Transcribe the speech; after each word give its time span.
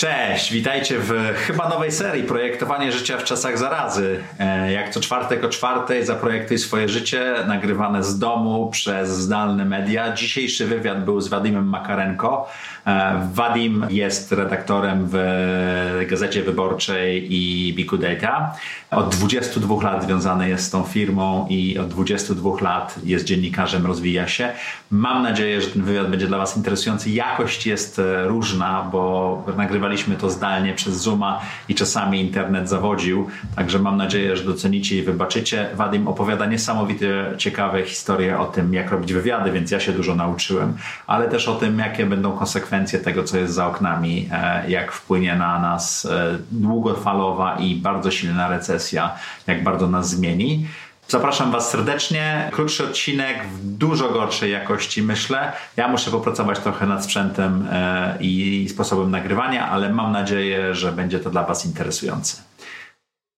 Cześć, 0.00 0.52
witajcie 0.52 0.98
w 0.98 1.12
chyba 1.36 1.68
nowej 1.68 1.92
serii 1.92 2.22
Projektowanie 2.22 2.92
życia 2.92 3.18
w 3.18 3.24
czasach 3.24 3.58
zarazy. 3.58 4.20
E, 4.38 4.72
jak 4.72 4.90
co 4.90 5.00
czwartek 5.00 5.44
o 5.44 5.48
czwartej 5.48 6.06
zaprojektuj 6.06 6.58
swoje 6.58 6.88
życie, 6.88 7.34
nagrywane 7.46 8.04
z 8.04 8.18
domu 8.18 8.70
przez 8.70 9.08
zdalne 9.10 9.64
media. 9.64 10.12
Dzisiejszy 10.12 10.66
wywiad 10.66 11.04
był 11.04 11.20
z 11.20 11.28
Wadimem 11.28 11.68
Makarenko. 11.68 12.48
E, 12.86 13.28
Wadim 13.32 13.86
jest 13.90 14.32
redaktorem 14.32 15.08
w 15.12 16.06
Gazecie 16.10 16.42
Wyborczej 16.42 17.34
i 17.34 17.74
Biku 17.74 17.98
Data. 17.98 18.54
Od 18.90 19.14
22 19.14 19.82
lat 19.82 20.04
związany 20.04 20.48
jest 20.48 20.64
z 20.64 20.70
tą 20.70 20.82
firmą 20.82 21.46
i 21.50 21.78
od 21.78 21.88
22 21.88 22.50
lat 22.60 22.94
jest 23.04 23.24
dziennikarzem, 23.24 23.86
rozwija 23.86 24.28
się. 24.28 24.52
Mam 24.90 25.22
nadzieję, 25.22 25.60
że 25.60 25.68
ten 25.68 25.82
wywiad 25.82 26.10
będzie 26.10 26.26
dla 26.26 26.38
Was 26.38 26.56
interesujący. 26.56 27.10
Jakość 27.10 27.66
jest 27.66 27.98
e, 27.98 28.24
różna, 28.24 28.88
bo 28.92 29.42
nagrywaliśmy 29.90 30.16
to 30.16 30.30
zdalnie 30.30 30.74
przez 30.74 30.94
Zooma 30.94 31.40
i 31.68 31.74
czasami 31.74 32.20
internet 32.20 32.68
zawodził, 32.68 33.28
także 33.56 33.78
mam 33.78 33.96
nadzieję, 33.96 34.36
że 34.36 34.44
docenicie 34.44 34.98
i 34.98 35.02
wybaczycie. 35.02 35.70
Wadim 35.74 36.08
opowiada 36.08 36.46
niesamowite, 36.46 37.34
ciekawe 37.38 37.82
historie 37.82 38.38
o 38.38 38.44
tym, 38.44 38.74
jak 38.74 38.90
robić 38.90 39.12
wywiady, 39.12 39.52
więc 39.52 39.70
ja 39.70 39.80
się 39.80 39.92
dużo 39.92 40.14
nauczyłem, 40.14 40.76
ale 41.06 41.28
też 41.28 41.48
o 41.48 41.54
tym, 41.54 41.78
jakie 41.78 42.06
będą 42.06 42.32
konsekwencje 42.32 42.98
tego, 42.98 43.24
co 43.24 43.38
jest 43.38 43.54
za 43.54 43.66
oknami, 43.66 44.28
e, 44.32 44.70
jak 44.70 44.92
wpłynie 44.92 45.34
na 45.34 45.58
nas 45.58 46.06
e, 46.06 46.38
długofalowa 46.50 47.58
i 47.58 47.76
bardzo 47.76 48.10
silna 48.10 48.48
recesja, 48.48 49.14
jak 49.46 49.64
bardzo 49.64 49.86
nas 49.86 50.10
zmieni. 50.10 50.66
Zapraszam 51.10 51.52
Was 51.52 51.70
serdecznie. 51.70 52.50
Krótszy 52.52 52.84
odcinek 52.84 53.46
w 53.46 53.66
dużo 53.66 54.10
gorszej 54.10 54.52
jakości, 54.52 55.02
myślę. 55.02 55.52
Ja 55.76 55.88
muszę 55.88 56.10
popracować 56.10 56.58
trochę 56.58 56.86
nad 56.86 57.04
sprzętem 57.04 57.68
e, 57.72 58.18
i 58.20 58.66
sposobem 58.70 59.10
nagrywania, 59.10 59.68
ale 59.68 59.92
mam 59.92 60.12
nadzieję, 60.12 60.74
że 60.74 60.92
będzie 60.92 61.20
to 61.20 61.30
dla 61.30 61.44
Was 61.44 61.66
interesujące. 61.66 62.42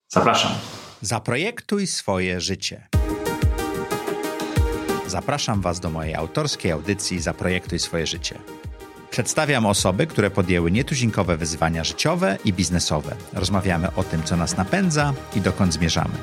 Zapraszam. 0.09 0.53
Zaprojektuj 1.01 1.87
swoje 1.87 2.41
życie. 2.41 2.89
Zapraszam 5.07 5.61
Was 5.61 5.81
do 5.81 5.91
mojej 5.91 6.15
autorskiej 6.15 6.73
audycji 6.73 7.21
Zaprojektuj 7.21 7.79
swoje 7.79 8.07
życie. 8.07 8.39
Przedstawiam 9.11 9.67
osoby, 9.67 10.07
które 10.07 10.31
podjęły 10.31 10.71
nietuzinkowe 10.71 11.37
wyzwania 11.37 11.85
życiowe 11.85 12.39
i 12.45 12.53
biznesowe. 12.53 13.15
Rozmawiamy 13.33 13.95
o 13.97 14.03
tym, 14.03 14.23
co 14.23 14.37
nas 14.37 14.57
napędza 14.57 15.13
i 15.37 15.41
dokąd 15.41 15.73
zmierzamy. 15.73 16.15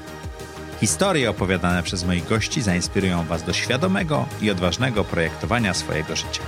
Historie 0.80 1.30
opowiadane 1.30 1.84
przez 1.84 2.06
moich 2.06 2.28
gości 2.28 2.62
zainspirują 2.62 3.24
Was 3.24 3.44
do 3.44 3.54
świadomego 3.54 4.26
i 4.42 4.52
odważnego 4.52 5.04
projektowania 5.04 5.74
swojego 5.74 6.16
życia. 6.16 6.42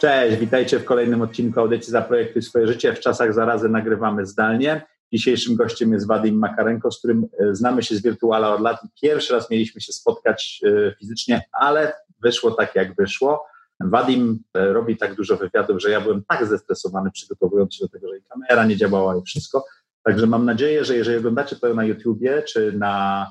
Cześć, 0.00 0.36
witajcie 0.36 0.78
w 0.78 0.84
kolejnym 0.84 1.22
odcinku 1.22 1.60
audycji 1.60 1.90
Zaprojektuj 1.90 2.42
swoje 2.42 2.66
życie. 2.66 2.94
W 2.94 3.00
czasach 3.00 3.34
zarazy 3.34 3.68
nagrywamy 3.68 4.26
zdalnie. 4.26 4.82
Dzisiejszym 5.12 5.56
gościem 5.56 5.92
jest 5.92 6.06
Wadim 6.06 6.38
Makarenko, 6.38 6.90
z 6.90 6.98
którym 6.98 7.26
e, 7.40 7.54
znamy 7.54 7.82
się 7.82 7.96
z 7.96 8.02
Wirtuala 8.02 8.54
od 8.54 8.60
lat 8.60 8.80
pierwszy 9.02 9.32
raz 9.32 9.50
mieliśmy 9.50 9.80
się 9.80 9.92
spotkać 9.92 10.60
e, 10.66 10.94
fizycznie, 11.00 11.42
ale 11.52 11.92
wyszło 12.22 12.50
tak, 12.50 12.74
jak 12.74 12.94
wyszło. 12.94 13.44
Wadim 13.80 14.38
e, 14.54 14.72
robi 14.72 14.96
tak 14.96 15.14
dużo 15.14 15.36
wywiadów, 15.36 15.82
że 15.82 15.90
ja 15.90 16.00
byłem 16.00 16.22
tak 16.28 16.46
zestresowany 16.46 17.10
przygotowując 17.10 17.74
się 17.74 17.84
do 17.84 17.88
tego, 17.88 18.08
że 18.08 18.18
i 18.18 18.22
kamera 18.22 18.66
nie 18.66 18.76
działała 18.76 19.16
i 19.16 19.22
wszystko. 19.22 19.64
Także 20.02 20.26
mam 20.26 20.44
nadzieję, 20.44 20.84
że 20.84 20.96
jeżeli 20.96 21.18
oglądacie 21.18 21.56
to 21.56 21.74
na 21.74 21.84
YouTubie, 21.84 22.42
czy 22.42 22.72
na 22.72 23.26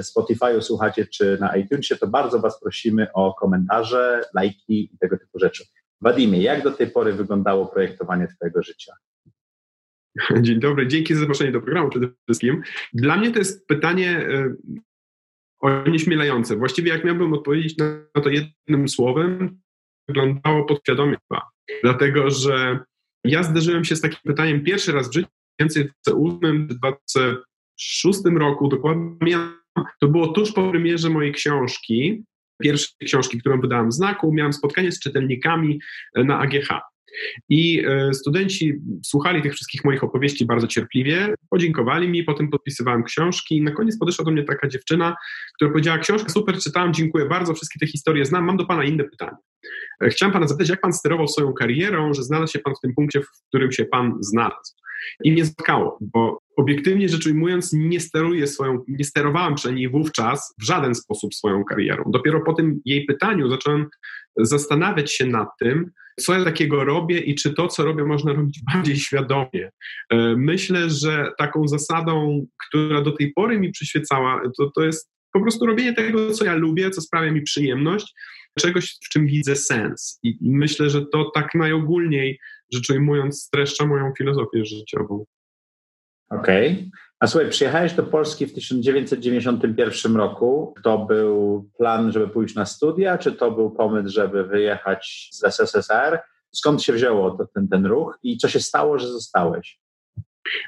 Spotify'u 0.00 0.60
słuchacie, 0.60 1.06
czy 1.06 1.38
na 1.40 1.56
iTunesie, 1.56 1.96
to 1.96 2.06
bardzo 2.06 2.40
Was 2.40 2.60
prosimy 2.60 3.12
o 3.12 3.34
komentarze, 3.34 4.22
lajki 4.34 4.90
i 4.94 4.98
tego 4.98 5.18
typu 5.18 5.38
rzeczy. 5.38 5.64
Wadimie, 6.00 6.42
jak 6.42 6.64
do 6.64 6.70
tej 6.70 6.90
pory 6.90 7.12
wyglądało 7.12 7.66
projektowanie 7.66 8.28
Twojego 8.28 8.62
życia? 8.62 8.92
Dzień 10.40 10.60
dobry, 10.60 10.88
dzięki 10.88 11.14
za 11.14 11.20
zaproszenie 11.20 11.52
do 11.52 11.60
programu 11.60 11.90
przede 11.90 12.08
wszystkim. 12.24 12.62
Dla 12.92 13.16
mnie 13.16 13.30
to 13.32 13.38
jest 13.38 13.66
pytanie 13.66 14.28
e, 14.32 14.54
onieśmielające. 15.60 16.56
Właściwie 16.56 16.90
jak 16.90 17.04
miałbym 17.04 17.32
odpowiedzieć 17.32 17.76
na 17.76 18.22
to 18.22 18.28
jednym 18.28 18.88
słowem, 18.88 19.60
wyglądało 20.08 20.64
podświadomie 20.64 21.16
Dlatego, 21.82 22.30
że 22.30 22.78
ja 23.24 23.42
zderzyłem 23.42 23.84
się 23.84 23.96
z 23.96 24.00
takim 24.00 24.18
pytaniem 24.24 24.64
pierwszy 24.64 24.92
raz 24.92 25.10
w 25.10 25.12
życiu, 25.12 25.28
więcej 25.60 25.84
w 25.84 25.92
2008 26.08 26.66
2006 26.66 28.20
roku, 28.38 28.68
dokładnie 28.68 29.38
to 30.00 30.08
było 30.08 30.28
tuż 30.28 30.52
po 30.52 30.70
premierze 30.70 31.10
mojej 31.10 31.32
książki, 31.32 32.24
pierwszej 32.62 33.06
książki, 33.06 33.38
którą 33.38 33.60
wydałem 33.60 33.88
w 33.88 33.92
znaku, 33.92 34.32
miałem 34.32 34.52
spotkanie 34.52 34.92
z 34.92 35.00
czytelnikami 35.00 35.80
na 36.16 36.38
AGH. 36.38 36.68
I 37.48 37.84
e, 37.86 38.14
studenci 38.14 38.74
słuchali 39.04 39.42
tych 39.42 39.54
wszystkich 39.54 39.84
moich 39.84 40.04
opowieści 40.04 40.46
bardzo 40.46 40.66
cierpliwie, 40.66 41.34
podziękowali 41.50 42.08
mi, 42.08 42.24
potem 42.24 42.48
podpisywałem 42.48 43.04
książki 43.04 43.56
i 43.56 43.62
na 43.62 43.70
koniec 43.70 43.98
podeszła 43.98 44.24
do 44.24 44.30
mnie 44.30 44.44
taka 44.44 44.68
dziewczyna, 44.68 45.16
która 45.56 45.70
powiedziała, 45.70 45.98
książkę 45.98 46.30
super 46.30 46.58
czytałam, 46.58 46.94
dziękuję 46.94 47.26
bardzo, 47.26 47.54
wszystkie 47.54 47.78
te 47.78 47.86
historie 47.86 48.24
znam, 48.24 48.44
mam 48.44 48.56
do 48.56 48.66
Pana 48.66 48.84
inne 48.84 49.04
pytanie. 49.04 49.36
Chciałem 50.02 50.32
Pana 50.32 50.46
zapytać, 50.46 50.68
jak 50.68 50.80
Pan 50.80 50.92
sterował 50.92 51.28
swoją 51.28 51.52
karierą, 51.52 52.14
że 52.14 52.22
znalazł 52.22 52.52
się 52.52 52.58
Pan 52.58 52.74
w 52.74 52.80
tym 52.80 52.94
punkcie, 52.94 53.20
w 53.20 53.26
którym 53.48 53.72
się 53.72 53.84
Pan 53.84 54.14
znalazł? 54.20 54.74
I 55.24 55.32
mnie 55.32 55.46
spotkało, 55.46 55.98
bo 56.00 56.38
obiektywnie 56.56 57.08
rzecz 57.08 57.26
ujmując, 57.26 57.72
nie 57.72 58.00
steruję 58.00 58.46
swoją, 58.46 58.84
nie 58.88 59.04
sterowałem 59.04 59.54
przynajmniej 59.54 59.88
wówczas 59.88 60.54
w 60.60 60.64
żaden 60.64 60.94
sposób 60.94 61.34
swoją 61.34 61.64
karierą. 61.64 62.04
Dopiero 62.06 62.40
po 62.40 62.52
tym 62.52 62.80
jej 62.84 63.04
pytaniu 63.04 63.50
zacząłem 63.50 63.86
zastanawiać 64.38 65.12
się 65.12 65.26
nad 65.26 65.48
tym, 65.60 65.90
co 66.20 66.38
ja 66.38 66.44
takiego 66.44 66.84
robię 66.84 67.18
i 67.18 67.34
czy 67.34 67.54
to, 67.54 67.68
co 67.68 67.84
robię, 67.84 68.04
można 68.04 68.32
robić 68.32 68.60
bardziej 68.74 68.96
świadomie. 68.96 69.70
E, 70.10 70.36
myślę, 70.36 70.90
że 70.90 71.30
taką 71.38 71.68
zasadą, 71.68 72.46
która 72.68 73.02
do 73.02 73.12
tej 73.12 73.32
pory 73.32 73.60
mi 73.60 73.70
przyświecała, 73.70 74.42
to, 74.58 74.70
to 74.70 74.84
jest 74.84 75.10
po 75.32 75.40
prostu 75.40 75.66
robienie 75.66 75.94
tego, 75.94 76.30
co 76.30 76.44
ja 76.44 76.54
lubię, 76.54 76.90
co 76.90 77.00
sprawia 77.00 77.30
mi 77.30 77.42
przyjemność, 77.42 78.14
czegoś, 78.58 78.98
w 79.04 79.08
czym 79.08 79.26
widzę 79.26 79.56
sens. 79.56 80.18
I, 80.22 80.38
myślę, 80.40 80.90
że 80.90 81.06
to 81.06 81.30
tak 81.34 81.54
najogólniej 81.54 82.38
rzecz 82.72 82.90
ujmując 82.90 83.42
streszcza 83.42 83.86
moją 83.86 84.12
filozofię 84.18 84.64
życiową. 84.64 85.24
Okej. 86.30 86.72
Okay. 86.72 86.90
A 87.20 87.26
słuchaj, 87.26 87.50
przyjechałeś 87.50 87.92
do 87.92 88.02
Polski 88.02 88.46
w 88.46 88.54
1991 88.54 90.16
roku. 90.16 90.74
To 90.84 90.98
był 90.98 91.68
plan, 91.78 92.12
żeby 92.12 92.28
pójść 92.28 92.54
na 92.54 92.66
studia, 92.66 93.18
czy 93.18 93.32
to 93.32 93.50
był 93.50 93.70
pomysł, 93.70 94.14
żeby 94.14 94.44
wyjechać 94.44 95.28
z 95.32 95.44
SSSR? 95.44 96.20
Skąd 96.52 96.82
się 96.82 96.92
wzięło 96.92 97.30
to, 97.30 97.46
ten, 97.54 97.68
ten 97.68 97.86
ruch 97.86 98.18
i 98.22 98.38
co 98.38 98.48
się 98.48 98.60
stało, 98.60 98.98
że 98.98 99.08
zostałeś? 99.08 99.80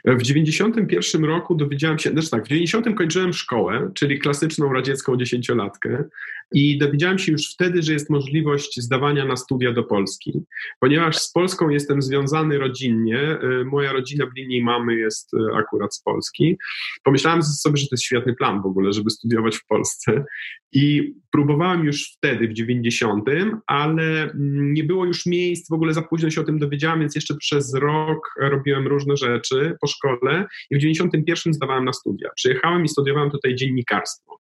W 0.04 0.22
91 0.22 1.24
roku 1.24 1.54
dowiedziałem 1.54 1.98
się, 1.98 2.10
znaczy 2.10 2.30
tak, 2.30 2.44
w 2.44 2.48
90 2.48 2.86
kończyłem 2.96 3.32
szkołę, 3.32 3.90
czyli 3.94 4.18
klasyczną 4.18 4.72
radziecką 4.72 5.16
dziesięciolatkę 5.16 6.04
i 6.52 6.78
dowiedziałem 6.78 7.18
się 7.18 7.32
już 7.32 7.52
wtedy, 7.52 7.82
że 7.82 7.92
jest 7.92 8.10
możliwość 8.10 8.80
zdawania 8.80 9.24
na 9.24 9.36
studia 9.36 9.72
do 9.72 9.84
Polski. 9.84 10.40
Ponieważ 10.80 11.18
z 11.18 11.32
Polską 11.32 11.68
jestem 11.68 12.02
związany 12.02 12.58
rodzinnie, 12.58 13.38
y, 13.60 13.64
moja 13.64 13.92
rodzina 13.92 14.26
w 14.26 14.36
linii 14.36 14.62
mamy 14.62 14.96
jest 14.96 15.34
y, 15.34 15.38
akurat 15.56 15.94
z 15.94 16.02
Polski, 16.02 16.56
pomyślałem 17.04 17.42
sobie, 17.42 17.76
że 17.76 17.86
to 17.86 17.94
jest 17.94 18.04
świetny 18.04 18.34
plan 18.34 18.62
w 18.62 18.66
ogóle, 18.66 18.92
żeby 18.92 19.10
studiować 19.10 19.56
w 19.56 19.66
Polsce 19.66 20.24
i 20.72 21.14
próbowałem 21.30 21.84
już 21.84 22.12
wtedy, 22.16 22.48
w 22.48 22.52
90, 22.52 23.24
ale 23.66 24.22
mm, 24.22 24.72
nie 24.74 24.84
było 24.84 25.04
już 25.04 25.26
miejsc, 25.26 25.70
w 25.70 25.74
ogóle 25.74 25.94
za 25.94 26.02
późno 26.02 26.30
się 26.30 26.40
o 26.40 26.44
tym 26.44 26.58
dowiedziałem, 26.58 27.00
więc 27.00 27.14
jeszcze 27.14 27.36
przez 27.36 27.74
rok 27.74 28.34
robiłem 28.40 28.86
różne 28.86 29.16
rzeczy 29.16 29.76
po 29.80 29.86
szkole 29.86 30.46
i 30.70 30.76
w 30.76 30.78
91 30.78 31.54
zdawałem 31.54 31.84
na 31.84 31.92
studia. 31.92 32.30
Przyjechałem 32.34 32.84
i 32.84 32.88
studiowałem 32.88 33.30
tutaj 33.30 33.54
dziennikarstwo. 33.54 34.36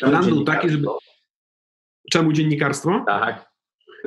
Plan 0.00 0.24
był 0.24 0.44
taki, 0.44 0.70
żeby... 0.70 0.86
Czemu 2.12 2.32
dziennikarstwo? 2.32 3.04
Tak. 3.06 3.46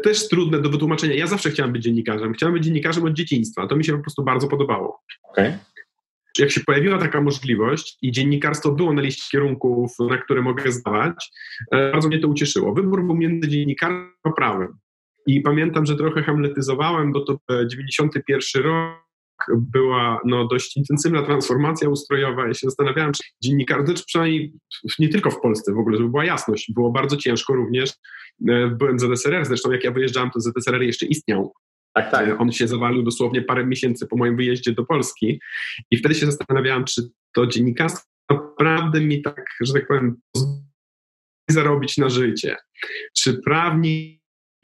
Też 0.04 0.30
trudne 0.30 0.62
do 0.62 0.70
wytłumaczenia. 0.70 1.16
Ja 1.16 1.28
zawsze 1.28 1.50
chciałem 1.50 1.73
być 1.73 1.84
dziennikarzem. 1.84 2.34
Chciałem 2.34 2.53
być 2.53 2.64
dziennikarzem 2.64 3.03
od 3.03 3.14
dzieciństwa. 3.14 3.68
To 3.68 3.76
mi 3.76 3.85
się 3.85 3.97
po 3.97 4.03
prostu 4.03 4.23
bardzo 4.23 4.47
podobało. 4.47 5.02
Okay 5.23 5.58
jak 6.40 6.52
się 6.52 6.62
pojawiła 6.62 6.97
taka 6.97 7.22
możliwość 7.22 7.97
i 8.02 8.12
dziennikarstwo 8.12 8.72
było 8.72 8.94
na 8.94 9.02
liście 9.02 9.23
kierunków, 9.32 9.91
na 10.00 10.18
które 10.18 10.41
mogę 10.41 10.72
zdawać, 10.72 11.32
e, 11.72 11.91
bardzo 11.91 12.08
mnie 12.08 12.20
to 12.20 12.28
ucieszyło. 12.28 12.73
Wybór 12.73 13.06
był 13.06 13.16
między 13.16 13.50
dziennikarzem 13.50 14.14
a 14.23 14.32
prawem. 14.32 14.78
I 15.28 15.41
pamiętam, 15.41 15.85
że 15.85 15.96
trochę 15.96 16.23
hamletyzowałem, 16.23 17.12
bo 17.12 17.20
to 17.20 17.38
91 17.68 18.64
rok 18.64 19.09
była 19.58 20.20
no, 20.26 20.47
dość 20.47 20.78
intensywna 20.78 21.22
transformacja 21.22 21.90
ustrojowa. 21.90 22.47
Ja 22.47 22.53
się 22.53 22.68
zastanawiałem, 22.68 23.14
czy 23.14 23.24
dziennikarze, 23.44 23.94
czy 23.94 24.03
przynajmniej 24.06 24.53
nie 25.00 25.09
tylko 25.09 25.32
w 25.32 25.41
Polsce 25.41 25.74
w 25.74 25.78
ogóle, 25.78 25.97
żeby 25.97 26.09
była 26.09 26.26
jasność, 26.26 26.72
było 26.74 26.91
bardzo 26.91 27.18
ciężko 27.18 27.53
również. 27.53 27.94
E, 28.50 28.68
byłem 28.68 29.00
ZSRR, 29.00 29.46
zresztą 29.46 29.72
jak 29.72 29.84
ja 29.84 29.91
wyjeżdżałem, 29.91 30.32
to 30.32 30.40
ZSRR 30.40 30.82
jeszcze 30.82 31.06
istniał. 31.06 31.53
Tak, 31.94 32.12
tak. 32.12 32.41
On 32.41 32.52
się 32.52 32.68
zawalił 32.68 33.03
dosłownie 33.03 33.41
parę 33.41 33.66
miesięcy 33.66 34.08
po 34.08 34.18
moim 34.18 34.38
wyjeździe 34.38 34.72
do 34.72 34.86
Polski 34.86 35.40
i 35.92 35.97
wtedy 35.97 36.16
się 36.16 36.26
zastanawiałem, 36.26 36.85
czy 36.85 37.02
to 37.34 37.47
dziennikarstwo 37.47 38.09
naprawdę 38.30 39.02
mi 39.02 39.22
tak, 39.22 39.46
że 39.62 39.74
tak 39.74 39.88
powiem, 39.88 40.22
zarobić 41.50 41.97
na 41.97 42.09
życie. 42.09 42.56
Czy 43.18 43.42
prawnik 43.46 44.22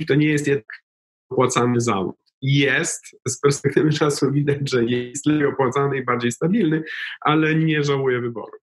to 0.07 0.15
nie 0.15 0.27
jest 0.27 0.47
jednak 0.47 0.83
opłacany 1.29 1.81
zawód. 1.81 2.15
Jest, 2.47 3.05
z 3.27 3.39
perspektywy 3.39 3.89
czasu 3.89 4.31
widać, 4.31 4.69
że 4.69 4.83
jest 4.83 5.25
lepiej 5.25 5.47
opłacany 5.47 5.97
i 5.97 6.05
bardziej 6.05 6.31
stabilny, 6.31 6.83
ale 7.21 7.55
nie 7.55 7.83
żałuję 7.83 8.21
wyboru. 8.21 8.57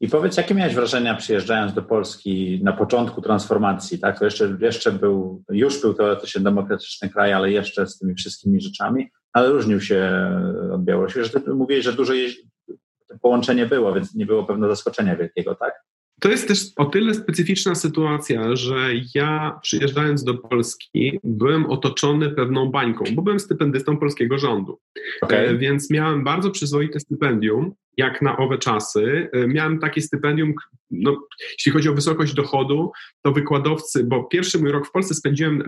I 0.00 0.08
powiedz, 0.08 0.36
jakie 0.36 0.54
miałeś 0.54 0.74
wrażenia 0.74 1.14
przyjeżdżając 1.14 1.74
do 1.74 1.82
Polski 1.82 2.60
na 2.62 2.72
początku 2.72 3.22
transformacji, 3.22 3.98
tak? 3.98 4.18
To 4.18 4.24
jeszcze, 4.24 4.56
jeszcze 4.60 4.92
był, 4.92 5.44
już 5.50 5.80
był 5.80 5.94
teoretycznie 5.94 6.42
demokratyczny 6.42 7.08
kraj, 7.08 7.32
ale 7.32 7.50
jeszcze 7.50 7.86
z 7.86 7.98
tymi 7.98 8.14
wszystkimi 8.14 8.60
rzeczami, 8.60 9.10
ale 9.32 9.48
różnił 9.48 9.80
się 9.80 10.30
od 10.72 10.84
Białorusi. 10.84 11.24
Że 11.24 11.54
mówiłeś, 11.54 11.84
że 11.84 11.92
dużo 11.92 12.12
połączenie 13.22 13.66
było, 13.66 13.94
więc 13.94 14.14
nie 14.14 14.26
było 14.26 14.44
pewnego 14.44 14.74
zaskoczenia 14.74 15.16
wielkiego, 15.16 15.54
tak? 15.54 15.74
To 16.24 16.30
jest 16.30 16.48
też 16.48 16.66
o 16.76 16.84
tyle 16.84 17.14
specyficzna 17.14 17.74
sytuacja, 17.74 18.56
że 18.56 18.90
ja 19.14 19.58
przyjeżdżając 19.62 20.24
do 20.24 20.34
Polski 20.34 21.20
byłem 21.24 21.66
otoczony 21.66 22.30
pewną 22.30 22.70
bańką, 22.70 23.04
bo 23.14 23.22
byłem 23.22 23.40
stypendystą 23.40 23.96
polskiego 23.96 24.38
rządu. 24.38 24.80
Okay. 25.22 25.58
Więc 25.58 25.90
miałem 25.90 26.24
bardzo 26.24 26.50
przyzwoite 26.50 27.00
stypendium, 27.00 27.72
jak 27.96 28.22
na 28.22 28.36
owe 28.36 28.58
czasy. 28.58 29.28
E, 29.32 29.46
miałem 29.46 29.78
takie 29.78 30.00
stypendium, 30.00 30.54
no, 30.90 31.16
jeśli 31.58 31.72
chodzi 31.72 31.88
o 31.88 31.94
wysokość 31.94 32.34
dochodu, 32.34 32.92
to 33.22 33.32
wykładowcy, 33.32 34.04
bo 34.04 34.24
pierwszy 34.24 34.58
mój 34.58 34.72
rok 34.72 34.86
w 34.88 34.92
Polsce 34.92 35.14
spędziłem 35.14 35.62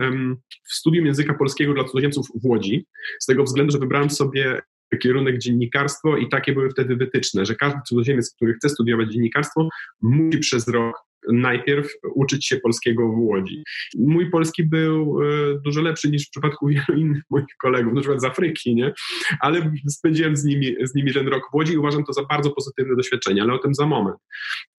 w 0.63 0.73
studium 0.73 1.05
języka 1.05 1.33
polskiego 1.33 1.73
dla 1.73 1.83
cudzoziemców 1.83 2.27
w 2.35 2.45
Łodzi, 2.45 2.85
z 3.19 3.25
tego 3.25 3.43
względu, 3.43 3.71
że 3.71 3.79
wybrałem 3.79 4.09
sobie 4.09 4.61
kierunek 5.01 5.37
dziennikarstwo 5.37 6.17
i 6.17 6.29
takie 6.29 6.53
były 6.53 6.69
wtedy 6.69 6.95
wytyczne, 6.95 7.45
że 7.45 7.55
każdy 7.55 7.79
cudzoziemiec, 7.87 8.33
który 8.35 8.53
chce 8.53 8.69
studiować 8.69 9.13
dziennikarstwo, 9.13 9.69
musi 10.01 10.39
przez 10.39 10.67
rok 10.67 11.07
najpierw 11.31 11.87
uczyć 12.15 12.47
się 12.47 12.57
polskiego 12.57 13.07
w 13.07 13.19
Łodzi. 13.19 13.63
Mój 13.97 14.29
polski 14.29 14.63
był 14.63 15.19
e, 15.21 15.59
dużo 15.65 15.81
lepszy 15.81 16.09
niż 16.09 16.27
w 16.27 16.29
przypadku 16.29 16.67
wielu 16.67 16.99
innych 17.01 17.23
moich 17.29 17.45
kolegów, 17.61 17.93
na 17.93 18.01
przykład 18.01 18.21
z 18.21 18.25
Afryki, 18.25 18.75
nie? 18.75 18.93
ale 19.39 19.71
spędziłem 19.87 20.35
z 20.35 20.43
nimi, 20.43 20.75
z 20.81 20.95
nimi 20.95 21.13
ten 21.13 21.27
rok 21.27 21.43
w 21.51 21.55
Łodzi 21.55 21.73
i 21.73 21.77
uważam 21.77 22.03
to 22.03 22.13
za 22.13 22.23
bardzo 22.23 22.51
pozytywne 22.51 22.95
doświadczenie, 22.95 23.41
ale 23.41 23.53
o 23.53 23.57
tym 23.57 23.75
za 23.75 23.85
moment. 23.85 24.17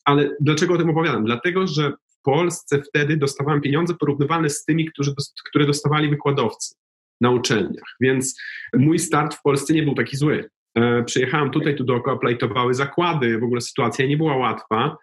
Ale 0.04 0.37
dlaczego 0.40 0.75
o 0.75 0.78
tym 0.78 0.90
opowiadam? 0.90 1.25
Dlatego, 1.25 1.66
że 1.66 1.90
w 1.90 2.22
Polsce 2.22 2.82
wtedy 2.82 3.16
dostawałem 3.16 3.61
pieniądze 3.61 3.94
porównywalne 3.94 4.50
z 4.50 4.64
tymi, 4.64 4.87
którzy, 4.87 5.14
które 5.49 5.66
dostawali 5.66 6.11
wykładowcy 6.11 6.75
na 7.20 7.31
uczelniach. 7.31 7.97
Więc 8.00 8.41
mój 8.75 8.99
start 8.99 9.35
w 9.35 9.43
Polsce 9.43 9.75
nie 9.75 9.82
był 9.82 9.94
taki 9.94 10.17
zły. 10.17 10.50
E, 10.75 11.05
przyjechałem 11.05 11.50
tutaj, 11.50 11.76
tu 11.76 11.85
dookoła 11.85 12.19
plajtowały 12.19 12.75
zakłady, 12.75 13.38
w 13.38 13.44
ogóle 13.44 13.61
sytuacja 13.61 14.06
nie 14.06 14.17
była 14.17 14.37
łatwa 14.37 14.97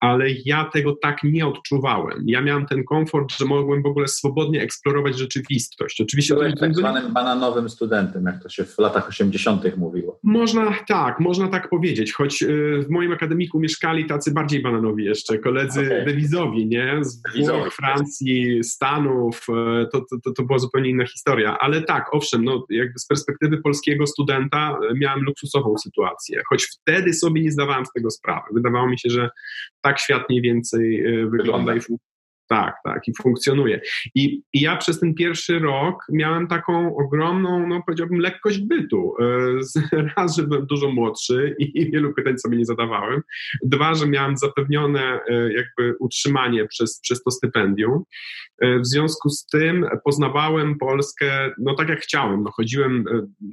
ale 0.00 0.26
ja 0.44 0.64
tego 0.64 0.96
tak 1.02 1.22
nie 1.24 1.46
odczuwałem. 1.46 2.24
Ja 2.26 2.40
miałem 2.40 2.66
ten 2.66 2.84
komfort, 2.84 3.32
że 3.38 3.44
mogłem 3.44 3.82
w 3.82 3.86
ogóle 3.86 4.08
swobodnie 4.08 4.62
eksplorować 4.62 5.18
rzeczywistość. 5.18 6.00
Oczywiście 6.00 6.34
Byłeś 6.34 6.54
tak 6.60 6.74
zwanym 6.74 7.12
bananowym 7.12 7.68
studentem, 7.68 8.24
jak 8.24 8.42
to 8.42 8.48
się 8.48 8.64
w 8.64 8.78
latach 8.78 9.08
80. 9.08 9.76
mówiło. 9.76 10.18
Można 10.22 10.74
tak, 10.88 11.20
można 11.20 11.48
tak 11.48 11.68
powiedzieć, 11.68 12.12
choć 12.12 12.42
y, 12.42 12.82
w 12.86 12.90
moim 12.90 13.12
akademiku 13.12 13.60
mieszkali 13.60 14.06
tacy 14.06 14.32
bardziej 14.32 14.62
bananowi 14.62 15.04
jeszcze, 15.04 15.38
koledzy 15.38 15.86
okay. 15.86 16.04
dewizowi, 16.04 16.66
nie? 16.66 16.98
Z 17.00 17.22
Włoch, 17.38 17.74
Francji, 17.74 18.64
Stanów, 18.64 19.46
y, 19.48 19.86
to, 19.92 20.04
to, 20.24 20.32
to 20.32 20.42
była 20.42 20.58
zupełnie 20.58 20.90
inna 20.90 21.06
historia. 21.06 21.58
Ale 21.60 21.82
tak, 21.82 22.14
owszem, 22.14 22.44
no, 22.44 22.66
jakby 22.70 22.98
z 22.98 23.06
perspektywy 23.06 23.58
polskiego 23.58 24.06
studenta 24.06 24.78
y, 24.90 24.98
miałem 24.98 25.22
luksusową 25.22 25.78
sytuację, 25.78 26.42
choć 26.48 26.64
wtedy 26.64 27.12
sobie 27.12 27.42
nie 27.42 27.52
zdawałem 27.52 27.86
z 27.86 27.92
tego 27.92 28.10
sprawy. 28.10 28.46
Wydawało 28.54 28.88
mi 28.88 28.98
się, 28.98 29.10
że 29.10 29.30
tak 29.80 29.89
świat 29.98 30.22
mniej 30.28 30.42
więcej 30.42 31.06
e, 31.06 31.26
wygląda 31.26 31.74
i 31.74 31.80
tak, 32.50 32.74
tak, 32.84 33.08
i 33.08 33.12
funkcjonuje. 33.22 33.80
I, 34.14 34.42
I, 34.52 34.60
ja 34.60 34.76
przez 34.76 35.00
ten 35.00 35.14
pierwszy 35.14 35.58
rok 35.58 36.04
miałem 36.12 36.46
taką 36.46 36.96
ogromną, 36.96 37.66
no 37.66 37.82
powiedziałbym, 37.86 38.20
lekkość 38.20 38.58
bytu. 38.58 39.14
E, 39.92 40.02
raz, 40.16 40.36
że 40.36 40.42
byłem 40.42 40.66
dużo 40.66 40.90
młodszy 40.90 41.56
i 41.58 41.90
wielu 41.90 42.14
pytań 42.14 42.38
sobie 42.38 42.56
nie 42.58 42.64
zadawałem. 42.64 43.22
Dwa, 43.62 43.94
że 43.94 44.06
miałem 44.06 44.36
zapewnione 44.36 45.20
e, 45.28 45.52
jakby 45.52 45.96
utrzymanie 46.00 46.66
przez, 46.66 47.00
przez 47.00 47.22
to 47.22 47.30
stypendium. 47.30 48.02
E, 48.60 48.78
w 48.78 48.86
związku 48.86 49.28
z 49.28 49.46
tym 49.46 49.86
poznawałem 50.04 50.78
Polskę, 50.78 51.50
no 51.58 51.74
tak 51.74 51.88
jak 51.88 52.00
chciałem. 52.00 52.42
No, 52.42 52.50
chodziłem 52.50 53.04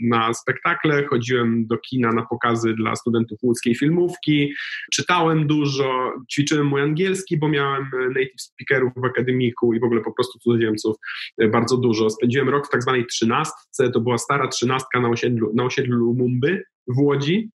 na 0.04 0.34
spektakle, 0.34 1.06
chodziłem 1.06 1.68
do 1.68 1.78
kina 1.78 2.12
na 2.12 2.26
pokazy 2.26 2.74
dla 2.74 2.96
studentów 2.96 3.40
łódzkiej 3.44 3.76
filmówki, 3.76 4.54
czytałem 4.94 5.48
dużo, 5.48 6.14
ćwiczyłem 6.32 6.68
mój 6.68 6.82
angielski, 6.82 7.38
bo 7.38 7.50
miałem 7.50 7.90
native 8.16 8.42
speakerów 8.42 8.87
w 8.96 9.06
akademiku 9.06 9.74
i 9.74 9.80
w 9.80 9.84
ogóle 9.84 10.02
po 10.02 10.14
prostu 10.14 10.40
cudzoziemców 10.40 10.96
e, 11.38 11.48
bardzo 11.48 11.78
dużo. 11.78 12.10
Spędziłem 12.10 12.50
rok 12.50 12.68
w 12.68 12.70
tak 12.70 12.84
zwanej 12.84 13.06
trzynastce, 13.06 13.92
to 13.92 14.00
była 14.00 14.18
stara 14.18 14.48
trzynastka 14.48 15.00
na 15.00 15.10
osiedlu, 15.10 15.52
na 15.56 15.64
osiedlu 15.64 15.98
Lumumby 15.98 16.64
w 16.88 17.00
Łodzi, 17.00 17.50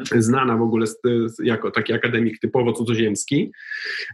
mhm. 0.00 0.22
znana 0.22 0.56
w 0.56 0.62
ogóle 0.62 0.86
jako 1.42 1.70
taki 1.70 1.92
akademik 1.92 2.38
typowo 2.38 2.72
cudzoziemski. 2.72 3.52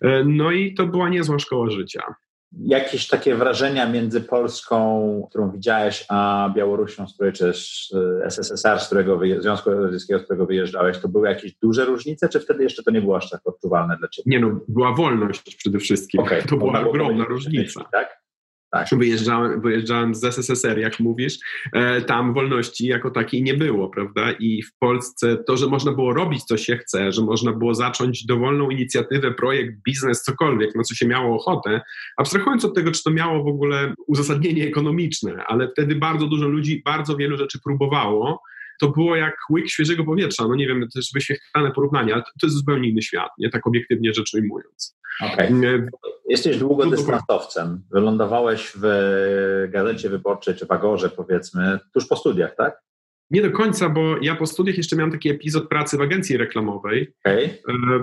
E, 0.03 0.25
no 0.25 0.53
i 0.53 0.75
to 0.75 0.87
była 0.87 1.09
niezła 1.09 1.39
szkoła 1.39 1.71
życia. 1.71 2.15
Jakieś 2.53 3.09
takie 3.09 3.35
wrażenia 3.35 3.89
między 3.89 4.21
Polską, 4.21 5.27
którą 5.31 5.51
widziałeś, 5.51 6.07
a 6.09 6.51
Białorusią, 6.57 7.09
z 7.09 7.15
której, 7.15 7.33
czy 7.33 7.45
też 7.45 7.91
SSSR, 8.25 8.81
z 8.81 8.87
którego, 8.87 9.21
Związku 9.39 9.71
Radzieckiego, 9.71 10.21
z 10.21 10.25
którego 10.25 10.47
wyjeżdżałeś, 10.47 10.99
to 10.99 11.09
były 11.09 11.29
jakieś 11.29 11.55
duże 11.63 11.85
różnice, 11.85 12.29
czy 12.29 12.41
wtedy 12.41 12.63
jeszcze 12.63 12.83
to 12.83 12.91
nie 12.91 13.01
było 13.01 13.17
aż 13.17 13.31
tak 13.31 13.41
odczuwalne 13.45 13.97
dla 13.97 14.09
Ciebie? 14.09 14.31
Nie 14.31 14.41
no, 14.41 14.61
była 14.69 14.95
wolność 14.95 15.57
przede 15.57 15.79
wszystkim. 15.79 16.21
Okay, 16.21 16.43
to 16.43 16.57
była 16.57 16.81
ogromna 16.81 17.25
różnica. 17.25 17.85
Tak? 17.93 18.21
Tak. 18.71 18.89
Wyjeżdżałem, 18.93 19.61
wyjeżdżałem 19.61 20.15
z 20.15 20.25
SSSR, 20.25 20.79
jak 20.79 21.01
mówisz, 21.01 21.39
e, 21.73 22.01
tam 22.01 22.35
wolności 22.35 22.87
jako 22.87 23.11
takiej 23.11 23.43
nie 23.43 23.55
było, 23.55 23.89
prawda? 23.89 24.33
I 24.33 24.63
w 24.63 24.79
Polsce 24.79 25.37
to, 25.47 25.57
że 25.57 25.67
można 25.67 25.93
było 25.93 26.15
robić, 26.15 26.45
co 26.45 26.57
się 26.57 26.77
chce, 26.77 27.13
że 27.13 27.23
można 27.23 27.53
było 27.53 27.75
zacząć 27.75 28.27
dowolną 28.27 28.71
inicjatywę, 28.71 29.35
projekt, 29.35 29.75
biznes, 29.87 30.23
cokolwiek, 30.23 30.75
na 30.75 30.83
co 30.83 30.95
się 30.95 31.07
miało 31.07 31.37
ochotę, 31.37 31.81
abstrahując 32.17 32.65
od 32.65 32.75
tego, 32.75 32.91
czy 32.91 33.03
to 33.03 33.11
miało 33.11 33.45
w 33.45 33.49
ogóle 33.49 33.95
uzasadnienie 34.07 34.67
ekonomiczne, 34.67 35.45
ale 35.47 35.69
wtedy 35.69 35.95
bardzo 35.95 36.27
dużo 36.27 36.49
ludzi 36.49 36.83
bardzo 36.85 37.17
wielu 37.17 37.37
rzeczy 37.37 37.59
próbowało 37.65 38.43
to 38.81 38.89
było 38.89 39.17
jak 39.17 39.37
łyk 39.51 39.69
świeżego 39.69 40.05
powietrza. 40.05 40.49
No 40.49 40.55
nie 40.55 40.67
wiem, 40.67 40.81
to 40.81 40.99
jest 40.99 41.15
wyświetlane 41.15 41.71
porównanie, 41.71 42.15
ale 42.15 42.23
to, 42.23 42.31
to 42.41 42.47
jest 42.47 42.57
zupełnie 42.57 42.89
inny 42.89 43.03
świat, 43.03 43.29
nie 43.39 43.51
tak 43.51 43.67
obiektywnie 43.67 44.15
rzecz 44.15 44.35
ujmując. 44.35 44.99
Okay. 45.21 45.53
Jesteś 46.29 46.59
długodystansowcem. 46.59 47.83
Wylądowałeś 47.93 48.73
w 48.75 49.69
Gazecie 49.69 50.09
Wyborczej, 50.09 50.55
czy 50.55 50.67
w 50.67 50.71
Agorze 50.71 51.09
powiedzmy, 51.09 51.79
tuż 51.95 52.07
po 52.07 52.17
studiach, 52.17 52.57
tak? 52.57 52.81
Nie 53.31 53.43
do 53.43 53.51
końca, 53.51 53.89
bo 53.89 54.17
ja 54.23 54.37
po 54.37 54.47
studiach 54.47 54.77
jeszcze 54.77 54.97
miałem 54.97 55.13
taki 55.13 55.31
epizod 55.31 55.69
pracy 55.69 55.97
w 55.97 56.01
agencji 56.01 56.37
reklamowej 56.37 57.15
okay. 57.25 57.51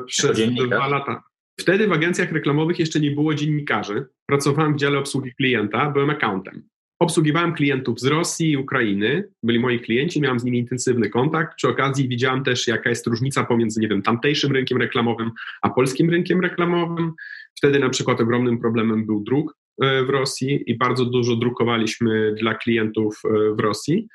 przez 0.06 0.40
dwa 0.68 0.88
lata. 0.88 1.24
Wtedy 1.60 1.88
w 1.88 1.92
agencjach 1.92 2.32
reklamowych 2.32 2.80
jeszcze 2.80 3.00
nie 3.00 3.12
było 3.12 3.34
dziennikarzy. 3.34 4.08
Pracowałem 4.26 4.74
w 4.74 4.78
dziale 4.78 5.00
obsługi 5.00 5.36
klienta, 5.36 5.90
byłem 5.92 6.10
accountem. 6.10 6.64
Obsługiwałem 7.00 7.54
klientów 7.54 8.00
z 8.00 8.06
Rosji 8.06 8.52
i 8.52 8.58
Ukrainy, 8.58 9.30
byli 9.44 9.60
moi 9.60 9.80
klienci, 9.80 10.22
miałem 10.22 10.40
z 10.40 10.44
nimi 10.44 10.60
intensywny 10.60 11.10
kontakt. 11.10 11.56
Przy 11.56 11.68
okazji 11.68 12.08
widziałem 12.08 12.44
też, 12.44 12.68
jaka 12.68 12.90
jest 12.90 13.08
różnica 13.08 13.44
pomiędzy, 13.44 13.82
nie 13.82 13.88
wiem, 13.88 14.02
tamtejszym 14.02 14.52
rynkiem 14.52 14.78
reklamowym, 14.78 15.32
a 15.62 15.70
polskim 15.70 16.10
rynkiem 16.10 16.42
reklamowym. 16.42 17.14
Wtedy 17.58 17.80
na 17.80 17.90
przykład 17.90 18.22
ogromnym 18.22 18.60
problemem 18.60 19.06
był 19.06 19.24
druk 19.24 19.58
e, 19.82 20.04
w 20.04 20.10
Rosji 20.10 20.64
i 20.72 20.78
bardzo 20.78 21.06
dużo 21.06 21.36
drukowaliśmy 21.36 22.36
dla 22.40 22.56
klientów 22.56 23.22
e, 23.26 23.56
w 23.56 23.60
Rosji. 23.60 24.08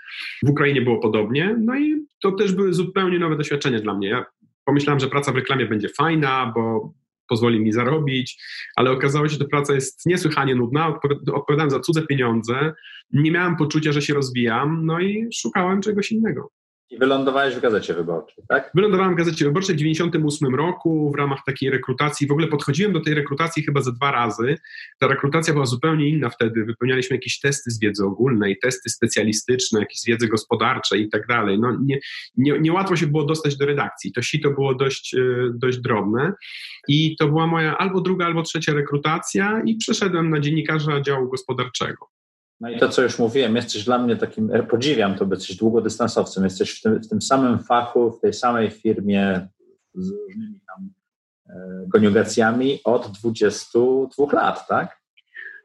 W 0.47 0.51
Ukrainie 0.51 0.83
było 0.83 0.99
podobnie, 0.99 1.57
no 1.61 1.79
i 1.79 2.07
to 2.23 2.33
też 2.33 2.53
były 2.53 2.75
zupełnie 2.75 3.19
nowe 3.19 3.37
doświadczenia 3.37 3.81
dla 3.81 3.95
mnie. 3.95 4.09
Ja 4.09 4.25
pomyślałem, 4.65 5.01
że 5.01 5.09
praca 5.09 5.33
w 5.33 5.37
reklamie 5.37 5.67
będzie 5.67 5.89
fajna, 5.89 6.53
bo 6.55 6.93
pozwoli 7.29 7.61
mi 7.61 7.73
zarobić, 7.73 8.43
ale 8.77 8.91
okazało 8.91 9.29
się, 9.29 9.37
że 9.37 9.45
praca 9.45 9.75
jest 9.75 10.07
niesłychanie 10.07 10.55
nudna, 10.55 10.99
odpowiadałem 11.33 11.71
za 11.71 11.81
cudze 11.81 12.07
pieniądze, 12.07 12.73
nie 13.13 13.31
miałem 13.31 13.57
poczucia, 13.57 13.93
że 13.93 14.03
się 14.03 14.15
rozwijam, 14.15 14.87
no 14.87 15.01
i 15.01 15.29
szukałem 15.35 15.81
czegoś 15.81 16.13
innego. 16.13 16.51
I 16.93 16.99
wylądowałeś 16.99 17.55
w 17.55 17.61
Gazecie 17.61 17.95
Wyborczej, 17.95 18.45
tak? 18.49 18.71
Wylądowałem 18.75 19.15
w 19.15 19.17
Gazecie 19.17 19.45
Wyborczej 19.45 19.75
w 19.75 19.79
1998 19.79 20.55
roku 20.55 21.11
w 21.11 21.15
ramach 21.15 21.39
takiej 21.47 21.71
rekrutacji. 21.71 22.27
W 22.27 22.33
ogóle 22.33 22.49
podchodziłem 22.49 22.93
do 22.93 23.01
tej 23.01 23.15
rekrutacji 23.15 23.63
chyba 23.63 23.81
ze 23.81 23.93
dwa 23.93 24.11
razy. 24.11 24.59
Ta 24.99 25.07
rekrutacja 25.07 25.53
była 25.53 25.67
zupełnie 25.67 26.09
inna 26.09 26.31
wtedy. 26.31 26.65
Wypełnialiśmy 26.65 27.17
jakieś 27.17 27.41
testy 27.41 27.71
z 27.71 27.81
wiedzy 27.81 28.05
ogólnej, 28.05 28.59
testy 28.63 28.91
specjalistyczne, 28.91 29.81
jakieś 29.81 29.99
z 29.99 30.07
wiedzy 30.07 30.29
gospodarczej 30.29 31.03
i 31.03 31.09
tak 31.09 31.27
dalej. 31.27 31.59
No, 31.59 31.79
nie, 31.83 31.99
nie, 32.37 32.59
niełatwo 32.59 32.97
się 32.97 33.07
było 33.07 33.25
dostać 33.25 33.57
do 33.57 33.67
redakcji. 33.67 34.13
To 34.13 34.23
sito 34.23 34.51
było 34.51 34.75
dość, 34.75 35.15
e, 35.15 35.19
dość 35.55 35.79
drobne. 35.79 36.33
I 36.89 37.17
to 37.17 37.29
była 37.29 37.47
moja 37.47 37.79
albo 37.79 38.01
druga, 38.01 38.27
albo 38.27 38.43
trzecia 38.43 38.75
rekrutacja 38.75 39.63
i 39.67 39.77
przeszedłem 39.77 40.31
na 40.31 40.41
dziennikarza 40.41 41.01
działu 41.01 41.29
gospodarczego. 41.29 42.22
No 42.63 42.71
i 42.71 42.79
to, 42.79 42.89
co 42.89 43.03
już 43.03 43.19
mówiłem, 43.19 43.57
jesteś 43.57 43.85
dla 43.85 43.99
mnie 43.99 44.17
takim, 44.17 44.53
podziwiam 44.71 45.15
to, 45.15 45.27
bo 45.27 45.35
jesteś 45.35 45.57
długodystansowcem, 45.57 46.45
jesteś 46.45 46.79
w 46.79 46.83
tym, 46.83 47.01
w 47.03 47.09
tym 47.09 47.23
samym 47.23 47.59
fachu, 47.59 48.11
w 48.11 48.21
tej 48.21 48.33
samej 48.33 48.71
firmie 48.71 49.49
z 49.95 50.11
różnymi 50.11 50.61
tam 50.67 50.91
e, 51.49 51.89
koniugacjami 51.93 52.81
od 52.85 53.11
22 53.19 54.33
lat, 54.33 54.69
tak? 54.69 55.02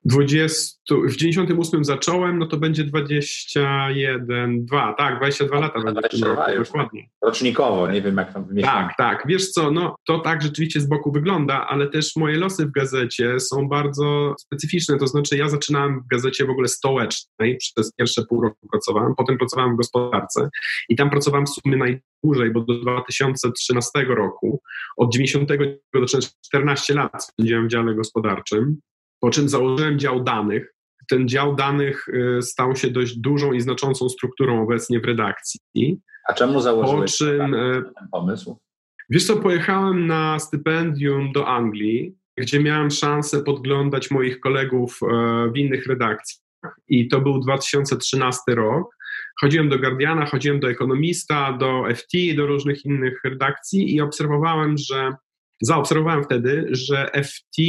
20, 0.08 0.78
w 0.90 1.16
98 1.16 1.86
zacząłem, 1.86 2.40
no 2.40 2.46
to 2.48 2.58
będzie 2.58 2.84
21, 2.84 4.66
2, 4.66 4.94
tak, 4.94 5.18
22 5.18 5.60
lata 5.60 5.80
no, 5.80 5.86
będę 5.86 6.02
22 6.02 6.52
już. 6.52 6.68
dokładnie. 6.68 7.10
Rocznikowo, 7.24 7.92
nie 7.92 8.02
wiem 8.02 8.18
jak 8.18 8.34
tam 8.34 8.44
w 8.44 8.62
Tak, 8.62 8.94
tak. 8.98 9.24
Wiesz 9.28 9.50
co, 9.50 9.72
no 9.72 9.96
to 10.08 10.20
tak 10.20 10.42
rzeczywiście 10.42 10.80
z 10.80 10.86
boku 10.86 11.12
wygląda, 11.12 11.68
ale 11.68 11.88
też 11.88 12.16
moje 12.16 12.38
losy 12.38 12.66
w 12.66 12.72
gazecie 12.72 13.40
są 13.40 13.68
bardzo 13.68 14.36
specyficzne. 14.40 14.98
To 14.98 15.08
znaczy, 15.08 15.38
ja 15.38 15.50
zaczynałem 15.50 16.00
w 16.00 16.08
gazecie 16.08 16.46
w 16.46 16.50
ogóle 16.50 16.68
stołecznej, 16.68 17.58
przez 17.58 17.94
pierwsze 17.94 18.24
pół 18.30 18.42
roku 18.42 18.68
pracowałem, 18.72 19.16
potem 19.18 19.38
pracowałem 19.38 19.74
w 19.74 19.78
gospodarce 19.78 20.50
i 20.90 20.96
tam 20.96 21.10
pracowałem 21.10 21.46
w 21.46 21.50
sumie 21.50 21.78
najdłużej, 21.78 22.52
bo 22.52 22.62
do 22.62 22.80
2013 22.82 23.92
roku, 24.08 24.62
od 24.98 25.14
90 25.14 25.50
do 25.94 26.06
14 26.46 26.94
lat 26.94 27.24
spędziłem 27.24 27.68
w 27.68 27.72
dziale 27.72 27.96
gospodarczym, 27.96 28.78
po 29.20 29.30
czym 29.30 29.50
założyłem 29.50 30.00
dział 30.00 30.24
danych. 30.24 30.74
Ten 31.10 31.28
dział 31.28 31.56
danych 31.56 32.08
y, 32.08 32.42
stał 32.42 32.76
się 32.76 32.90
dość 32.90 33.18
dużą 33.18 33.54
i 33.54 33.62
znaczącą 33.62 34.10
strukturą 34.10 34.64
obecnie 34.64 35.00
w 35.00 35.06
redakcji. 35.06 36.00
A 36.28 36.34
czemu 36.34 36.62
założyłeś 36.62 37.12
Po 37.12 37.18
czym, 37.18 37.54
e, 37.54 37.82
ten 37.82 38.08
pomysł? 38.12 38.60
Wiesz 39.10 39.26
co, 39.26 39.38
pojechałem 39.38 40.08
na 40.08 40.40
stypendium 40.40 41.32
do 41.32 41.48
Anglii, 41.48 42.16
gdzie 42.38 42.60
miałem 42.60 42.92
szansę 42.92 43.44
podglądać 43.44 44.12
moich 44.12 44.40
kolegów 44.40 45.00
e, 45.02 45.52
w 45.52 45.58
innych 45.58 45.88
redakcjach 45.88 46.48
i 46.88 47.08
to 47.08 47.22
był 47.22 47.40
2013 47.40 48.42
rok. 48.48 48.98
Chodziłem 49.42 49.70
do 49.70 49.80
Guardiana, 49.80 50.26
chodziłem 50.26 50.60
do 50.60 50.70
Ekonomista, 50.70 51.54
do 51.54 51.84
FT, 51.96 52.18
do 52.36 52.48
różnych 52.48 52.86
innych 52.86 53.20
redakcji 53.24 53.96
i 53.96 54.02
obserwowałem, 54.02 54.76
że 54.78 55.12
zaobserwowałem 55.62 56.24
wtedy, 56.24 56.68
że 56.72 57.12
FT 57.24 57.62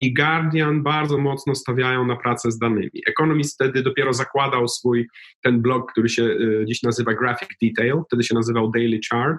i 0.00 0.14
Guardian 0.14 0.82
bardzo 0.82 1.18
mocno 1.18 1.54
stawiają 1.54 2.06
na 2.06 2.16
pracę 2.16 2.50
z 2.50 2.58
danymi. 2.58 3.02
Economist 3.06 3.54
wtedy 3.54 3.82
dopiero 3.82 4.12
zakładał 4.12 4.68
swój 4.68 5.08
ten 5.42 5.62
blog, 5.62 5.92
który 5.92 6.08
się 6.08 6.22
y, 6.22 6.64
dziś 6.68 6.82
nazywa 6.82 7.14
Graphic 7.14 7.48
Detail, 7.62 7.94
wtedy 8.06 8.22
się 8.22 8.34
nazywał 8.34 8.70
Daily 8.70 9.00
Chart 9.10 9.38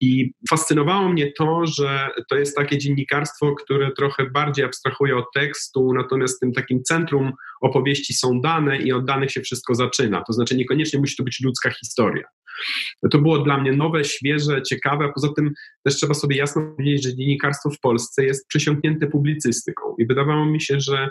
i 0.00 0.32
fascynowało 0.50 1.08
mnie 1.08 1.32
to, 1.32 1.66
że 1.66 2.10
to 2.28 2.36
jest 2.36 2.56
takie 2.56 2.78
dziennikarstwo, 2.78 3.54
które 3.54 3.90
trochę 3.92 4.30
bardziej 4.30 4.64
abstrahuje 4.64 5.16
od 5.16 5.24
tekstu, 5.34 5.92
natomiast 5.94 6.40
tym 6.40 6.52
takim 6.52 6.82
centrum 6.82 7.32
opowieści 7.60 8.14
są 8.14 8.40
dane 8.40 8.78
i 8.78 8.92
od 8.92 9.04
danych 9.04 9.30
się 9.30 9.40
wszystko 9.40 9.74
zaczyna. 9.74 10.22
To 10.26 10.32
znaczy 10.32 10.56
niekoniecznie 10.56 10.98
musi 11.00 11.16
to 11.16 11.24
być 11.24 11.40
ludzka 11.40 11.70
historia. 11.70 12.24
To 13.10 13.18
było 13.18 13.38
dla 13.38 13.58
mnie 13.58 13.72
nowe, 13.72 14.04
świeże, 14.04 14.62
ciekawe, 14.62 15.10
poza 15.14 15.28
tym 15.36 15.52
też 15.84 15.96
trzeba 15.96 16.14
sobie 16.14 16.36
jasno 16.36 16.62
powiedzieć, 16.76 17.04
że 17.04 17.16
dziennikarstwo 17.16 17.70
w 17.70 17.80
Polsce 17.80 18.24
jest 18.24 18.48
przesiąknięte 18.48 19.06
publicystyką 19.06 19.94
i 19.98 20.06
wydawało 20.06 20.46
mi 20.46 20.60
się, 20.60 20.80
że 20.80 21.10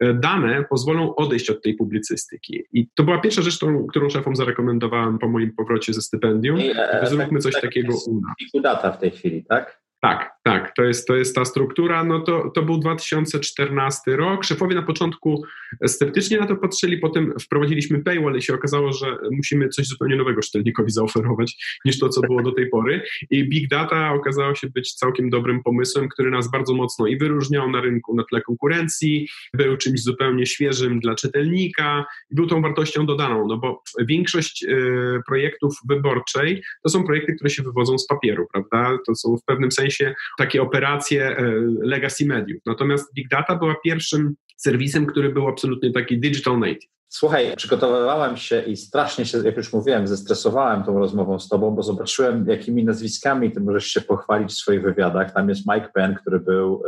e, 0.00 0.14
dane 0.14 0.64
pozwolą 0.70 1.14
odejść 1.14 1.50
od 1.50 1.62
tej 1.62 1.74
publicystyki. 1.74 2.62
I 2.72 2.88
to 2.94 3.04
była 3.04 3.20
pierwsza 3.20 3.42
rzecz, 3.42 3.56
którą, 3.56 3.86
którą 3.86 4.10
szefom 4.10 4.36
zarekomendowałem 4.36 5.18
po 5.18 5.28
moim 5.28 5.52
powrocie 5.56 5.92
ze 5.92 6.00
stypendium. 6.00 6.58
I, 6.58 6.70
e, 6.76 7.06
Zróbmy 7.06 7.38
coś 7.38 7.52
tak 7.52 7.62
takiego 7.62 7.94
u 8.06 8.20
nas. 8.20 8.62
Data 8.62 8.92
w 8.92 8.98
tej 8.98 9.10
chwili, 9.10 9.44
tak? 9.44 9.81
Tak, 10.04 10.32
tak, 10.42 10.72
to 10.76 10.82
jest, 10.82 11.06
to 11.06 11.16
jest 11.16 11.34
ta 11.34 11.44
struktura. 11.44 12.04
No 12.04 12.20
to, 12.20 12.50
to 12.54 12.62
był 12.62 12.78
2014 12.78 14.16
rok. 14.16 14.44
Szefowie 14.44 14.74
na 14.74 14.82
początku 14.82 15.44
sceptycznie 15.86 16.38
na 16.38 16.46
to 16.46 16.56
patrzyli, 16.56 16.98
potem 16.98 17.34
wprowadziliśmy 17.40 18.02
paywall 18.02 18.36
i 18.36 18.42
się 18.42 18.54
okazało, 18.54 18.92
że 18.92 19.16
musimy 19.30 19.68
coś 19.68 19.86
zupełnie 19.86 20.16
nowego 20.16 20.40
czytelnikowi 20.40 20.90
zaoferować 20.90 21.80
niż 21.84 21.98
to, 21.98 22.08
co 22.08 22.20
było 22.20 22.42
do 22.42 22.52
tej 22.52 22.68
pory. 22.68 23.02
I 23.30 23.48
big 23.48 23.68
data 23.68 24.12
okazało 24.12 24.54
się 24.54 24.70
być 24.70 24.94
całkiem 24.94 25.30
dobrym 25.30 25.62
pomysłem, 25.62 26.08
który 26.08 26.30
nas 26.30 26.50
bardzo 26.50 26.74
mocno 26.74 27.06
i 27.06 27.18
wyróżniał 27.18 27.70
na 27.70 27.80
rynku 27.80 28.16
na 28.16 28.24
tle 28.24 28.40
konkurencji, 28.40 29.28
był 29.54 29.76
czymś 29.76 30.02
zupełnie 30.02 30.46
świeżym 30.46 31.00
dla 31.00 31.14
czytelnika 31.14 32.04
i 32.30 32.34
był 32.34 32.46
tą 32.46 32.62
wartością 32.62 33.06
dodaną, 33.06 33.46
no 33.48 33.56
bo 33.56 33.82
większość 34.08 34.64
y, 34.64 35.20
projektów 35.26 35.74
wyborczej 35.88 36.62
to 36.82 36.88
są 36.88 37.04
projekty, 37.04 37.34
które 37.34 37.50
się 37.50 37.62
wywodzą 37.62 37.98
z 37.98 38.06
papieru, 38.06 38.46
prawda? 38.52 38.98
To 39.06 39.14
są 39.14 39.36
w 39.36 39.44
pewnym 39.44 39.72
sensie 39.72 39.91
sensie 39.92 40.14
takie 40.38 40.62
operacje 40.62 41.36
e, 41.36 41.52
legacy 41.82 42.26
mediów. 42.26 42.62
Natomiast 42.66 43.14
Big 43.14 43.28
Data 43.28 43.56
była 43.56 43.74
pierwszym 43.84 44.34
serwisem, 44.56 45.06
który 45.06 45.32
był 45.32 45.48
absolutnie 45.48 45.92
taki 45.92 46.20
digital 46.20 46.58
native. 46.58 46.90
Słuchaj, 47.08 47.56
przygotowywałem 47.56 48.36
się 48.36 48.62
i 48.62 48.76
strasznie 48.76 49.26
się, 49.26 49.38
jak 49.38 49.56
już 49.56 49.72
mówiłem, 49.72 50.06
zestresowałem 50.06 50.82
tą 50.82 50.98
rozmową 50.98 51.38
z 51.38 51.48
tobą, 51.48 51.70
bo 51.70 51.82
zobaczyłem, 51.82 52.46
jakimi 52.48 52.84
nazwiskami 52.84 53.52
ty 53.52 53.60
możesz 53.60 53.86
się 53.86 54.00
pochwalić 54.00 54.50
w 54.50 54.54
swoich 54.54 54.82
wywiadach. 54.82 55.34
Tam 55.34 55.48
jest 55.48 55.62
Mike 55.66 55.88
Penn, 55.94 56.14
który 56.14 56.40
był 56.40 56.82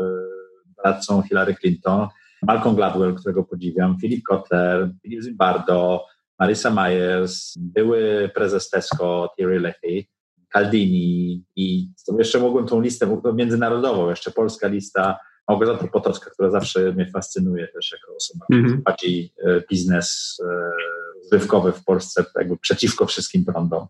radcą 0.84 1.22
Hillary 1.22 1.54
Clinton, 1.54 2.08
Malcolm 2.42 2.76
Gladwell, 2.76 3.14
którego 3.14 3.44
podziwiam, 3.44 3.98
Philip 4.00 4.24
Kotler, 4.24 4.90
Philip 5.02 5.22
Zimbardo, 5.22 6.04
Marisa 6.38 6.70
Myers, 6.70 7.54
były 7.56 8.30
prezes 8.34 8.70
Tesco, 8.70 9.28
Thierry 9.36 9.60
Leahy. 9.60 10.04
Caldini 10.54 11.44
i 11.56 11.88
jeszcze 12.18 12.40
mogłem 12.40 12.66
tą 12.66 12.80
listę 12.80 13.20
międzynarodową, 13.34 14.10
jeszcze 14.10 14.30
polska 14.30 14.68
lista, 14.68 15.18
Małgorzata 15.48 15.88
Potocka, 15.88 16.30
która 16.30 16.50
zawsze 16.50 16.92
mnie 16.92 17.10
fascynuje 17.10 17.68
też 17.68 17.92
jako 17.92 18.16
osoba 18.16 18.46
mm-hmm. 18.52 18.76
bardziej 18.76 19.32
e, 19.46 19.62
biznes 19.70 20.38
zrywkowy 21.22 21.72
w 21.72 21.84
Polsce, 21.84 22.24
jakby 22.36 22.56
przeciwko 22.56 23.06
wszystkim 23.06 23.44
prądom 23.44 23.86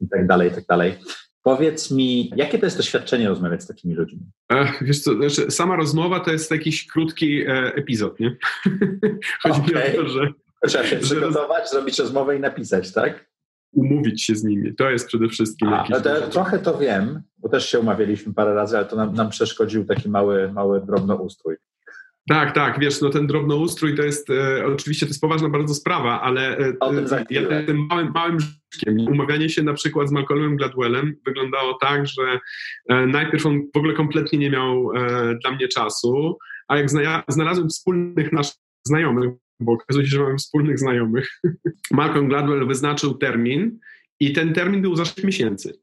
i 0.00 0.08
tak 0.08 0.26
dalej, 0.26 0.50
i 0.50 0.54
tak 0.54 0.66
dalej. 0.66 0.94
Powiedz 1.42 1.90
mi, 1.90 2.32
jakie 2.36 2.58
to 2.58 2.66
jest 2.66 2.76
doświadczenie 2.76 3.28
rozmawiać 3.28 3.62
z 3.62 3.66
takimi 3.66 3.94
ludźmi? 3.94 4.20
Ech, 4.48 4.84
wiesz 4.84 5.00
co, 5.00 5.14
znaczy, 5.14 5.50
sama 5.50 5.76
rozmowa 5.76 6.20
to 6.20 6.30
jest 6.30 6.50
jakiś 6.50 6.86
krótki 6.86 7.42
e, 7.42 7.74
epizod, 7.74 8.20
nie? 8.20 8.36
Chodzi 9.42 9.60
okay. 9.60 9.92
mi 9.92 9.98
o 9.98 10.02
to, 10.02 10.08
że... 10.08 10.32
Trzeba 10.66 10.86
się 10.86 10.96
przygotować, 10.96 11.64
że... 11.64 11.70
zrobić 11.70 11.98
rozmowę 11.98 12.36
i 12.36 12.40
napisać, 12.40 12.92
tak? 12.92 13.33
Umówić 13.74 14.24
się 14.24 14.34
z 14.34 14.44
nimi. 14.44 14.74
To 14.74 14.90
jest 14.90 15.06
przede 15.08 15.28
wszystkim 15.28 15.68
A, 15.68 15.76
jakiś... 15.76 15.96
To, 16.02 16.28
trochę 16.30 16.58
to 16.58 16.78
wiem, 16.78 17.22
bo 17.38 17.48
też 17.48 17.68
się 17.68 17.80
umawialiśmy 17.80 18.34
parę 18.34 18.54
razy, 18.54 18.76
ale 18.76 18.86
to 18.86 18.96
nam, 18.96 19.14
nam 19.14 19.30
przeszkodził 19.30 19.84
taki 19.84 20.08
mały, 20.08 20.52
mały 20.52 20.80
drobnoustrój. 20.86 21.56
Tak, 22.28 22.54
tak, 22.54 22.80
wiesz, 22.80 23.00
no 23.00 23.10
ten 23.10 23.26
drobnoustrój 23.26 23.96
to 23.96 24.02
jest, 24.02 24.30
e, 24.30 24.66
oczywiście 24.66 25.06
to 25.06 25.10
jest 25.10 25.20
poważna 25.20 25.48
bardzo 25.48 25.74
sprawa, 25.74 26.20
ale 26.20 26.58
e, 26.58 26.72
ja 27.30 27.64
tym 27.66 27.86
małym, 27.90 28.12
małym 28.14 28.38
rzeczkiem, 28.40 29.08
umawianie 29.12 29.48
się 29.48 29.62
na 29.62 29.72
przykład 29.72 30.08
z 30.08 30.12
Malcolmem 30.12 30.56
Gladwellem 30.56 31.16
wyglądało 31.26 31.78
tak, 31.80 32.06
że 32.06 32.38
e, 32.88 33.06
najpierw 33.06 33.46
on 33.46 33.60
w 33.74 33.76
ogóle 33.76 33.94
kompletnie 33.94 34.38
nie 34.38 34.50
miał 34.50 34.90
e, 34.96 35.34
dla 35.42 35.52
mnie 35.52 35.68
czasu, 35.68 36.38
a 36.68 36.76
jak 36.76 36.90
zna, 36.90 37.22
znalazłem 37.28 37.68
wspólnych 37.68 38.32
naszych 38.32 38.56
znajomych, 38.86 39.30
bo 39.60 39.72
okazuje 39.72 40.06
się, 40.06 40.10
że 40.10 40.22
mamy 40.22 40.36
wspólnych 40.36 40.78
znajomych. 40.78 41.40
Malcolm 41.90 42.28
Gladwell 42.28 42.66
wyznaczył 42.66 43.14
termin 43.14 43.78
i 44.20 44.32
ten 44.32 44.54
termin 44.54 44.82
był 44.82 44.96
za 44.96 45.04
6 45.04 45.24
miesięcy. 45.24 45.78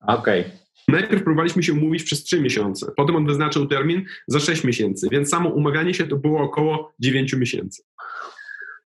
Okej. 0.00 0.40
Okay. 0.40 0.52
Najpierw 0.88 1.24
próbowaliśmy 1.24 1.62
się 1.62 1.72
umówić 1.72 2.02
przez 2.02 2.22
3 2.22 2.40
miesiące, 2.40 2.92
potem 2.96 3.16
on 3.16 3.26
wyznaczył 3.26 3.66
termin 3.66 4.04
za 4.26 4.40
6 4.40 4.64
miesięcy, 4.64 5.08
więc 5.10 5.28
samo 5.28 5.50
umawianie 5.50 5.94
się 5.94 6.06
to 6.06 6.16
było 6.16 6.40
około 6.40 6.94
9 7.00 7.32
miesięcy. 7.32 7.82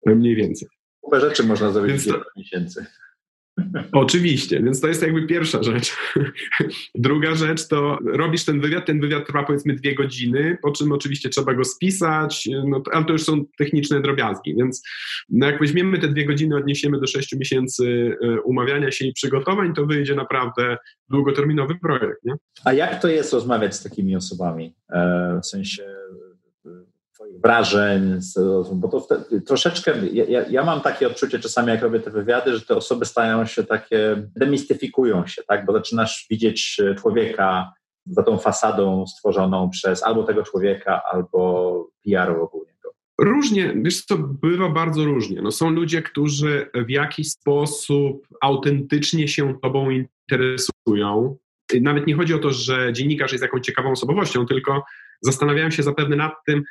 Mniej 0.07 0.35
więcej. 0.35 0.69
Kupę 1.01 1.21
rzeczy 1.21 1.43
można 1.43 1.73
zrobić 1.73 1.97
w 1.97 2.05
9 2.05 2.25
miesięcy. 2.37 2.87
Oczywiście, 3.93 4.63
więc 4.63 4.81
to 4.81 4.89
jest 4.89 5.03
jakby 5.03 5.27
pierwsza 5.27 5.63
rzecz. 5.63 5.97
Druga 6.95 7.35
rzecz 7.35 7.69
to 7.69 7.99
robisz 8.05 8.45
ten 8.45 8.61
wywiad, 8.61 8.87
ten 8.87 9.01
wywiad 9.01 9.27
trwa 9.27 9.43
powiedzmy 9.43 9.75
dwie 9.75 9.95
godziny, 9.95 10.59
po 10.63 10.73
czym 10.73 10.93
oczywiście 10.93 11.29
trzeba 11.29 11.55
go 11.55 11.65
spisać, 11.65 12.49
no, 12.67 12.83
ale 12.93 13.05
to 13.05 13.13
już 13.13 13.23
są 13.23 13.45
techniczne 13.59 14.03
drobiazgi, 14.03 14.55
więc 14.55 14.83
no, 15.29 15.47
jak 15.47 15.61
weźmiemy 15.61 15.99
te 15.99 16.09
dwie 16.09 16.27
godziny, 16.27 16.57
odniesiemy 16.57 17.01
do 17.01 17.07
sześciu 17.07 17.39
miesięcy 17.39 18.17
e, 18.23 18.41
umawiania 18.41 18.91
się 18.91 19.07
i 19.07 19.13
przygotowań, 19.13 19.75
to 19.75 19.87
wyjdzie 19.87 20.15
naprawdę 20.15 20.77
długoterminowy 21.09 21.75
projekt. 21.75 22.25
Nie? 22.25 22.35
A 22.65 22.73
jak 22.73 23.03
to 23.03 23.09
jest 23.09 23.33
rozmawiać 23.33 23.75
z 23.75 23.83
takimi 23.83 24.17
osobami? 24.17 24.75
E, 24.93 25.41
w 25.43 25.47
sensie 25.47 25.83
wrażeń, 27.45 28.19
bo 28.73 28.89
to 28.89 29.09
troszeczkę, 29.47 29.95
ja, 30.13 30.45
ja, 30.51 30.65
mam 30.65 30.81
takie 30.81 31.07
odczucie 31.07 31.39
czasami, 31.39 31.69
jak 31.69 31.83
robię 31.83 32.01
te 32.01 32.11
wywiady, 32.11 32.57
że 32.57 32.67
te 32.67 32.77
osoby 32.77 33.05
stają 33.05 33.47
się 33.47 33.65
takie, 33.65 34.29
demistyfikują 34.37 35.27
się, 35.27 35.43
tak, 35.43 35.67
bo 35.67 35.73
zaczynasz 35.73 36.27
widzieć 36.31 36.81
człowieka 36.99 37.73
za 38.07 38.23
tą 38.23 38.39
fasadą 38.39 39.07
stworzoną 39.07 39.71
przez 39.71 40.03
albo 40.03 40.23
tego 40.23 40.43
człowieka, 40.43 41.03
albo 41.13 41.91
PR-u 42.05 42.43
ogólnie. 42.43 42.71
Różnie, 43.21 43.75
wiesz 43.77 44.07
to 44.07 44.19
bywa 44.19 44.69
bardzo 44.69 45.05
różnie. 45.05 45.43
No, 45.43 45.51
są 45.51 45.71
ludzie, 45.71 46.03
którzy 46.03 46.71
w 46.75 46.91
jakiś 46.91 47.31
sposób 47.31 48.27
autentycznie 48.41 49.29
się 49.29 49.59
tobą 49.63 49.91
interesują. 49.91 51.37
Nawet 51.81 52.07
nie 52.07 52.15
chodzi 52.15 52.35
o 52.35 52.39
to, 52.39 52.51
że 52.51 52.93
dziennikarz 52.93 53.33
jest 53.33 53.43
jakąś 53.43 53.61
ciekawą 53.63 53.91
osobowością, 53.91 54.47
tylko 54.47 54.85
zastanawiają 55.21 55.71
się 55.71 55.83
zapewne 55.83 56.17
nad 56.17 56.33
tym, 56.47 56.63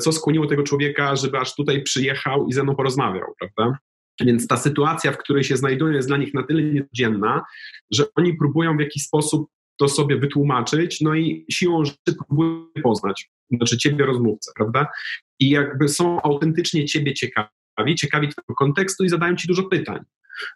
co 0.00 0.12
skłoniło 0.12 0.46
tego 0.46 0.62
człowieka, 0.62 1.16
żeby 1.16 1.38
aż 1.38 1.54
tutaj 1.54 1.82
przyjechał 1.82 2.46
i 2.46 2.52
ze 2.52 2.62
mną 2.62 2.74
porozmawiał, 2.74 3.34
prawda? 3.38 3.78
Więc 4.20 4.46
ta 4.46 4.56
sytuacja, 4.56 5.12
w 5.12 5.18
której 5.18 5.44
się 5.44 5.56
znajdują, 5.56 5.92
jest 5.92 6.08
dla 6.08 6.16
nich 6.16 6.34
na 6.34 6.42
tyle 6.42 6.62
niecodzienna, 6.62 7.44
że 7.90 8.04
oni 8.14 8.34
próbują 8.34 8.76
w 8.76 8.80
jakiś 8.80 9.02
sposób 9.02 9.50
to 9.76 9.88
sobie 9.88 10.16
wytłumaczyć, 10.16 11.00
no 11.00 11.14
i 11.14 11.46
siłą 11.50 11.84
rzeczy 11.84 12.16
próbują 12.26 12.66
poznać, 12.82 13.30
znaczy 13.50 13.78
ciebie 13.78 14.06
rozmówcę, 14.06 14.52
prawda? 14.56 14.86
i 15.40 15.50
jakby 15.50 15.88
są 15.88 16.22
autentycznie 16.22 16.84
ciebie 16.84 17.14
ciekawi, 17.14 17.94
ciekawi 17.96 18.28
twojego 18.28 18.54
kontekstu 18.54 19.04
i 19.04 19.08
zadają 19.08 19.36
ci 19.36 19.48
dużo 19.48 19.62
pytań 19.62 20.00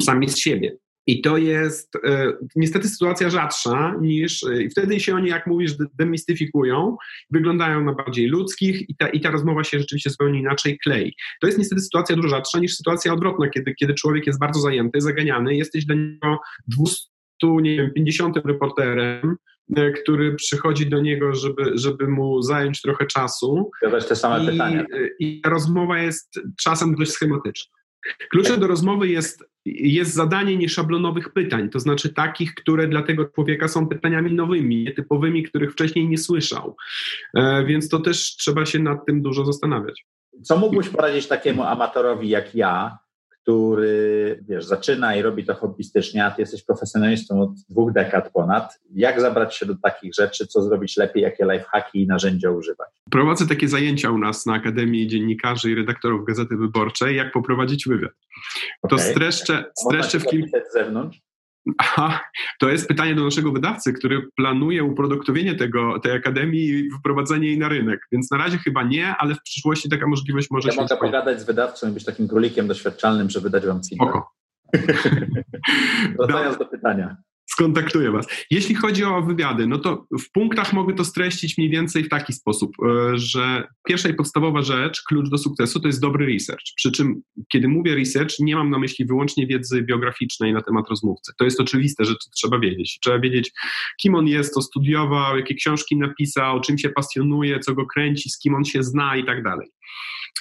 sami 0.03 0.29
z 0.29 0.39
siebie. 0.39 0.77
I 1.07 1.21
to 1.21 1.37
jest 1.37 1.97
e, 2.05 2.33
niestety 2.57 2.89
sytuacja 2.89 3.31
rzadsza 3.31 3.95
niż, 4.01 4.45
e, 4.45 4.63
i 4.63 4.71
wtedy 4.71 5.01
się 5.01 5.15
oni, 5.15 5.29
jak 5.29 5.47
mówisz, 5.47 5.73
demistyfikują, 5.95 6.97
wyglądają 7.31 7.85
na 7.85 7.93
bardziej 7.93 8.27
ludzkich 8.27 8.91
i 8.91 8.97
ta, 8.97 9.09
i 9.09 9.21
ta 9.21 9.31
rozmowa 9.31 9.65
się 9.65 9.79
rzeczywiście 9.79 10.11
zupełnie 10.11 10.41
inaczej 10.41 10.79
klei. 10.79 11.15
To 11.41 11.47
jest 11.47 11.59
niestety 11.59 11.83
sytuacja 11.83 12.17
dużo 12.17 12.29
rzadsza 12.29 12.59
niż 12.59 12.77
sytuacja 12.77 13.13
odwrotna, 13.13 13.49
kiedy, 13.49 13.75
kiedy 13.75 13.95
człowiek 13.95 14.27
jest 14.27 14.39
bardzo 14.39 14.61
zajęty, 14.61 15.01
zaganiany, 15.01 15.57
jesteś 15.57 15.85
dla 15.85 15.95
niego 15.95 16.39
200, 16.69 17.09
nie 17.43 17.77
wiem, 17.77 17.91
50 17.95 18.37
reporterem, 18.37 19.37
e, 19.77 19.91
który 19.91 20.35
przychodzi 20.35 20.87
do 20.87 21.01
niego, 21.01 21.35
żeby, 21.35 21.73
żeby 21.75 22.09
mu 22.09 22.43
zająć 22.43 22.83
trochę 22.83 23.07
czasu. 23.07 23.71
Zadać 23.83 24.07
te 24.07 24.17
same 24.17 24.45
I, 24.45 24.47
pytania. 24.47 24.85
I 25.19 25.43
rozmowa 25.47 25.99
jest 25.99 26.41
czasem 26.61 26.95
dość 26.95 27.11
schematyczna. 27.11 27.82
Kluczem 28.31 28.61
do 28.61 28.67
rozmowy 28.67 29.09
jest, 29.09 29.45
jest 29.65 30.15
zadanie 30.15 30.57
nieszablonowych 30.57 31.33
pytań, 31.33 31.69
to 31.69 31.81
znaczy 31.81 32.15
takich, 32.15 32.55
które 32.55 32.89
dla 32.89 33.03
tego 33.03 33.25
człowieka 33.25 33.69
są 33.69 33.89
pytaniami 33.89 34.33
nowymi, 34.33 34.85
nietypowymi, 34.85 35.43
których 35.43 35.73
wcześniej 35.73 36.09
nie 36.09 36.19
słyszał. 36.19 36.77
E, 37.37 37.65
więc 37.65 37.89
to 37.89 38.01
też 38.01 38.37
trzeba 38.37 38.67
się 38.67 38.79
nad 38.79 39.07
tym 39.07 39.23
dużo 39.23 39.45
zastanawiać. 39.45 40.07
Co 40.43 40.57
mógłbyś 40.57 40.89
poradzić 40.89 41.27
takiemu 41.27 41.63
amatorowi 41.63 42.29
jak 42.29 42.55
ja, 42.55 42.99
który 43.43 44.39
wiesz, 44.49 44.65
zaczyna 44.65 45.17
i 45.17 45.23
robi 45.23 45.45
to 45.45 45.55
hobbystycznie, 45.55 46.25
a 46.25 46.31
ty 46.31 46.43
jesteś 46.43 46.65
profesjonalistą 46.65 47.43
od 47.43 47.51
dwóch 47.71 47.93
dekad 47.93 48.33
ponad. 48.33 48.81
Jak 48.95 49.21
zabrać 49.21 49.57
się 49.57 49.67
do 49.67 49.75
takich 49.83 50.15
rzeczy, 50.15 50.47
co 50.47 50.63
zrobić 50.63 50.97
lepiej, 50.97 51.23
jakie 51.23 51.45
lifehacki 51.45 52.03
i 52.03 52.07
narzędzia 52.07 52.51
używać? 52.51 52.89
Prowadzę 53.11 53.47
takie 53.47 53.69
zajęcia 53.69 54.11
u 54.11 54.19
nas 54.19 54.47
na 54.47 54.55
Akademii 54.55 55.07
Dziennikarzy 55.07 55.71
i 55.71 55.75
Redaktorów 55.75 56.27
Gazety 56.27 56.57
Wyborczej, 56.57 57.17
jak 57.17 57.33
poprowadzić 57.33 57.89
wywiad. 57.89 58.13
To 58.89 58.97
okay. 58.97 59.11
streszczę, 59.11 59.65
streszczę 59.79 60.21
w 60.21 60.25
kilku... 60.25 60.59
z 60.71 60.73
zewnątrz? 60.73 61.19
Aha, 61.79 62.21
to 62.61 62.69
jest 62.69 62.89
pytanie 62.89 63.15
do 63.15 63.25
naszego 63.25 63.53
wydawcy, 63.53 63.93
który 63.93 64.29
planuje 64.37 64.85
uproduktowienie 64.85 65.55
tego, 65.55 65.99
tej 66.01 66.13
akademii 66.13 66.69
i 66.69 66.91
wprowadzenie 66.91 67.47
jej 67.49 67.59
na 67.59 67.69
rynek. 67.69 68.07
Więc 68.13 68.31
na 68.31 68.39
razie 68.39 68.59
chyba 68.59 68.83
nie, 68.83 69.17
ale 69.17 69.35
w 69.35 69.43
przyszłości 69.43 69.89
taka 69.89 70.07
możliwość 70.07 70.51
może 70.51 70.69
ja 70.69 70.75
się 70.75 70.81
mogę 70.81 70.97
pogadać 70.97 71.41
z 71.41 71.45
wydawcą 71.45 71.89
i 71.89 71.93
być 71.93 72.05
takim 72.05 72.29
królikiem 72.29 72.69
doświadczalnym, 72.69 73.31
żeby 73.31 73.51
dać 73.51 73.67
wam 73.67 73.81
feedback. 73.91 74.27
Wracając 76.19 76.59
do 76.59 76.67
pytania 76.67 77.17
skontaktuję 77.53 78.11
Was. 78.11 78.27
Jeśli 78.51 78.75
chodzi 78.75 79.05
o 79.05 79.23
wywiady, 79.23 79.67
no 79.67 79.79
to 79.79 80.07
w 80.21 80.33
punktach 80.33 80.73
mogę 80.73 80.95
to 80.95 81.05
streścić 81.05 81.59
mniej 81.59 81.71
więcej 81.71 82.05
w 82.05 82.09
taki 82.09 82.33
sposób, 82.33 82.73
e, 82.83 83.19
że 83.19 83.69
pierwsza 83.89 84.09
i 84.09 84.15
podstawowa 84.15 84.63
rzecz, 84.63 85.03
klucz 85.09 85.31
do 85.31 85.39
sukcesu 85.39 85.81
to 85.81 85.87
jest 85.87 86.01
dobry 86.01 86.27
research. 86.27 86.65
Przy 86.77 86.93
czym, 86.93 87.23
kiedy 87.53 87.69
mówię 87.69 87.95
research, 87.95 88.39
nie 88.39 88.57
mam 88.57 88.71
na 88.71 88.79
myśli 88.79 89.05
wyłącznie 89.07 89.47
wiedzy 89.47 89.83
biograficznej 89.83 90.53
na 90.53 90.63
temat 90.63 90.89
rozmówcy. 90.91 91.33
To 91.39 91.45
jest 91.45 91.61
oczywiste, 91.61 92.05
że 92.05 92.13
to 92.13 92.31
trzeba 92.35 92.59
wiedzieć. 92.59 92.99
Trzeba 93.03 93.19
wiedzieć, 93.19 93.53
kim 94.01 94.15
on 94.15 94.27
jest, 94.27 94.55
co 94.55 94.63
studiował, 94.63 95.37
jakie 95.37 95.55
książki 95.55 95.97
napisał, 95.97 96.61
czym 96.61 96.79
się 96.79 96.89
pasjonuje, 96.89 97.61
co 97.61 97.75
go 97.75 97.87
kręci, 97.87 98.31
z 98.31 98.39
kim 98.39 98.55
on 98.55 98.65
się 98.65 98.83
zna 98.83 99.17
i 99.17 99.25
tak 99.25 99.43
dalej. 99.43 99.69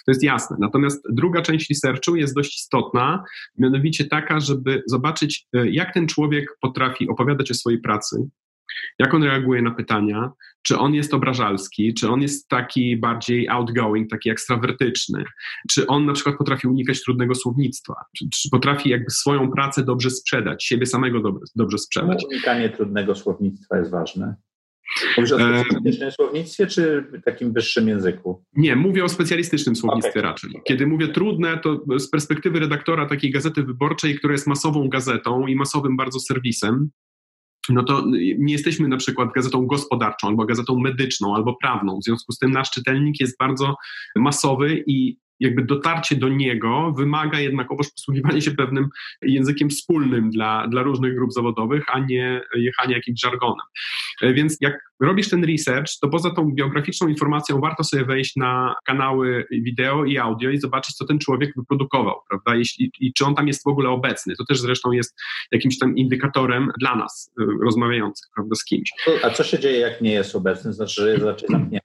To 0.05 0.11
jest 0.11 0.23
jasne. 0.23 0.57
Natomiast 0.59 1.07
druga 1.09 1.41
część 1.41 1.69
researchu 1.69 2.15
jest 2.15 2.35
dość 2.35 2.57
istotna, 2.57 3.23
mianowicie 3.57 4.05
taka, 4.05 4.39
żeby 4.39 4.83
zobaczyć, 4.87 5.47
e, 5.53 5.69
jak 5.69 5.93
ten 5.93 6.07
człowiek 6.07 6.57
potrafi 6.61 7.09
opowiadać 7.09 7.51
o 7.51 7.53
swojej 7.53 7.79
pracy, 7.79 8.29
jak 8.99 9.13
on 9.13 9.23
reaguje 9.23 9.61
na 9.61 9.71
pytania, 9.71 10.31
czy 10.63 10.77
on 10.77 10.93
jest 10.93 11.13
obrażalski, 11.13 11.93
czy 11.93 12.09
on 12.09 12.21
jest 12.21 12.47
taki 12.47 12.97
bardziej 12.97 13.49
outgoing, 13.49 14.09
taki 14.09 14.29
ekstrawertyczny, 14.29 15.23
czy 15.71 15.87
on 15.87 16.05
na 16.05 16.13
przykład 16.13 16.37
potrafi 16.37 16.67
unikać 16.67 17.03
trudnego 17.03 17.35
słownictwa, 17.35 17.93
czy, 18.17 18.25
czy 18.33 18.49
potrafi 18.49 18.89
jakby 18.89 19.09
swoją 19.09 19.51
pracę 19.51 19.83
dobrze 19.83 20.09
sprzedać, 20.09 20.65
siebie 20.65 20.85
samego 20.85 21.21
dobrze, 21.21 21.45
dobrze 21.55 21.77
sprzedać. 21.77 22.25
Unikanie 22.31 22.69
trudnego 22.69 23.15
słownictwa 23.15 23.77
jest 23.77 23.91
ważne. 23.91 24.35
Mówisz 25.17 25.31
o 25.31 25.37
specjalistycznym 25.37 26.11
słownictwie, 26.11 26.67
czy 26.67 27.05
takim 27.25 27.53
wyższym 27.53 27.87
języku? 27.87 28.43
Nie, 28.53 28.75
mówię 28.75 29.03
o 29.03 29.09
specjalistycznym 29.09 29.75
słownictwie 29.75 30.19
okay. 30.19 30.21
raczej. 30.21 30.51
Kiedy 30.63 30.87
mówię 30.87 31.07
trudne, 31.07 31.57
to 31.57 31.81
z 31.99 32.09
perspektywy 32.09 32.59
redaktora 32.59 33.05
takiej 33.05 33.31
gazety 33.31 33.63
wyborczej, 33.63 34.15
która 34.15 34.33
jest 34.33 34.47
masową 34.47 34.89
gazetą 34.89 35.47
i 35.47 35.55
masowym 35.55 35.97
bardzo 35.97 36.19
serwisem, 36.19 36.89
no 37.69 37.83
to 37.83 38.05
nie 38.37 38.53
jesteśmy 38.53 38.87
na 38.87 38.97
przykład 38.97 39.33
gazetą 39.33 39.65
gospodarczą, 39.65 40.27
albo 40.27 40.45
gazetą 40.45 40.79
medyczną, 40.79 41.35
albo 41.35 41.55
prawną. 41.55 41.99
W 41.99 42.03
związku 42.03 42.31
z 42.31 42.37
tym 42.37 42.51
nasz 42.51 42.71
czytelnik 42.71 43.19
jest 43.19 43.37
bardzo 43.37 43.75
masowy 44.15 44.83
i 44.87 45.17
jakby 45.41 45.65
dotarcie 45.65 46.15
do 46.15 46.29
niego 46.29 46.93
wymaga 46.97 47.39
jednakowoż 47.39 47.87
posługiwania 47.89 48.41
się 48.41 48.51
pewnym 48.51 48.89
językiem 49.21 49.69
wspólnym 49.69 50.29
dla, 50.29 50.67
dla 50.67 50.83
różnych 50.83 51.15
grup 51.15 51.33
zawodowych, 51.33 51.83
a 51.87 51.99
nie 51.99 52.41
jechania 52.55 52.95
jakimś 52.95 53.19
żargonem. 53.21 53.65
Więc 54.21 54.57
jak 54.61 54.79
robisz 54.99 55.29
ten 55.29 55.45
research, 55.45 55.99
to 56.01 56.09
poza 56.09 56.31
tą 56.31 56.51
biograficzną 56.51 57.07
informacją 57.07 57.59
warto 57.59 57.83
sobie 57.83 58.05
wejść 58.05 58.35
na 58.35 58.75
kanały 58.85 59.45
wideo 59.51 60.05
i 60.05 60.17
audio 60.17 60.49
i 60.49 60.59
zobaczyć, 60.59 60.95
co 60.95 61.05
ten 61.05 61.19
człowiek 61.19 61.51
wyprodukował, 61.55 62.15
prawda? 62.29 62.55
Jeśli, 62.55 62.91
I 62.99 63.13
czy 63.13 63.25
on 63.25 63.35
tam 63.35 63.47
jest 63.47 63.63
w 63.63 63.67
ogóle 63.67 63.89
obecny. 63.89 64.35
To 64.35 64.45
też 64.45 64.59
zresztą 64.59 64.91
jest 64.91 65.19
jakimś 65.51 65.77
tam 65.77 65.95
indykatorem 65.97 66.71
dla 66.79 66.95
nas 66.95 67.31
e, 67.41 67.45
rozmawiających, 67.63 68.29
prawda, 68.35 68.55
z 68.55 68.65
kimś. 68.65 68.89
A 69.23 69.29
co 69.29 69.43
się 69.43 69.59
dzieje, 69.59 69.79
jak 69.79 70.01
nie 70.01 70.11
jest 70.11 70.35
obecny? 70.35 70.73
Znaczy, 70.73 71.01
że 71.01 71.11
jest 71.11 71.23
raczej 71.23 71.49
zamknięty? 71.49 71.80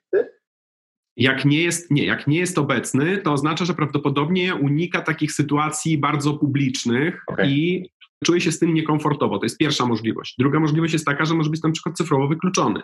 Jak 1.17 1.45
nie, 1.45 1.63
jest, 1.63 1.91
nie, 1.91 2.05
jak 2.05 2.27
nie 2.27 2.39
jest 2.39 2.59
obecny, 2.59 3.19
to 3.19 3.33
oznacza, 3.33 3.65
że 3.65 3.75
prawdopodobnie 3.75 4.55
unika 4.55 5.01
takich 5.01 5.33
sytuacji 5.33 5.99
bardzo 5.99 6.35
publicznych 6.35 7.23
okay. 7.27 7.51
i 7.51 7.91
czuje 8.25 8.41
się 8.41 8.53
z 8.53 8.59
tym 8.59 8.75
niekomfortowo. 8.75 9.39
To 9.39 9.45
jest 9.45 9.59
pierwsza 9.59 9.87
możliwość. 9.87 10.35
Druga 10.39 10.61
możliwość 10.61 10.93
jest 10.93 11.07
taka, 11.07 11.25
że 11.25 11.35
może 11.35 11.51
być 11.51 11.63
na 11.63 11.71
przykład 11.71 11.97
cyfrowo 11.97 12.29
wykluczony. 12.29 12.83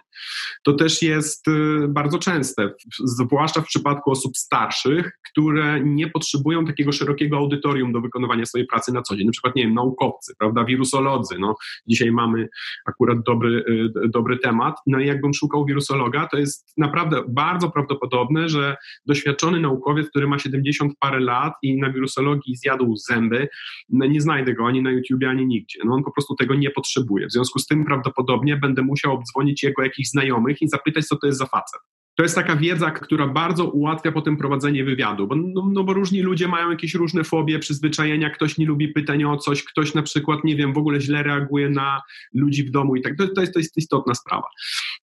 To 0.62 0.72
też 0.72 1.02
jest 1.02 1.48
y, 1.48 1.88
bardzo 1.88 2.18
częste, 2.18 2.70
zwłaszcza 3.04 3.60
w 3.60 3.66
przypadku 3.66 4.10
osób 4.10 4.36
starszych, 4.36 5.18
które 5.30 5.80
nie 5.84 6.10
potrzebują 6.10 6.64
takiego 6.64 6.92
szerokiego 6.92 7.36
audytorium 7.36 7.92
do 7.92 8.00
wykonywania 8.00 8.46
swojej 8.46 8.66
pracy 8.66 8.92
na 8.92 9.02
co 9.02 9.16
dzień. 9.16 9.26
Na 9.26 9.32
przykład, 9.32 9.56
nie 9.56 9.62
wiem, 9.62 9.74
naukowcy, 9.74 10.34
prawda, 10.38 10.64
wirusolodzy. 10.64 11.38
No, 11.38 11.54
dzisiaj 11.86 12.12
mamy 12.12 12.48
akurat 12.86 13.18
dobry, 13.26 13.64
y, 14.04 14.08
dobry 14.08 14.38
temat. 14.38 14.76
No 14.86 15.00
i 15.00 15.06
jakbym 15.06 15.34
szukał 15.34 15.64
wirusologa, 15.66 16.28
to 16.30 16.38
jest 16.38 16.72
naprawdę 16.76 17.22
bardzo 17.28 17.70
prawdopodobne, 17.70 18.48
że 18.48 18.76
doświadczony 19.06 19.60
naukowiec, 19.60 20.08
który 20.08 20.28
ma 20.28 20.38
70 20.38 20.92
parę 21.00 21.20
lat 21.20 21.52
i 21.62 21.78
na 21.78 21.92
wirusologii 21.92 22.56
zjadł 22.56 22.96
zęby, 22.96 23.48
no 23.88 24.06
nie 24.06 24.20
znajdę 24.20 24.54
go 24.54 24.66
ani 24.66 24.82
na 24.82 24.90
YouTube 24.90 25.21
ani 25.28 25.46
nigdzie. 25.46 25.80
No 25.84 25.94
on 25.94 26.04
po 26.04 26.12
prostu 26.12 26.34
tego 26.34 26.54
nie 26.54 26.70
potrzebuje. 26.70 27.26
W 27.26 27.32
związku 27.32 27.58
z 27.58 27.66
tym 27.66 27.84
prawdopodobnie 27.84 28.56
będę 28.56 28.82
musiał 28.82 29.12
obdzwonić 29.12 29.62
jego 29.62 29.82
jakichś 29.82 30.08
znajomych 30.08 30.62
i 30.62 30.68
zapytać, 30.68 31.06
co 31.06 31.16
to 31.16 31.26
jest 31.26 31.38
za 31.38 31.46
facet. 31.46 31.80
To 32.16 32.22
jest 32.22 32.34
taka 32.34 32.56
wiedza, 32.56 32.90
która 32.90 33.26
bardzo 33.26 33.64
ułatwia 33.64 34.12
potem 34.12 34.36
prowadzenie 34.36 34.84
wywiadu, 34.84 35.26
bo, 35.26 35.34
no, 35.36 35.68
no, 35.72 35.84
bo 35.84 35.92
różni 35.92 36.22
ludzie 36.22 36.48
mają 36.48 36.70
jakieś 36.70 36.94
różne 36.94 37.24
fobie, 37.24 37.58
przyzwyczajenia, 37.58 38.30
ktoś 38.30 38.58
nie 38.58 38.66
lubi 38.66 38.88
pytań 38.88 39.24
o 39.24 39.36
coś, 39.36 39.64
ktoś 39.64 39.94
na 39.94 40.02
przykład, 40.02 40.44
nie 40.44 40.56
wiem, 40.56 40.72
w 40.72 40.78
ogóle 40.78 41.00
źle 41.00 41.22
reaguje 41.22 41.68
na 41.68 42.00
ludzi 42.34 42.64
w 42.64 42.70
domu 42.70 42.96
i 42.96 43.02
tak. 43.02 43.16
To, 43.16 43.28
to, 43.28 43.40
jest, 43.40 43.52
to 43.52 43.58
jest 43.58 43.76
istotna 43.76 44.14
sprawa. 44.14 44.46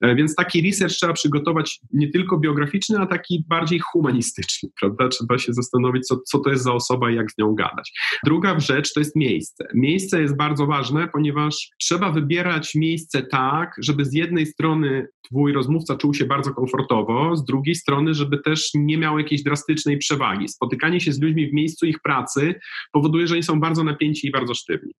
E, 0.01 0.15
więc 0.15 0.35
taki 0.35 0.61
research 0.61 0.93
trzeba 0.93 1.13
przygotować 1.13 1.79
nie 1.93 2.09
tylko 2.09 2.37
biograficzny, 2.37 2.99
a 2.99 3.05
taki 3.05 3.45
bardziej 3.47 3.79
humanistyczny, 3.79 4.69
prawda? 4.79 5.07
Trzeba 5.07 5.37
się 5.37 5.53
zastanowić, 5.53 6.07
co, 6.07 6.17
co 6.25 6.39
to 6.39 6.49
jest 6.49 6.63
za 6.63 6.73
osoba 6.73 7.11
i 7.11 7.15
jak 7.15 7.31
z 7.31 7.37
nią 7.37 7.55
gadać. 7.55 7.91
Druga 8.25 8.59
rzecz 8.59 8.93
to 8.93 8.99
jest 8.99 9.15
miejsce. 9.15 9.67
Miejsce 9.75 10.21
jest 10.21 10.37
bardzo 10.37 10.65
ważne, 10.65 11.07
ponieważ 11.07 11.69
trzeba 11.79 12.11
wybierać 12.11 12.75
miejsce 12.75 13.23
tak, 13.23 13.75
żeby 13.81 14.05
z 14.05 14.13
jednej 14.13 14.45
strony 14.45 15.07
twój 15.23 15.53
rozmówca 15.53 15.95
czuł 15.95 16.13
się 16.13 16.25
bardzo 16.25 16.53
komfortowo, 16.53 16.96
z 17.35 17.45
drugiej 17.45 17.75
strony, 17.75 18.13
żeby 18.13 18.37
też 18.37 18.69
nie 18.73 18.97
miał 18.97 19.19
jakiejś 19.19 19.43
drastycznej 19.43 19.97
przewagi. 19.97 20.47
Spotykanie 20.47 21.01
się 21.01 21.11
z 21.11 21.21
ludźmi 21.21 21.49
w 21.49 21.53
miejscu 21.53 21.85
ich 21.85 21.99
pracy 22.03 22.55
powoduje, 22.91 23.27
że 23.27 23.33
oni 23.33 23.43
są 23.43 23.59
bardzo 23.59 23.83
napięci 23.83 24.27
i 24.27 24.31
bardzo 24.31 24.53
sztywni. 24.53 24.93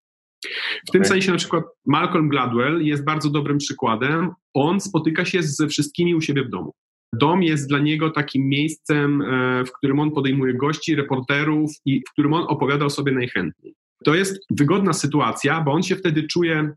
W 0.88 0.90
tym 0.92 1.04
sensie 1.04 1.32
na 1.32 1.38
przykład 1.38 1.64
Malcolm 1.86 2.28
Gladwell 2.28 2.82
jest 2.82 3.04
bardzo 3.04 3.30
dobrym 3.30 3.58
przykładem. 3.58 4.30
On 4.54 4.80
spotyka 4.80 5.24
się 5.24 5.42
ze 5.42 5.66
wszystkimi 5.66 6.14
u 6.14 6.20
siebie 6.20 6.44
w 6.44 6.50
domu. 6.50 6.72
Dom 7.12 7.42
jest 7.42 7.68
dla 7.68 7.78
niego 7.78 8.10
takim 8.10 8.48
miejscem, 8.48 9.22
e, 9.22 9.64
w 9.64 9.72
którym 9.72 10.00
on 10.00 10.10
podejmuje 10.10 10.54
gości, 10.54 10.94
reporterów 10.94 11.70
i 11.84 12.00
w 12.00 12.12
którym 12.12 12.34
on 12.34 12.44
opowiada 12.48 12.84
o 12.84 12.90
sobie 12.90 13.12
najchętniej. 13.12 13.74
To 14.04 14.14
jest 14.14 14.44
wygodna 14.50 14.92
sytuacja, 14.92 15.60
bo 15.60 15.72
on 15.72 15.82
się 15.82 15.96
wtedy 15.96 16.22
czuje 16.22 16.70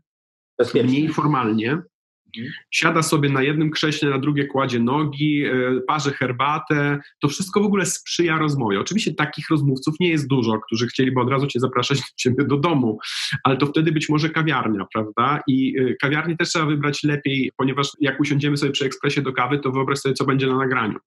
mniej 0.84 1.08
formalnie. 1.08 1.82
Mhm. 2.38 2.52
Siada 2.70 3.02
sobie 3.02 3.28
na 3.28 3.42
jednym 3.42 3.70
krześle, 3.70 4.10
na 4.10 4.18
drugie 4.18 4.46
kładzie 4.46 4.78
nogi, 4.78 5.44
e, 5.44 5.80
parzy 5.86 6.10
herbatę. 6.10 6.98
To 7.20 7.28
wszystko 7.28 7.60
w 7.60 7.66
ogóle 7.66 7.86
sprzyja 7.86 8.38
rozwoju. 8.38 8.80
Oczywiście 8.80 9.14
takich 9.14 9.50
rozmówców 9.50 9.94
nie 10.00 10.08
jest 10.08 10.28
dużo, 10.28 10.60
którzy 10.66 10.86
chcieliby 10.86 11.20
od 11.20 11.30
razu 11.30 11.46
cię 11.46 11.60
zapraszać 11.60 11.98
do 11.98 12.06
ciebie 12.16 12.44
do 12.44 12.56
domu, 12.56 12.98
ale 13.44 13.56
to 13.56 13.66
wtedy 13.66 13.92
być 13.92 14.08
może 14.08 14.30
kawiarnia, 14.30 14.86
prawda? 14.94 15.40
I 15.46 15.74
e, 15.78 15.94
kawiarnię 15.94 16.36
też 16.36 16.48
trzeba 16.48 16.66
wybrać 16.66 17.02
lepiej, 17.02 17.50
ponieważ 17.56 17.88
jak 18.00 18.20
usiądziemy 18.20 18.56
sobie 18.56 18.72
przy 18.72 18.84
ekspresie 18.84 19.22
do 19.22 19.32
kawy, 19.32 19.58
to 19.58 19.70
wyobraź 19.70 19.98
sobie, 19.98 20.14
co 20.14 20.24
będzie 20.24 20.46
na 20.46 20.56
nagraniu. 20.56 20.98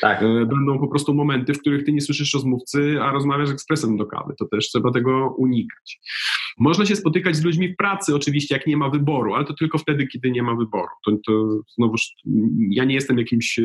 Tak. 0.00 0.22
E, 0.22 0.26
będą 0.26 0.78
po 0.78 0.88
prostu 0.88 1.14
momenty, 1.14 1.54
w 1.54 1.60
których 1.60 1.84
ty 1.84 1.92
nie 1.92 2.00
słyszysz 2.00 2.34
rozmówcy, 2.34 2.98
a 3.02 3.12
rozmawiasz 3.12 3.50
ekspresem 3.50 3.96
do 3.96 4.06
kawy. 4.06 4.34
To 4.38 4.44
też 4.44 4.68
trzeba 4.68 4.90
tego 4.90 5.34
unikać. 5.38 6.00
Można 6.58 6.86
się 6.86 6.96
spotykać 6.96 7.36
z 7.36 7.44
ludźmi 7.44 7.68
w 7.68 7.76
pracy, 7.76 8.14
oczywiście, 8.14 8.54
jak 8.54 8.66
nie 8.66 8.76
ma 8.76 8.90
wyboru, 8.90 9.34
ale 9.34 9.44
to 9.44 9.54
tylko 9.54 9.78
wtedy, 9.78 10.06
kiedy 10.06 10.30
nie 10.30 10.42
ma 10.42 10.54
wyboru. 10.54 10.90
To, 11.04 11.12
to 11.26 11.60
znowuż 11.74 12.12
ja 12.70 12.84
nie 12.84 12.94
jestem 12.94 13.18
jakimś 13.18 13.58
e, 13.58 13.62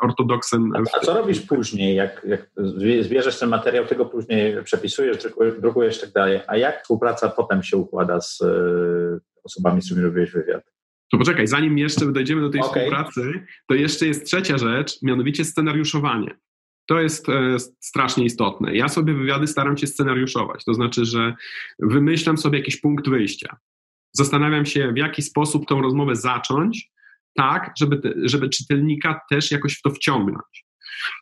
ortodoksem. 0.00 0.72
A, 0.76 0.96
a 0.96 1.00
co 1.00 1.14
robisz 1.14 1.40
później, 1.40 1.96
jak, 1.96 2.26
jak 2.28 2.50
zbierzesz 3.00 3.38
ten 3.38 3.48
materiał, 3.48 3.86
tego 3.86 4.06
później 4.06 4.64
przepisujesz, 4.64 5.18
drukujesz 5.60 5.98
i 5.98 6.00
tak 6.00 6.12
dalej, 6.12 6.40
a 6.46 6.56
jak 6.56 6.82
współpraca 6.82 7.28
potem 7.28 7.62
się 7.62 7.76
układa 7.76 8.20
z 8.20 8.42
e, 8.42 8.46
osobami, 9.44 9.82
z 9.82 9.84
którymi 9.84 10.06
robiłeś 10.06 10.30
wywiad? 10.30 10.79
To 11.10 11.18
poczekaj, 11.18 11.46
zanim 11.46 11.78
jeszcze 11.78 12.12
dojdziemy 12.12 12.40
do 12.40 12.50
tej 12.50 12.60
okay. 12.60 12.72
współpracy, 12.72 13.46
to 13.68 13.74
jeszcze 13.74 14.06
jest 14.06 14.26
trzecia 14.26 14.58
rzecz, 14.58 15.02
mianowicie 15.02 15.44
scenariuszowanie. 15.44 16.38
To 16.86 17.00
jest 17.00 17.28
e, 17.28 17.56
strasznie 17.80 18.24
istotne. 18.24 18.76
Ja 18.76 18.88
sobie 18.88 19.14
wywiady 19.14 19.46
staram 19.46 19.76
się 19.76 19.86
scenariuszować, 19.86 20.64
to 20.64 20.74
znaczy, 20.74 21.04
że 21.04 21.34
wymyślam 21.78 22.38
sobie 22.38 22.58
jakiś 22.58 22.80
punkt 22.80 23.08
wyjścia. 23.08 23.56
Zastanawiam 24.12 24.66
się, 24.66 24.92
w 24.92 24.96
jaki 24.96 25.22
sposób 25.22 25.66
tą 25.66 25.82
rozmowę 25.82 26.16
zacząć, 26.16 26.90
tak, 27.34 27.72
żeby, 27.78 28.14
żeby 28.24 28.48
czytelnika 28.48 29.20
też 29.30 29.50
jakoś 29.50 29.74
w 29.74 29.82
to 29.82 29.90
wciągnąć. 29.90 30.64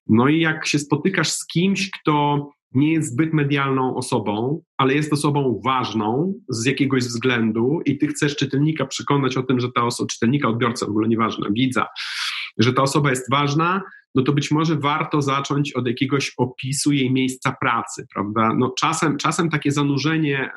No 0.06 0.28
i 0.28 0.40
jak 0.40 0.66
się 0.66 0.78
spotykasz 0.78 1.28
z 1.28 1.46
kimś, 1.46 1.90
kto 1.90 2.50
nie 2.74 2.92
jest 2.92 3.12
zbyt 3.12 3.34
medialną 3.34 3.96
osobą, 3.96 4.62
ale 4.76 4.94
jest 4.94 5.12
osobą 5.12 5.60
ważną 5.64 6.34
z 6.48 6.66
jakiegoś 6.66 7.02
względu 7.02 7.80
i 7.84 7.98
ty 7.98 8.06
chcesz 8.06 8.36
czytelnika 8.36 8.86
przekonać 8.86 9.36
o 9.36 9.42
tym, 9.42 9.60
że 9.60 9.68
ta 9.74 9.84
osoba, 9.84 10.08
czytelnika, 10.08 10.48
odbiorca, 10.48 10.86
w 10.86 10.90
ogóle 10.90 11.08
nieważne, 11.08 11.48
widza, 11.52 11.86
że 12.58 12.72
ta 12.72 12.82
osoba 12.82 13.10
jest 13.10 13.30
ważna, 13.30 13.82
no 14.14 14.22
to 14.22 14.32
być 14.32 14.50
może 14.50 14.76
warto 14.76 15.22
zacząć 15.22 15.72
od 15.72 15.86
jakiegoś 15.86 16.32
opisu 16.36 16.92
jej 16.92 17.12
miejsca 17.12 17.56
pracy, 17.60 18.06
prawda? 18.14 18.54
No 18.58 18.72
czasem, 18.78 19.16
czasem 19.16 19.50
takie 19.50 19.72
zanurzenie, 19.72 20.50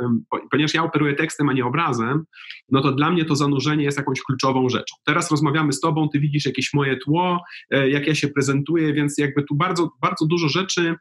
ponieważ 0.51 0.73
ja 0.73 0.83
operuję 0.83 1.13
tekstem, 1.13 1.49
a 1.49 1.53
nie 1.53 1.65
obrazem, 1.65 2.23
no 2.69 2.81
to 2.81 2.91
dla 2.91 3.11
mnie 3.11 3.25
to 3.25 3.35
zanurzenie 3.35 3.83
jest 3.83 3.97
jakąś 3.97 4.21
kluczową 4.21 4.69
rzeczą. 4.69 4.95
Teraz 5.05 5.31
rozmawiamy 5.31 5.73
z 5.73 5.79
tobą, 5.79 6.09
ty 6.09 6.19
widzisz 6.19 6.45
jakieś 6.45 6.73
moje 6.73 6.97
tło, 6.97 7.43
e, 7.69 7.89
jak 7.89 8.07
ja 8.07 8.15
się 8.15 8.27
prezentuję, 8.27 8.93
więc 8.93 9.17
jakby 9.17 9.43
tu 9.43 9.55
bardzo, 9.55 9.89
bardzo 10.01 10.25
dużo 10.25 10.49
rzeczy 10.49 10.95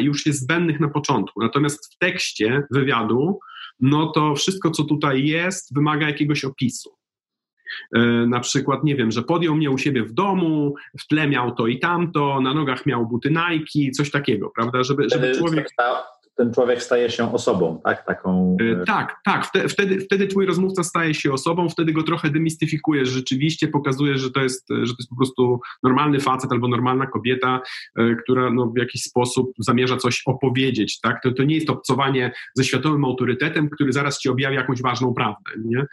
już 0.00 0.26
jest 0.26 0.40
zbędnych 0.40 0.80
na 0.80 0.88
początku. 0.88 1.40
Natomiast 1.40 1.94
w 1.94 1.98
tekście 1.98 2.62
wywiadu, 2.70 3.38
no 3.80 4.06
to 4.06 4.34
wszystko, 4.34 4.70
co 4.70 4.84
tutaj 4.84 5.24
jest, 5.24 5.74
wymaga 5.74 6.06
jakiegoś 6.06 6.44
opisu. 6.44 6.90
E, 7.94 8.00
na 8.26 8.40
przykład, 8.40 8.84
nie 8.84 8.96
wiem, 8.96 9.10
że 9.10 9.22
podjął 9.22 9.54
mnie 9.54 9.70
u 9.70 9.78
siebie 9.78 10.02
w 10.02 10.12
domu, 10.12 10.74
w 11.00 11.06
tle 11.06 11.28
miał 11.28 11.54
to 11.54 11.66
i 11.66 11.78
tamto, 11.78 12.40
na 12.40 12.54
nogach 12.54 12.86
miał 12.86 13.06
buty 13.06 13.30
Nike, 13.30 13.90
coś 13.90 14.10
takiego, 14.10 14.50
prawda? 14.54 14.82
Żeby, 14.82 15.08
żeby 15.08 15.32
człowiek 15.38 15.68
ten 16.36 16.52
człowiek 16.54 16.82
staje 16.82 17.10
się 17.10 17.32
osobą, 17.32 17.80
tak? 17.84 18.06
Taką... 18.06 18.56
E, 18.60 18.84
tak, 18.84 19.16
tak. 19.24 19.46
Wtedy, 19.68 20.00
wtedy 20.00 20.26
twój 20.26 20.46
rozmówca 20.46 20.84
staje 20.84 21.14
się 21.14 21.32
osobą, 21.32 21.68
wtedy 21.68 21.92
go 21.92 22.02
trochę 22.02 22.30
demistyfikujesz 22.30 23.08
rzeczywiście, 23.08 23.68
pokazujesz, 23.68 24.20
że 24.20 24.30
to 24.30 24.40
jest, 24.40 24.66
że 24.68 24.92
to 24.92 24.96
jest 24.98 25.10
po 25.10 25.16
prostu 25.16 25.60
normalny 25.82 26.20
facet 26.20 26.52
albo 26.52 26.68
normalna 26.68 27.06
kobieta, 27.06 27.60
e, 27.96 28.14
która 28.14 28.50
no, 28.50 28.66
w 28.66 28.78
jakiś 28.78 29.02
sposób 29.02 29.52
zamierza 29.58 29.96
coś 29.96 30.22
opowiedzieć, 30.26 31.00
tak? 31.00 31.22
To, 31.22 31.32
to 31.32 31.44
nie 31.44 31.54
jest 31.54 31.70
obcowanie 31.70 32.32
ze 32.54 32.64
światowym 32.64 33.04
autorytetem, 33.04 33.70
który 33.70 33.92
zaraz 33.92 34.18
ci 34.18 34.28
objawi 34.28 34.56
jakąś 34.56 34.82
ważną 34.82 35.14
prawdę, 35.14 35.50
nie? 35.64 35.84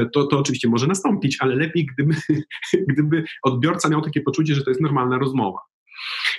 E, 0.00 0.06
to, 0.06 0.26
to 0.26 0.38
oczywiście 0.38 0.68
może 0.68 0.86
nastąpić, 0.86 1.36
ale 1.40 1.56
lepiej, 1.56 1.86
gdyby, 1.86 2.14
gdyby 2.88 3.24
odbiorca 3.42 3.88
miał 3.88 4.00
takie 4.00 4.20
poczucie, 4.20 4.54
że 4.54 4.62
to 4.62 4.70
jest 4.70 4.80
normalna 4.80 5.18
rozmowa. 5.18 5.58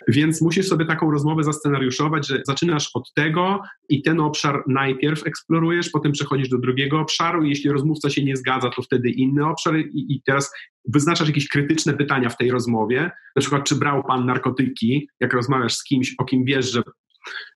Więc 0.08 0.42
musisz 0.42 0.68
sobie 0.68 0.86
taką 0.86 1.12
rozmowę 1.12 1.44
zascenariuszować, 1.44 2.28
że 2.28 2.42
zaczynasz 2.46 2.90
od 2.94 3.14
tego 3.14 3.62
i 3.90 4.02
ten 4.02 4.20
obszar 4.20 4.64
najpierw 4.68 5.28
eksplorujesz, 5.28 5.90
potem 5.90 6.12
przechodzisz 6.12 6.50
do 6.50 6.58
drugiego 6.58 7.00
obszaru 7.00 7.44
i 7.44 7.50
jeśli 7.50 7.70
rozmówca 7.70 8.10
się 8.10 8.24
nie 8.24 8.36
zgadza, 8.36 8.70
to 8.70 8.82
wtedy 8.82 9.10
inny 9.10 9.48
obszar 9.48 9.78
i, 9.78 10.06
i 10.16 10.22
teraz 10.26 10.52
wyznaczasz 10.88 11.28
jakieś 11.28 11.48
krytyczne 11.48 11.94
pytania 11.94 12.30
w 12.30 12.38
tej 12.38 12.52
rozmowie, 12.52 13.12
na 13.36 13.40
przykład 13.40 13.64
czy 13.64 13.76
brał 13.76 14.04
pan 14.04 14.26
narkotyki, 14.26 15.10
jak 15.20 15.34
rozmawiasz 15.34 15.76
z 15.76 15.84
kimś, 15.84 16.16
o 16.18 16.26
kim 16.26 16.46
wiesz, 16.46 16.72
że 16.72 16.84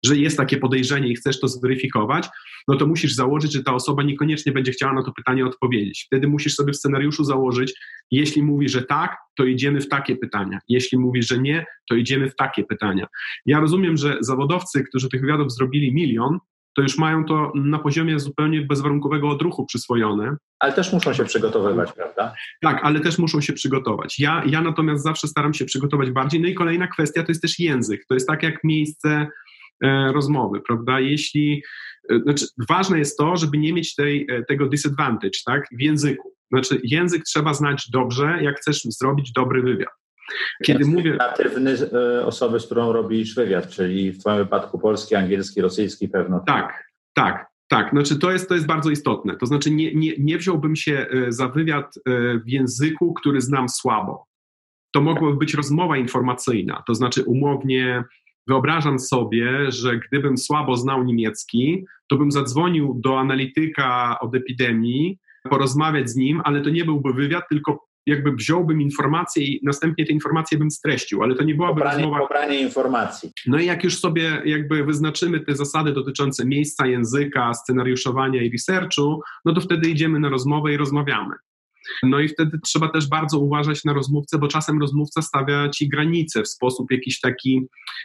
że 0.05 0.17
jest 0.17 0.37
takie 0.37 0.57
podejrzenie 0.57 1.07
i 1.07 1.15
chcesz 1.15 1.39
to 1.39 1.47
zweryfikować, 1.47 2.27
no 2.67 2.75
to 2.77 2.87
musisz 2.87 3.13
założyć, 3.13 3.53
że 3.53 3.63
ta 3.63 3.73
osoba 3.73 4.03
niekoniecznie 4.03 4.51
będzie 4.51 4.71
chciała 4.71 4.93
na 4.93 5.03
to 5.03 5.11
pytanie 5.11 5.45
odpowiedzieć. 5.45 6.03
Wtedy 6.05 6.27
musisz 6.27 6.55
sobie 6.55 6.73
w 6.73 6.77
scenariuszu 6.77 7.23
założyć, 7.23 7.73
jeśli 8.11 8.43
mówi, 8.43 8.69
że 8.69 8.81
tak, 8.81 9.17
to 9.37 9.45
idziemy 9.45 9.81
w 9.81 9.89
takie 9.89 10.15
pytania. 10.15 10.59
Jeśli 10.67 10.97
mówi, 10.97 11.23
że 11.23 11.39
nie, 11.39 11.65
to 11.89 11.95
idziemy 11.95 12.29
w 12.29 12.35
takie 12.35 12.63
pytania. 12.63 13.07
Ja 13.45 13.59
rozumiem, 13.59 13.97
że 13.97 14.17
zawodowcy, 14.21 14.83
którzy 14.83 15.09
tych 15.09 15.21
wywiadów 15.21 15.51
zrobili 15.51 15.93
milion, 15.93 16.39
to 16.75 16.81
już 16.81 16.97
mają 16.97 17.25
to 17.25 17.51
na 17.55 17.79
poziomie 17.79 18.19
zupełnie 18.19 18.61
bezwarunkowego 18.61 19.29
odruchu 19.29 19.65
przyswojone. 19.65 20.35
Ale 20.59 20.73
też 20.73 20.93
muszą 20.93 21.13
się 21.13 21.25
przygotowywać, 21.25 21.91
prawda? 21.91 22.35
Tak, 22.61 22.79
ale 22.83 22.99
też 22.99 23.17
muszą 23.17 23.41
się 23.41 23.53
przygotować. 23.53 24.19
Ja, 24.19 24.43
ja 24.45 24.61
natomiast 24.61 25.03
zawsze 25.03 25.27
staram 25.27 25.53
się 25.53 25.65
przygotować 25.65 26.11
bardziej. 26.11 26.41
No 26.41 26.47
i 26.47 26.53
kolejna 26.53 26.87
kwestia 26.87 27.23
to 27.23 27.31
jest 27.31 27.41
też 27.41 27.59
język. 27.59 28.05
To 28.05 28.13
jest 28.13 28.27
tak 28.27 28.43
jak 28.43 28.63
miejsce 28.63 29.27
rozmowy, 30.13 30.61
prawda? 30.67 30.99
Jeśli, 30.99 31.63
e, 32.11 32.19
znaczy 32.19 32.45
ważne 32.69 32.99
jest 32.99 33.17
to, 33.17 33.37
żeby 33.37 33.57
nie 33.57 33.73
mieć 33.73 33.95
tej, 33.95 34.27
e, 34.29 34.43
tego 34.43 34.65
disadvantage, 34.65 35.39
tak, 35.45 35.65
w 35.71 35.81
języku. 35.81 36.33
Znaczy 36.51 36.81
język 36.83 37.23
trzeba 37.23 37.53
znać 37.53 37.89
dobrze, 37.93 38.39
jak 38.41 38.57
chcesz 38.57 38.83
zrobić 38.83 39.31
dobry 39.31 39.61
wywiad. 39.61 39.89
Kiedy 40.63 40.79
Język 40.79 40.95
mówię... 40.95 41.15
Natywny 41.15 41.75
osoby, 42.25 42.59
z 42.59 42.65
którą 42.65 42.93
robisz 42.93 43.35
wywiad, 43.35 43.69
czyli 43.69 44.11
w 44.11 44.19
twoim 44.19 44.37
wypadku 44.37 44.79
polski, 44.79 45.15
angielski, 45.15 45.61
rosyjski 45.61 46.07
pewno. 46.07 46.43
Tak, 46.47 46.83
tak, 47.13 47.45
tak, 47.67 47.89
znaczy 47.89 48.19
to 48.19 48.31
jest, 48.31 48.49
to 48.49 48.55
jest 48.55 48.67
bardzo 48.67 48.89
istotne. 48.89 49.37
To 49.37 49.45
znaczy 49.45 49.71
nie, 49.71 49.95
nie, 49.95 50.13
nie 50.19 50.37
wziąłbym 50.37 50.75
się 50.75 51.07
za 51.29 51.47
wywiad 51.47 51.95
w 52.45 52.49
języku, 52.49 53.13
który 53.13 53.41
znam 53.41 53.69
słabo. 53.69 54.25
To 54.93 55.01
mogłaby 55.01 55.37
być 55.37 55.53
rozmowa 55.53 55.97
informacyjna, 55.97 56.83
to 56.87 56.95
znaczy 56.95 57.23
umownie 57.23 58.03
Wyobrażam 58.49 58.99
sobie, 58.99 59.71
że 59.71 59.99
gdybym 59.99 60.37
słabo 60.37 60.77
znał 60.77 61.03
niemiecki, 61.03 61.85
to 62.09 62.17
bym 62.17 62.31
zadzwonił 62.31 62.95
do 63.03 63.19
analityka 63.19 64.17
od 64.19 64.35
epidemii, 64.35 65.17
porozmawiać 65.49 66.09
z 66.09 66.15
nim, 66.15 66.41
ale 66.43 66.61
to 66.61 66.69
nie 66.69 66.85
byłby 66.85 67.13
wywiad, 67.13 67.43
tylko 67.49 67.89
jakby 68.05 68.31
wziąłbym 68.31 68.81
informacje 68.81 69.43
i 69.43 69.59
następnie 69.63 70.05
te 70.05 70.13
informacje 70.13 70.57
bym 70.57 70.71
streścił, 70.71 71.23
ale 71.23 71.35
to 71.35 71.43
nie 71.43 71.55
byłaby 71.55 71.73
pobranie, 71.73 72.03
rozmowa... 72.03 72.19
Pobranie 72.19 72.59
informacji. 72.59 73.31
No 73.47 73.59
i 73.59 73.65
jak 73.65 73.83
już 73.83 73.99
sobie 73.99 74.41
jakby 74.45 74.83
wyznaczymy 74.83 75.39
te 75.39 75.55
zasady 75.55 75.93
dotyczące 75.93 76.45
miejsca, 76.45 76.87
języka, 76.87 77.53
scenariuszowania 77.53 78.43
i 78.43 78.51
researchu, 78.51 79.21
no 79.45 79.53
to 79.53 79.61
wtedy 79.61 79.89
idziemy 79.89 80.19
na 80.19 80.29
rozmowę 80.29 80.73
i 80.73 80.77
rozmawiamy. 80.77 81.35
No 82.03 82.19
i 82.19 82.27
wtedy 82.27 82.59
trzeba 82.65 82.89
też 82.89 83.07
bardzo 83.07 83.39
uważać 83.39 83.83
na 83.83 83.93
rozmówcę, 83.93 84.37
bo 84.37 84.47
czasem 84.47 84.79
rozmówca 84.79 85.21
stawia 85.21 85.69
ci 85.69 85.89
granice 85.89 86.43
w 86.43 86.47
sposób 86.47 86.91
jakiś 86.91 87.19
taki, 87.19 87.61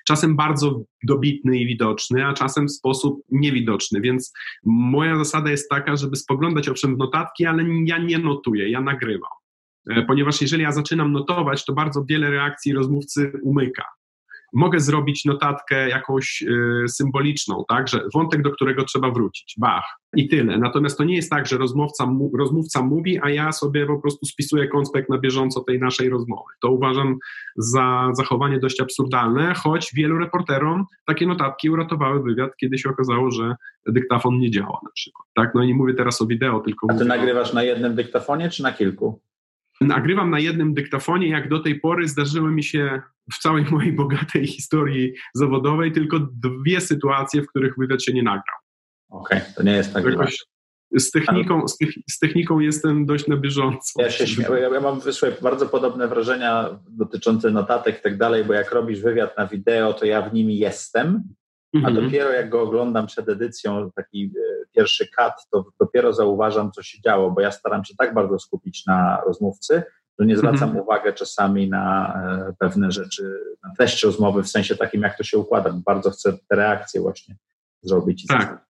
czasem 0.07 0.37
bardzo 0.37 0.83
dobitny 1.03 1.59
i 1.59 1.67
widoczny, 1.67 2.27
a 2.27 2.33
czasem 2.33 2.67
w 2.67 2.73
sposób 2.73 3.23
niewidoczny. 3.31 4.01
Więc 4.01 4.33
moja 4.65 5.19
zasada 5.19 5.51
jest 5.51 5.71
taka, 5.71 5.97
żeby 5.97 6.17
spoglądać 6.17 6.69
owszem 6.69 6.95
w 6.95 6.99
notatki, 6.99 7.47
ale 7.47 7.65
ja 7.85 7.99
nie 7.99 8.19
notuję, 8.19 8.71
ja 8.71 8.81
nagrywam. 8.81 9.31
E, 9.91 10.03
ponieważ 10.03 10.41
jeżeli 10.41 10.63
ja 10.63 10.73
zaczynam 10.73 11.13
notować, 11.13 11.65
to 11.65 11.73
bardzo 11.73 12.05
wiele 12.05 12.31
reakcji 12.31 12.73
rozmówcy 12.73 13.33
umyka 13.43 13.85
mogę 14.55 14.81
zrobić 14.81 15.25
notatkę 15.25 15.89
jakąś 15.89 16.43
y, 16.43 16.89
symboliczną, 16.89 17.65
tak, 17.69 17.89
że 17.89 18.05
wątek, 18.15 18.43
do 18.43 18.51
którego 18.51 18.85
trzeba 18.85 19.11
wrócić, 19.11 19.55
bach, 19.59 19.85
i 20.17 20.29
tyle. 20.29 20.59
Natomiast 20.59 20.99
to 20.99 21.05
nie 21.05 21.17
jest 21.17 21.31
tak, 21.31 21.47
że 21.47 21.59
rozmówca, 21.59 22.09
rozmówca 22.39 22.83
mówi, 22.83 23.19
a 23.23 23.31
ja 23.31 23.53
sobie 23.53 23.87
po 23.87 23.99
prostu 23.99 24.27
spisuję 24.27 24.69
konspekt 24.69 25.09
na 25.09 25.19
bieżąco 25.19 25.61
tej 25.61 25.81
naszej 25.81 26.09
rozmowy. 26.09 26.53
To 26.63 26.71
uważam 26.71 27.17
za 27.57 28.11
zachowanie 28.13 28.59
dość 28.59 28.81
absurdalne, 28.81 29.55
choć 29.55 29.91
wielu 29.95 30.19
reporterom 30.19 30.85
takie 31.07 31.27
notatki 31.27 31.71
uratowały 31.71 32.23
wywiad, 32.23 32.57
kiedy 32.57 32.79
się 32.79 32.91
okazało, 32.91 33.31
że 33.31 33.55
dyktafon 33.87 34.39
nie 34.39 34.51
działa 34.51 34.81
na 34.83 34.91
przykład. 34.95 35.29
Tak? 35.35 35.55
No 35.55 35.63
i 35.63 35.67
nie 35.67 35.75
mówię 35.75 35.95
teraz 35.95 36.23
o 36.23 36.27
wideo, 36.27 36.61
tylko... 36.61 36.87
A 36.91 36.95
ty 36.95 37.05
nagrywasz 37.05 37.53
na 37.53 37.63
jednym 37.63 37.95
dyktafonie, 37.95 38.51
czy 38.51 38.63
na 38.63 38.73
kilku? 38.73 39.21
Nagrywam 39.81 40.31
na 40.31 40.39
jednym 40.39 40.75
dyktafonie. 40.75 41.29
Jak 41.29 41.49
do 41.49 41.61
tej 41.61 41.81
pory 41.81 42.09
zdarzyły 42.09 42.53
mi 42.53 42.65
się 42.65 43.03
w 43.33 43.39
całej 43.39 43.65
mojej 43.65 43.93
bogatej 43.93 44.47
historii 44.47 45.15
zawodowej 45.35 45.93
tylko 45.93 46.19
dwie 46.21 46.81
sytuacje, 46.81 47.43
w 47.43 47.47
których 47.47 47.75
wywiad 47.79 48.03
się 48.03 48.13
nie 48.13 48.23
nagrał. 48.23 48.57
Okej, 49.11 49.39
okay, 49.39 49.53
to 49.57 49.63
nie 49.63 49.73
jest 49.73 49.93
tak. 49.93 50.05
Jakoś 50.05 50.39
z 50.99 51.11
techniką, 51.11 51.69
z, 52.09 52.19
techniką 52.19 52.61
jestem 52.61 53.07
dość 53.07 53.27
na 53.27 53.37
bieżąco. 53.37 54.03
Ja 54.03 54.11
się 54.11 54.43
ja, 54.43 54.59
ja 54.59 54.81
mam 54.81 55.01
wyszły 55.01 55.37
bardzo 55.43 55.67
podobne 55.67 56.09
wrażenia 56.09 56.79
dotyczące 56.89 57.51
notatek 57.51 57.99
i 57.99 58.03
tak 58.03 58.19
dalej, 58.19 58.45
bo 58.45 58.53
jak 58.53 58.73
robisz 58.73 59.01
wywiad 59.01 59.37
na 59.39 59.47
wideo, 59.47 59.95
to 59.95 60.05
ja 60.05 60.23
w 60.23 60.35
nim 60.35 60.51
jestem, 60.51 61.23
a 61.75 61.89
mhm. 61.89 61.95
dopiero 61.95 62.31
jak 62.31 62.51
go 62.51 62.63
oglądam 62.63 63.07
przed 63.07 63.29
edycją, 63.29 63.91
taki 63.95 64.25
e, 64.25 64.67
pierwszy 64.73 65.07
cut, 65.07 65.33
to 65.53 65.65
dopiero 65.81 66.13
zauważam, 66.13 66.73
co 66.73 66.83
się 66.83 67.01
działo, 67.01 67.31
bo 67.31 67.41
ja 67.41 67.51
staram 67.51 67.85
się 67.85 67.95
tak 67.99 68.15
bardzo 68.15 68.39
skupić 68.39 68.87
na 68.87 69.23
rozmówcy, 69.27 69.83
że 70.19 70.27
nie 70.27 70.37
zwracam 70.37 70.69
mhm. 70.69 70.81
uwagę 70.81 71.13
czasami 71.13 71.71
na 71.71 72.15
e, 72.49 72.55
pewne 72.59 72.93
rzeczy, 72.93 73.41
na 73.65 73.75
treść 73.75 74.03
rozmowy 74.03 74.43
w 74.43 74.49
sensie 74.49 74.77
takim, 74.77 75.03
jak 75.03 75.17
to 75.17 75.25
się 75.25 75.39
układa. 75.39 75.75
Bardzo 75.87 76.11
chcę 76.11 76.33
te 76.33 76.57
reakcje 76.57 77.01
właśnie 77.01 77.37
zrobić. 77.83 78.27
Tak. 78.27 78.65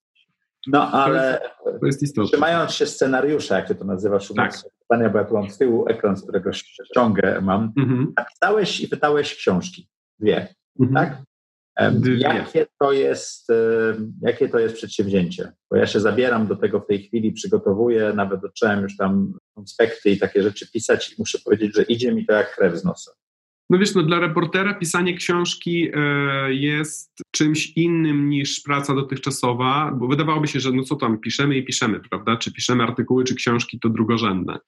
No 0.66 0.92
ale 0.92 1.40
to 1.80 1.86
jest 1.86 2.02
istotne. 2.02 2.28
trzymając 2.28 2.72
się 2.72 2.86
scenariusza, 2.86 3.56
jak 3.56 3.68
ty 3.68 3.74
to 3.74 3.84
nazywasz, 3.84 4.32
tak. 4.36 4.52
pytania, 4.78 5.10
bo 5.10 5.18
ja 5.18 5.24
tu 5.24 5.34
mam 5.34 5.50
z 5.50 5.58
tyłu 5.58 5.88
ekran, 5.88 6.16
z 6.16 6.22
którego 6.22 6.52
ściągę 6.52 7.40
mam. 7.42 7.72
Mhm. 7.78 8.12
Napisałeś 8.16 8.80
i 8.80 8.88
wydałeś 8.88 9.34
książki. 9.36 9.88
Dwie, 10.18 10.54
mhm. 10.80 10.94
tak? 10.94 11.22
Jakie 12.18 12.66
to, 12.80 12.92
jest, 12.92 13.48
jakie 14.22 14.48
to 14.48 14.58
jest 14.58 14.74
przedsięwzięcie? 14.74 15.52
Bo 15.70 15.76
ja 15.76 15.86
się 15.86 16.00
zabieram 16.00 16.46
do 16.46 16.56
tego 16.56 16.80
w 16.80 16.86
tej 16.86 17.02
chwili, 17.02 17.32
przygotowuję, 17.32 18.12
nawet 18.14 18.40
zacząłem 18.40 18.82
już 18.82 18.96
tam 18.96 19.32
konspekty 19.54 20.10
i 20.10 20.18
takie 20.18 20.42
rzeczy 20.42 20.72
pisać 20.72 21.12
i 21.12 21.14
muszę 21.18 21.38
powiedzieć, 21.44 21.76
że 21.76 21.82
idzie 21.82 22.14
mi 22.14 22.26
to 22.26 22.32
jak 22.32 22.56
krew 22.56 22.76
z 22.76 22.84
nosa. 22.84 23.12
No 23.70 23.78
wiesz, 23.78 23.94
no 23.94 24.02
dla 24.02 24.20
reportera 24.20 24.74
pisanie 24.74 25.16
książki 25.16 25.90
e, 25.94 26.54
jest 26.54 27.22
czymś 27.30 27.72
innym 27.76 28.28
niż 28.28 28.60
praca 28.60 28.94
dotychczasowa, 28.94 29.92
bo 29.94 30.08
wydawałoby 30.08 30.48
się, 30.48 30.60
że 30.60 30.72
no 30.72 30.82
co 30.82 30.96
tam, 30.96 31.20
piszemy 31.20 31.56
i 31.56 31.64
piszemy, 31.64 32.00
prawda? 32.10 32.36
Czy 32.36 32.52
piszemy 32.52 32.82
artykuły, 32.82 33.24
czy 33.24 33.34
książki, 33.34 33.80
to 33.80 33.88
drugorzędne. 33.88 34.58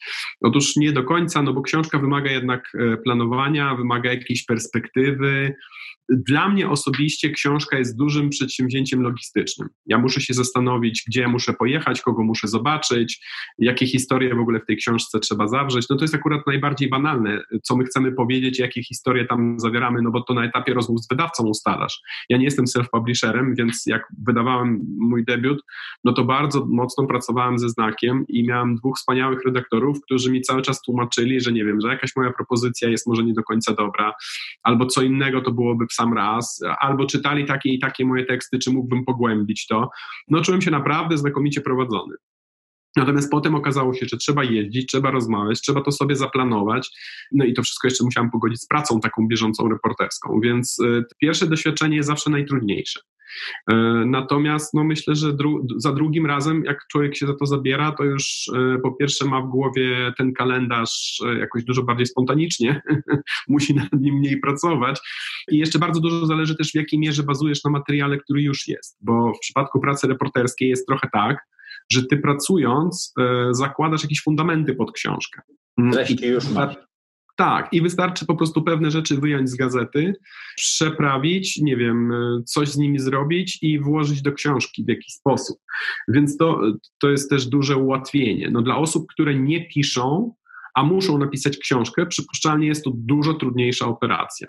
Otóż 0.40 0.76
nie 0.76 0.92
do 0.92 1.04
końca, 1.04 1.42
no 1.42 1.52
bo 1.52 1.62
książka 1.62 1.98
wymaga 1.98 2.30
jednak 2.30 2.72
e, 2.74 2.96
planowania, 2.96 3.74
wymaga 3.74 4.10
jakiejś 4.10 4.44
perspektywy, 4.44 5.54
dla 6.08 6.48
mnie 6.48 6.68
osobiście 6.68 7.30
książka 7.30 7.78
jest 7.78 7.96
dużym 7.96 8.30
przedsięwzięciem 8.30 9.02
logistycznym. 9.02 9.68
Ja 9.86 9.98
muszę 9.98 10.20
się 10.20 10.34
zastanowić, 10.34 11.04
gdzie 11.06 11.28
muszę 11.28 11.52
pojechać, 11.52 12.00
kogo 12.00 12.22
muszę 12.22 12.48
zobaczyć, 12.48 13.26
jakie 13.58 13.86
historie 13.86 14.34
w 14.34 14.40
ogóle 14.40 14.60
w 14.60 14.66
tej 14.66 14.76
książce 14.76 15.20
trzeba 15.20 15.48
zawrzeć. 15.48 15.88
No 15.90 15.96
to 15.96 16.04
jest 16.04 16.14
akurat 16.14 16.46
najbardziej 16.46 16.88
banalne, 16.88 17.42
co 17.62 17.76
my 17.76 17.84
chcemy 17.84 18.12
powiedzieć, 18.12 18.58
jakie 18.58 18.82
historie 18.82 19.24
tam 19.24 19.60
zawieramy, 19.60 20.02
no 20.02 20.10
bo 20.10 20.22
to 20.22 20.34
na 20.34 20.44
etapie 20.44 20.74
rozmów 20.74 21.00
z 21.00 21.08
wydawcą 21.08 21.44
ustalasz. 21.44 22.00
Ja 22.28 22.36
nie 22.36 22.44
jestem 22.44 22.64
self-publisherem, 22.64 23.54
więc 23.58 23.82
jak 23.86 24.02
wydawałem 24.26 24.80
mój 24.98 25.24
debiut, 25.24 25.62
no 26.04 26.12
to 26.12 26.24
bardzo 26.24 26.66
mocno 26.70 27.06
pracowałem 27.06 27.58
ze 27.58 27.68
znakiem 27.68 28.24
i 28.28 28.46
miałem 28.46 28.76
dwóch 28.76 28.96
wspaniałych 28.96 29.44
redaktorów, 29.44 30.00
którzy 30.04 30.32
mi 30.32 30.40
cały 30.40 30.62
czas 30.62 30.82
tłumaczyli, 30.82 31.40
że 31.40 31.52
nie 31.52 31.64
wiem, 31.64 31.80
że 31.80 31.88
jakaś 31.88 32.16
moja 32.16 32.32
propozycja 32.32 32.88
jest 32.88 33.06
może 33.06 33.24
nie 33.24 33.32
do 33.32 33.42
końca 33.42 33.74
dobra, 33.74 34.12
albo 34.62 34.86
co 34.86 35.02
innego 35.02 35.40
to 35.40 35.52
byłoby 35.52 35.86
w 35.86 35.92
sam 36.02 36.14
raz, 36.14 36.62
albo 36.80 37.06
czytali 37.06 37.44
takie 37.44 37.68
i 37.68 37.78
takie 37.78 38.04
moje 38.04 38.24
teksty, 38.24 38.58
czy 38.58 38.70
mógłbym 38.70 39.04
pogłębić 39.04 39.66
to. 39.66 39.90
No 40.28 40.40
czułem 40.40 40.62
się 40.62 40.70
naprawdę 40.70 41.18
znakomicie 41.18 41.60
prowadzony. 41.60 42.14
Natomiast 42.96 43.30
potem 43.30 43.54
okazało 43.54 43.94
się, 43.94 44.06
że 44.06 44.16
trzeba 44.16 44.44
jeździć, 44.44 44.86
trzeba 44.86 45.10
rozmawiać, 45.10 45.60
trzeba 45.60 45.80
to 45.80 45.92
sobie 45.92 46.16
zaplanować. 46.16 46.90
No 47.32 47.44
i 47.44 47.54
to 47.54 47.62
wszystko 47.62 47.88
jeszcze 47.88 48.04
musiałem 48.04 48.30
pogodzić 48.30 48.60
z 48.60 48.66
pracą 48.66 49.00
taką 49.00 49.28
bieżącą 49.28 49.68
reporterską, 49.68 50.40
więc 50.40 50.78
y, 50.78 51.04
pierwsze 51.18 51.46
doświadczenie 51.46 51.96
jest 51.96 52.06
zawsze 52.06 52.30
najtrudniejsze. 52.30 53.00
E, 53.70 53.74
natomiast 54.06 54.74
no 54.74 54.84
myślę, 54.84 55.14
że 55.14 55.32
dru 55.32 55.66
za 55.76 55.92
drugim 55.92 56.26
razem, 56.26 56.64
jak 56.64 56.86
człowiek 56.90 57.16
się 57.16 57.26
za 57.26 57.34
to 57.34 57.46
zabiera, 57.46 57.92
to 57.92 58.04
już 58.04 58.50
e, 58.56 58.78
po 58.78 58.92
pierwsze 58.92 59.24
ma 59.24 59.40
w 59.40 59.48
głowie 59.48 60.12
ten 60.18 60.32
kalendarz 60.32 61.22
e, 61.26 61.38
jakoś 61.38 61.64
dużo 61.64 61.82
bardziej 61.82 62.06
spontanicznie, 62.06 62.82
musi 63.48 63.74
nad 63.74 63.92
nim 63.92 64.14
mniej 64.14 64.40
pracować. 64.40 65.00
I 65.48 65.58
jeszcze 65.58 65.78
bardzo 65.78 66.00
dużo 66.00 66.26
zależy 66.26 66.56
też, 66.56 66.70
w 66.70 66.74
jakiej 66.74 66.98
mierze 66.98 67.22
bazujesz 67.22 67.64
na 67.64 67.70
materiale, 67.70 68.18
który 68.18 68.42
już 68.42 68.68
jest, 68.68 68.98
bo 69.00 69.32
w 69.34 69.38
przypadku 69.38 69.80
pracy 69.80 70.06
reporterskiej 70.08 70.68
jest 70.68 70.86
trochę 70.86 71.08
tak, 71.12 71.36
że 71.92 72.06
ty 72.06 72.16
pracując 72.16 73.14
zakładasz 73.50 74.02
jakieś 74.02 74.22
fundamenty 74.22 74.74
pod 74.74 74.92
książkę. 74.92 75.40
Treści 75.92 76.26
już 76.26 76.48
masz. 76.48 76.76
Tak, 77.36 77.68
i 77.72 77.82
wystarczy 77.82 78.26
po 78.26 78.36
prostu 78.36 78.62
pewne 78.62 78.90
rzeczy 78.90 79.16
wyjąć 79.16 79.50
z 79.50 79.56
gazety, 79.56 80.14
przeprawić, 80.56 81.56
nie 81.56 81.76
wiem, 81.76 82.12
coś 82.46 82.68
z 82.68 82.76
nimi 82.76 82.98
zrobić 82.98 83.58
i 83.62 83.80
włożyć 83.80 84.22
do 84.22 84.32
książki 84.32 84.84
w 84.84 84.88
jakiś 84.88 85.14
sposób. 85.14 85.58
Więc 86.08 86.36
to, 86.36 86.60
to 86.98 87.10
jest 87.10 87.30
też 87.30 87.46
duże 87.46 87.76
ułatwienie. 87.76 88.50
No, 88.50 88.62
dla 88.62 88.76
osób, 88.76 89.06
które 89.12 89.34
nie 89.34 89.68
piszą, 89.68 90.34
a 90.74 90.82
muszą 90.82 91.18
napisać 91.18 91.58
książkę, 91.58 92.06
przypuszczalnie 92.06 92.66
jest 92.66 92.84
to 92.84 92.90
dużo 92.94 93.34
trudniejsza 93.34 93.86
operacja. 93.86 94.48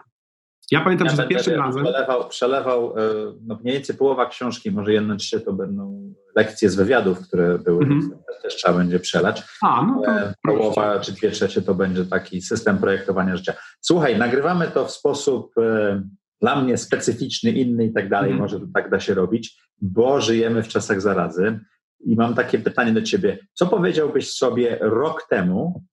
Ja 0.71 0.81
pamiętam, 0.81 1.05
ja 1.05 1.11
że 1.11 1.17
za 1.17 1.27
pierwszym 1.27 1.59
razem. 1.59 1.83
Przelewał, 1.83 2.29
przelewał 2.29 2.97
e, 2.97 3.01
no 3.41 3.59
mniej 3.63 3.73
więcej 3.73 3.95
połowa 3.97 4.25
książki, 4.25 4.71
może 4.71 4.93
jedno 4.93 5.15
trzy 5.15 5.41
to 5.41 5.53
będą 5.53 6.13
lekcje 6.35 6.69
z 6.69 6.75
wywiadów, 6.75 7.19
które 7.27 7.59
były, 7.59 7.83
mm 7.85 8.01
-hmm. 8.01 8.41
też 8.41 8.55
trzeba 8.55 8.77
będzie 8.77 8.99
przelać. 8.99 9.43
A, 9.61 9.85
no 9.85 10.01
to 10.05 10.11
e, 10.11 10.33
Połowa 10.43 10.99
czy 10.99 11.11
dwie 11.11 11.31
trzecie 11.31 11.61
to 11.61 11.75
będzie 11.75 12.05
taki 12.05 12.41
system 12.41 12.77
projektowania 12.77 13.37
życia. 13.37 13.53
Słuchaj, 13.81 14.17
nagrywamy 14.17 14.67
to 14.67 14.85
w 14.85 14.91
sposób 14.91 15.57
e, 15.57 16.03
dla 16.41 16.61
mnie 16.61 16.77
specyficzny, 16.77 17.51
inny 17.51 17.85
i 17.85 17.93
tak 17.93 18.09
dalej, 18.09 18.33
-hmm. 18.33 18.39
może 18.39 18.59
to 18.59 18.65
tak 18.73 18.89
da 18.89 18.99
się 18.99 19.13
robić, 19.13 19.61
bo 19.81 20.21
żyjemy 20.21 20.63
w 20.63 20.67
czasach 20.67 21.01
zarazy. 21.01 21.59
I 22.05 22.15
mam 22.15 22.35
takie 22.35 22.59
pytanie 22.59 22.91
do 22.91 23.01
ciebie. 23.01 23.37
Co 23.53 23.67
powiedziałbyś 23.67 24.33
sobie 24.33 24.77
rok 24.81 25.27
temu, 25.29 25.83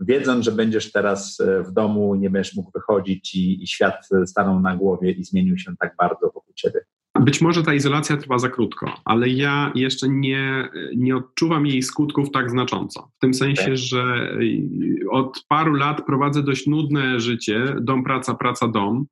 wiedząc, 0.00 0.44
że 0.44 0.52
będziesz 0.52 0.92
teraz 0.92 1.40
e, 1.40 1.62
w 1.62 1.72
domu, 1.72 2.14
nie 2.14 2.30
będziesz 2.30 2.54
mógł 2.54 2.70
wychodzić 2.74 3.34
i, 3.34 3.62
i 3.62 3.66
świat 3.66 4.08
stanął 4.26 4.60
na 4.60 4.76
głowie 4.76 5.10
i 5.10 5.24
zmienił 5.24 5.58
się 5.58 5.72
tak 5.80 5.94
bardzo 5.98 6.26
wokół 6.26 6.54
ciebie? 6.54 6.80
Być 7.20 7.40
może 7.40 7.62
ta 7.62 7.74
izolacja 7.74 8.16
trwa 8.16 8.38
za 8.38 8.48
krótko, 8.48 9.00
ale 9.04 9.28
ja 9.28 9.72
jeszcze 9.74 10.08
nie, 10.08 10.68
nie 10.96 11.16
odczuwam 11.16 11.66
jej 11.66 11.82
skutków 11.82 12.30
tak 12.30 12.50
znacząco. 12.50 13.10
W 13.16 13.20
tym 13.20 13.34
sensie, 13.34 13.62
okay. 13.62 13.76
że 13.76 14.02
e, 14.02 15.10
od 15.10 15.44
paru 15.48 15.74
lat 15.74 16.06
prowadzę 16.06 16.42
dość 16.42 16.66
nudne 16.66 17.20
życie, 17.20 17.76
dom, 17.80 18.04
praca, 18.04 18.34
praca, 18.34 18.68
dom. 18.68 19.06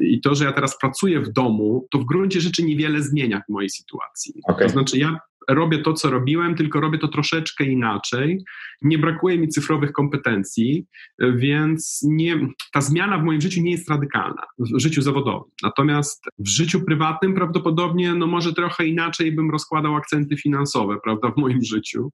I 0.00 0.20
to, 0.20 0.34
że 0.34 0.44
ja 0.44 0.52
teraz 0.52 0.78
pracuję 0.78 1.20
w 1.20 1.32
domu, 1.32 1.86
to 1.90 1.98
w 1.98 2.04
gruncie 2.04 2.40
rzeczy 2.40 2.62
niewiele 2.62 3.02
zmienia 3.02 3.42
w 3.48 3.52
mojej 3.52 3.70
sytuacji. 3.70 4.34
Okay. 4.48 4.66
To 4.66 4.72
znaczy, 4.72 4.98
ja 4.98 5.18
robię 5.48 5.78
to, 5.78 5.92
co 5.92 6.10
robiłem, 6.10 6.54
tylko 6.54 6.80
robię 6.80 6.98
to 6.98 7.08
troszeczkę 7.08 7.64
inaczej. 7.64 8.44
Nie 8.82 8.98
brakuje 8.98 9.38
mi 9.38 9.48
cyfrowych 9.48 9.92
kompetencji, 9.92 10.86
więc 11.18 12.00
nie, 12.08 12.48
ta 12.72 12.80
zmiana 12.80 13.18
w 13.18 13.24
moim 13.24 13.40
życiu 13.40 13.62
nie 13.62 13.70
jest 13.70 13.90
radykalna, 13.90 14.42
w 14.58 14.80
życiu 14.80 15.02
zawodowym. 15.02 15.50
Natomiast 15.62 16.24
w 16.38 16.48
życiu 16.48 16.84
prywatnym 16.84 17.34
prawdopodobnie, 17.34 18.14
no 18.14 18.26
może 18.26 18.52
trochę 18.52 18.86
inaczej 18.86 19.32
bym 19.32 19.50
rozkładał 19.50 19.96
akcenty 19.96 20.36
finansowe, 20.36 20.96
prawda, 21.04 21.30
w 21.30 21.36
moim 21.36 21.62
życiu. 21.62 22.10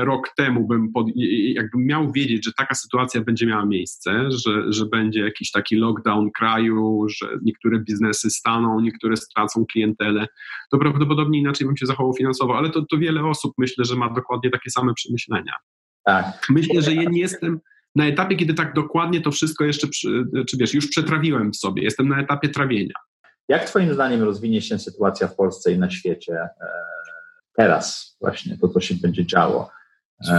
Rok 0.00 0.28
temu 0.36 0.66
bym, 0.66 0.92
pod, 0.92 1.06
jakbym 1.54 1.86
miał 1.86 2.12
wiedzieć, 2.12 2.44
że 2.44 2.52
taka 2.52 2.74
sytuacja 2.74 3.20
będzie 3.20 3.46
miała 3.46 3.66
miejsce, 3.66 4.30
że, 4.30 4.72
że 4.72 4.86
będzie 4.86 5.20
jakiś 5.20 5.50
taki 5.50 5.76
lockdown 5.76 6.30
kraju, 6.38 7.06
że 7.08 7.38
niektóre 7.42 7.78
biznesy 7.78 8.30
staną, 8.30 8.80
niektóre 8.80 9.16
stracą 9.16 9.64
klientelę, 9.72 10.26
to 10.70 10.78
prawdopodobnie 10.78 11.38
inaczej 11.38 11.66
bym 11.66 11.76
się 11.76 11.86
zachował 11.86 12.14
finansowo, 12.18 12.56
ale 12.56 12.70
to, 12.70 12.84
to 12.90 12.98
wiele 12.98 13.24
osób 13.24 13.52
myślę, 13.58 13.84
że 13.84 13.96
ma 13.96 14.10
dokładnie 14.10 14.50
takie 14.50 14.70
same 14.70 14.94
przemyślenia. 14.94 15.52
Tak. 16.04 16.46
Myślę, 16.50 16.82
że 16.82 16.94
ja 16.94 17.10
nie 17.10 17.20
jestem 17.20 17.60
na 17.96 18.06
etapie, 18.06 18.36
kiedy 18.36 18.54
tak 18.54 18.74
dokładnie 18.74 19.20
to 19.20 19.30
wszystko 19.30 19.64
jeszcze, 19.64 19.88
czy 20.48 20.56
wiesz, 20.58 20.74
już 20.74 20.88
przetrawiłem 20.88 21.52
w 21.52 21.56
sobie. 21.56 21.82
Jestem 21.82 22.08
na 22.08 22.20
etapie 22.20 22.48
trawienia. 22.48 22.94
Jak 23.48 23.64
Twoim 23.64 23.94
zdaniem 23.94 24.22
rozwinie 24.22 24.62
się 24.62 24.78
sytuacja 24.78 25.28
w 25.28 25.36
Polsce 25.36 25.72
i 25.72 25.78
na 25.78 25.90
świecie 25.90 26.32
e, 26.34 26.48
teraz, 27.56 28.16
właśnie 28.20 28.58
to, 28.58 28.68
co 28.68 28.80
się 28.80 28.94
będzie 28.94 29.26
działo? 29.26 29.70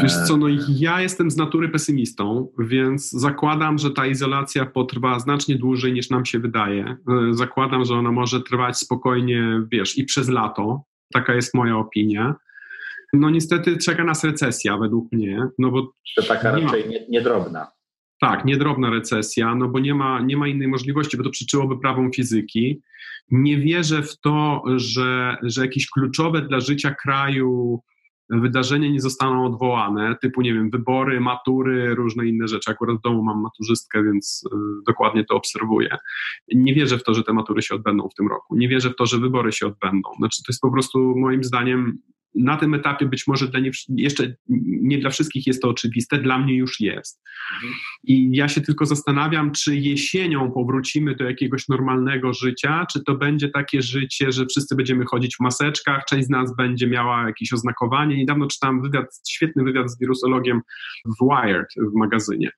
Wiesz 0.02 0.18
co, 0.28 0.38
no 0.38 0.48
ja 0.70 1.02
jestem 1.02 1.32
z 1.32 1.38
natury 1.38 1.70
pesymistą, 1.70 2.48
więc 2.60 3.12
zakładam, 3.12 3.78
że 3.78 3.92
ta 3.92 4.06
izolacja 4.06 4.66
potrwa 4.66 5.20
znacznie 5.20 5.56
dłużej 5.56 5.94
niż 5.94 6.10
nam 6.10 6.26
się 6.26 6.40
wydaje. 6.40 6.84
E, 6.84 6.98
zakładam, 7.34 7.86
że 7.86 7.94
ona 7.94 8.12
może 8.12 8.42
trwać 8.42 8.78
spokojnie, 8.78 9.62
wiesz, 9.72 9.98
i 9.98 10.04
przez 10.04 10.30
lato, 10.30 10.84
Taka 11.14 11.36
jest 11.36 11.54
moja 11.54 11.78
opinia. 11.78 12.36
No 13.14 13.30
niestety 13.30 13.78
czeka 13.78 14.04
nas 14.04 14.24
recesja 14.24 14.78
według 14.78 15.12
mnie. 15.12 15.48
No 15.60 15.72
bo 15.72 15.94
to 16.16 16.24
taka 16.24 16.58
nie 16.58 16.64
raczej 16.64 16.84
ma... 16.86 16.96
niedrobna. 17.10 17.68
Tak, 18.22 18.46
niedrobna 18.46 18.90
recesja, 18.90 19.56
no 19.56 19.68
bo 19.68 19.80
nie 19.80 19.96
ma, 19.96 20.22
nie 20.22 20.38
ma 20.38 20.48
innej 20.48 20.68
możliwości, 20.68 21.18
bo 21.18 21.24
to 21.24 21.30
przyczyłoby 21.30 21.80
prawą 21.80 22.12
fizyki. 22.12 22.82
Nie 23.32 23.58
wierzę 23.58 24.04
w 24.04 24.20
to, 24.20 24.64
że, 24.76 25.38
że 25.44 25.62
jakieś 25.62 25.90
kluczowe 25.90 26.42
dla 26.42 26.60
życia 26.60 26.96
kraju 26.96 27.82
wydarzenia 28.30 28.90
nie 28.90 29.02
zostaną 29.02 29.46
odwołane, 29.46 30.16
typu, 30.22 30.42
nie 30.42 30.54
wiem, 30.54 30.70
wybory, 30.70 31.20
matury, 31.20 31.96
różne 31.96 32.26
inne 32.26 32.48
rzeczy. 32.48 32.72
Akurat 32.72 32.98
w 32.98 33.02
domu 33.02 33.24
mam 33.24 33.42
maturzystkę, 33.42 34.04
więc 34.04 34.44
y, 34.54 34.58
dokładnie 34.88 35.26
to 35.26 35.36
obserwuję. 35.36 35.98
Nie 36.56 36.74
wierzę 36.74 36.98
w 36.98 37.04
to, 37.04 37.14
że 37.14 37.24
te 37.24 37.34
matury 37.34 37.62
się 37.62 37.76
odbędą 37.76 38.10
w 38.10 38.16
tym 38.16 38.28
roku. 38.28 38.56
Nie 38.56 38.68
wierzę 38.68 38.90
w 38.90 38.96
to, 38.96 39.06
że 39.06 39.18
wybory 39.18 39.52
się 39.52 39.68
odbędą. 39.68 40.10
Znaczy, 40.18 40.44
to 40.44 40.52
jest 40.52 40.62
po 40.62 40.72
prostu 40.72 41.14
moim 41.18 41.44
zdaniem 41.44 41.98
na 42.36 42.58
tym 42.58 42.74
etapie 42.74 43.06
być 43.06 43.28
może 43.28 43.48
dla 43.48 43.60
nie, 43.60 43.72
jeszcze 43.90 44.36
nie 44.82 44.98
dla 44.98 45.10
wszystkich 45.10 45.48
jest 45.48 45.62
to 45.62 45.70
oczywiste, 45.70 46.18
dla 46.18 46.40
mnie 46.40 46.56
już 46.56 46.80
jest. 46.80 47.22
Mhm. 47.54 47.74
I 48.04 48.30
ja 48.34 48.48
się 48.48 48.62
tylko 48.62 48.86
zastanawiam, 48.86 49.52
czy 49.52 49.76
jesienią 49.76 50.52
powrócimy 50.52 51.16
do 51.16 51.24
jakiegoś 51.24 51.68
normalnego 51.68 52.34
życia, 52.34 52.86
czy 52.94 53.04
to 53.04 53.16
będzie 53.16 53.50
takie 53.50 53.82
życie, 53.82 54.32
że 54.32 54.46
wszyscy 54.46 54.76
będziemy 54.76 55.06
chodzić 55.06 55.36
w 55.36 55.40
maseczkach, 55.40 56.06
część 56.06 56.28
z 56.28 56.30
nas 56.30 56.56
będzie 56.56 56.88
miała 56.88 57.28
jakieś 57.28 57.54
oznakowanie. 57.54 58.18
Niedawno 58.18 58.48
czytałem 58.48 58.82
wywiad, 58.82 59.22
świetny 59.30 59.64
wywiad 59.64 59.92
z 59.92 60.00
wirusologiem 60.00 60.62
w 61.06 61.26
Wired 61.26 61.68
w 61.94 61.98
magazynie. 62.00 62.52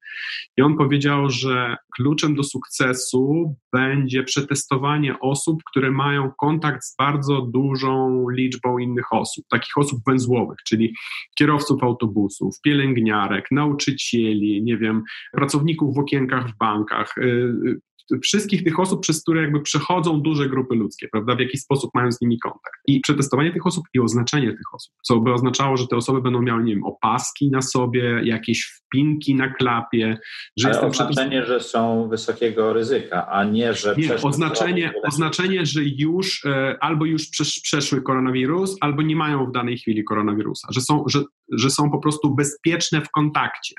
I 0.57 0.62
on 0.62 0.77
powiedział, 0.77 1.29
że 1.29 1.77
kluczem 1.95 2.36
do 2.36 2.43
sukcesu 2.43 3.55
będzie 3.73 4.23
przetestowanie 4.23 5.19
osób, 5.19 5.63
które 5.71 5.91
mają 5.91 6.31
kontakt 6.39 6.84
z 6.84 6.95
bardzo 6.95 7.41
dużą 7.41 8.25
liczbą 8.29 8.77
innych 8.77 9.13
osób, 9.13 9.45
takich 9.62 9.78
osób 9.78 10.00
węzłowych, 10.08 10.58
czyli 10.65 10.93
kierowców 11.38 11.84
autobusów, 11.84 12.62
pielęgniarek, 12.63 13.45
nauczycieli, 13.52 14.63
nie 14.63 14.78
wiem, 14.78 15.04
pracowników 15.34 15.95
w 15.95 16.00
okienkach 16.00 16.50
w 16.50 16.58
bankach, 16.58 17.17
y, 17.17 17.21
y, 17.21 17.80
wszystkich 18.23 18.63
tych 18.63 18.79
osób, 18.79 19.01
przez 19.01 19.21
które 19.21 19.41
jakby 19.41 19.61
przechodzą 19.61 20.21
duże 20.21 20.49
grupy 20.49 20.75
ludzkie, 20.75 21.07
prawda, 21.11 21.35
w 21.35 21.39
jaki 21.39 21.57
sposób 21.57 21.91
mają 21.93 22.11
z 22.11 22.21
nimi 22.21 22.39
kontakt. 22.39 22.79
I 22.87 22.99
przetestowanie 22.99 23.53
tych 23.53 23.67
osób 23.67 23.85
i 23.93 23.99
oznaczenie 23.99 24.47
tych 24.47 24.73
osób, 24.73 24.93
co 25.03 25.19
by 25.19 25.33
oznaczało, 25.33 25.77
że 25.77 25.87
te 25.87 25.95
osoby 25.95 26.21
będą 26.21 26.41
miały, 26.41 26.63
nie 26.63 26.73
wiem, 26.73 26.83
opaski 26.83 27.51
na 27.51 27.61
sobie, 27.61 28.21
jakieś 28.23 28.63
wpinki 28.65 29.35
na 29.35 29.53
klapie. 29.53 30.17
Że 30.57 30.69
Ale 30.69 30.81
oznaczenie, 30.81 31.45
że 31.45 31.59
są 31.59 32.09
wysokiego 32.09 32.73
ryzyka, 32.73 33.27
a 33.27 33.43
nie, 33.43 33.73
że... 33.73 33.95
Nie, 33.97 34.15
oznaczenie, 34.15 34.93
oznaczenie, 35.03 35.65
że 35.65 35.81
już 35.83 36.45
e, 36.45 36.77
albo 36.79 37.05
już 37.05 37.29
przeszły 37.63 38.01
koronawirus, 38.01 38.77
albo 38.81 39.01
nie 39.01 39.15
mają 39.15 39.45
w 39.45 39.51
danej 39.51 39.77
chwili 39.77 40.03
koronawirusa, 40.03 40.67
że 40.71 40.81
są, 40.81 41.03
że, 41.07 41.23
że 41.51 41.69
są 41.69 41.91
po 41.91 41.99
prostu 41.99 42.35
bezpieczne 42.35 43.01
w 43.01 43.11
kontakcie. 43.11 43.75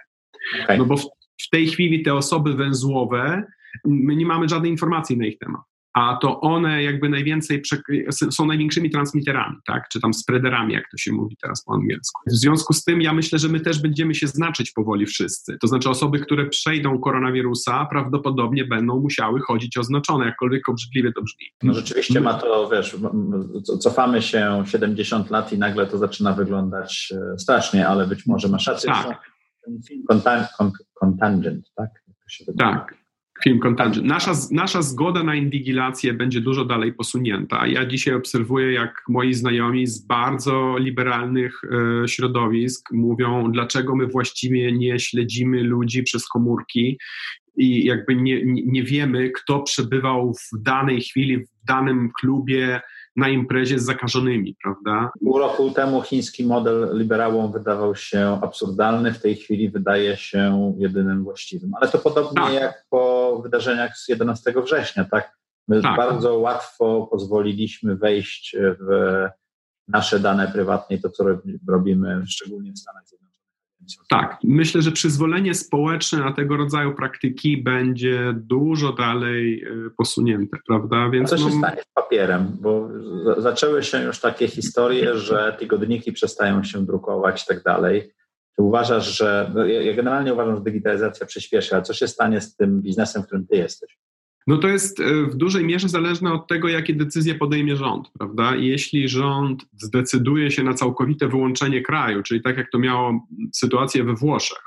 Okay. 0.65 0.79
No 0.79 0.85
bo 0.85 0.97
w, 0.97 1.03
w 1.43 1.51
tej 1.51 1.67
chwili 1.67 2.03
te 2.03 2.15
osoby 2.15 2.55
węzłowe 2.55 3.45
my 3.85 4.17
nie 4.17 4.27
mamy 4.27 4.49
żadnej 4.49 4.71
informacji 4.71 5.19
na 5.19 5.27
ich 5.27 5.39
temat. 5.39 5.63
A 5.95 6.17
to 6.17 6.41
one 6.41 6.83
jakby 6.83 7.09
najwięcej 7.09 7.63
są 8.31 8.47
największymi 8.47 8.91
transmiterami, 8.91 9.57
tak? 9.67 9.89
czy 9.89 10.01
tam 10.01 10.15
spreaderami, 10.15 10.75
jak 10.75 10.85
to 10.91 10.97
się 10.97 11.13
mówi 11.13 11.37
teraz 11.43 11.65
po 11.65 11.75
angielsku. 11.75 12.23
W 12.27 12.33
związku 12.33 12.73
z 12.73 12.85
tym 12.85 13.03
ja 13.03 13.13
myślę, 13.13 13.39
że 13.39 13.49
my 13.49 13.61
też 13.61 13.83
będziemy 13.83 14.15
się 14.15 14.27
znaczyć 14.27 14.71
powoli 14.71 15.07
wszyscy. 15.07 15.59
To 15.61 15.67
znaczy 15.67 15.91
osoby, 15.91 16.19
które 16.19 16.49
przejdą 16.49 16.99
koronawirusa, 16.99 17.87
prawdopodobnie 17.91 18.65
będą 18.65 19.01
musiały 19.01 19.41
chodzić 19.41 19.79
oznaczone, 19.79 20.27
jakkolwiek 20.27 20.69
obrzydliwie 20.69 21.13
to 21.13 21.23
brzmi. 21.23 21.47
No 21.63 21.75
rzeczywiście 21.75 22.21
ma 22.21 22.35
to, 22.35 22.69
wiesz, 22.69 22.97
cofamy 23.81 24.23
się 24.23 24.63
70 24.67 25.31
lat 25.31 25.53
i 25.53 25.59
nagle 25.59 25.87
to 25.87 25.99
zaczyna 25.99 26.33
wyglądać 26.33 27.13
e, 27.35 27.39
strasznie, 27.39 27.89
ale 27.89 28.07
być 28.07 28.27
może 28.27 28.49
masz 28.49 28.67
rację. 28.67 28.91
Tak. 28.91 29.33
Ten 29.65 29.83
film 29.89 30.03
Contangent, 30.95 31.73
tak? 31.75 31.91
Tak. 32.59 33.02
Film 33.45 33.59
Contingent. 33.59 34.07
Nasza, 34.07 34.33
nasza 34.51 34.83
zgoda 34.83 35.23
na 35.23 35.35
inwigilację 35.35 36.15
będzie 36.15 36.41
dużo 36.41 36.65
dalej 36.65 36.93
posunięta. 36.93 37.67
Ja 37.67 37.87
dzisiaj 37.87 38.15
obserwuję, 38.15 38.73
jak 38.73 39.03
moi 39.09 39.35
znajomi 39.35 39.87
z 39.87 40.07
bardzo 40.07 40.77
liberalnych 40.79 41.61
e, 42.05 42.09
środowisk 42.09 42.93
mówią, 42.93 43.53
dlaczego 43.53 43.97
my 43.97 44.07
właściwie 44.07 44.73
nie 44.73 44.99
śledzimy 44.99 45.63
ludzi 45.63 46.03
przez 46.03 46.29
komórki 46.29 46.99
i 47.57 47.85
jakby 47.85 48.17
nie, 48.17 48.43
nie 48.45 48.83
wiemy, 48.83 49.31
kto 49.31 49.63
przebywał 49.63 50.35
w 50.35 50.63
danej 50.63 51.01
chwili 51.01 51.39
w 51.39 51.49
danym 51.65 52.11
klubie, 52.21 52.81
na 53.17 53.29
imprezie 53.29 53.79
z 53.79 53.85
zakażonymi, 53.85 54.57
prawda? 54.63 55.11
Pół 55.21 55.39
roku 55.39 55.71
temu 55.71 56.03
chiński 56.03 56.47
model 56.47 56.99
liberałom 56.99 57.53
wydawał 57.53 57.95
się 57.95 58.41
absurdalny, 58.43 59.13
w 59.13 59.21
tej 59.21 59.37
chwili 59.37 59.71
wydaje 59.71 60.17
się 60.17 60.75
jedynym 60.79 61.25
właściwym. 61.25 61.71
Ale 61.81 61.91
to 61.91 61.99
podobnie 61.99 62.43
tak. 62.43 62.55
jak 62.55 62.85
po 62.91 63.41
wydarzeniach 63.43 63.99
z 63.99 64.09
11 64.09 64.53
września, 64.65 65.05
tak? 65.05 65.37
My 65.69 65.83
tak. 65.83 65.97
bardzo 65.97 66.39
łatwo 66.39 67.09
pozwoliliśmy 67.11 67.97
wejść 67.97 68.57
w 68.81 69.27
nasze 69.89 70.21
dane 70.21 70.49
prywatne 70.49 70.97
i 70.97 71.01
to, 71.01 71.11
co 71.11 71.25
robimy, 71.69 72.23
szczególnie 72.27 72.73
w 72.73 72.79
Stanach 72.79 73.03
Zjednoczonych 73.07 73.22
tak, 74.09 74.39
myślę, 74.45 74.83
że 74.83 74.93
przyzwolenie 74.93 75.55
społeczne 75.55 76.19
na 76.19 76.33
tego 76.33 76.57
rodzaju 76.57 76.95
praktyki 76.95 77.63
będzie 77.63 78.35
dużo 78.37 78.93
dalej 78.93 79.65
e, 79.65 79.91
posunięte, 79.91 80.59
prawda? 80.67 81.11
Więc 81.11 81.33
A 81.33 81.37
co 81.37 81.39
się 81.39 81.55
no... 81.55 81.59
stanie 81.59 81.83
z 81.83 81.93
papierem? 81.95 82.57
Bo 82.61 82.89
zaczęły 83.39 83.83
się 83.83 84.03
już 84.03 84.21
takie 84.21 84.49
historie, 84.49 85.17
że 85.17 85.57
tygodniki 85.59 86.13
przestają 86.13 86.65
się 86.65 86.87
drukować 86.87 87.43
i 87.43 87.47
tak 87.47 87.63
dalej. 87.63 88.13
Czy 88.57 88.63
uważasz, 88.63 89.19
że. 89.19 89.53
Ja 89.83 89.95
generalnie 89.95 90.33
uważam, 90.33 90.57
że 90.57 90.63
digitalizacja 90.63 91.27
przyspieszy, 91.27 91.75
ale 91.75 91.83
co 91.83 91.95
się 91.95 92.09
stanie 92.09 92.41
z 92.41 92.57
tym 92.57 92.83
biznesem, 92.83 93.23
w 93.23 93.27
którym 93.27 93.47
ty 93.47 93.57
jesteś? 93.57 93.99
No 94.47 94.59
to 94.59 94.69
jest 94.69 95.01
e, 95.01 95.23
w 95.23 95.35
dużej 95.35 95.65
mierze 95.65 95.89
zależne 95.89 96.33
od 96.33 96.49
tego, 96.49 96.69
jakie 96.69 96.95
decyzje 96.95 97.35
podejmie 97.35 97.77
rząd, 97.77 98.11
prawda? 98.19 98.57
Jeśli 98.57 99.09
rząd 99.09 99.65
zdecyduje 99.73 100.51
się 100.51 100.63
na 100.63 100.75
całkowite 100.75 101.29
wyłączenie 101.29 101.83
kraju, 101.83 102.23
czyli 102.23 102.43
tak 102.43 102.57
jak 102.57 102.71
to 102.71 102.79
miało 102.79 103.27
sytuację 103.55 104.05
we 104.05 104.15
Włoszech, 104.15 104.63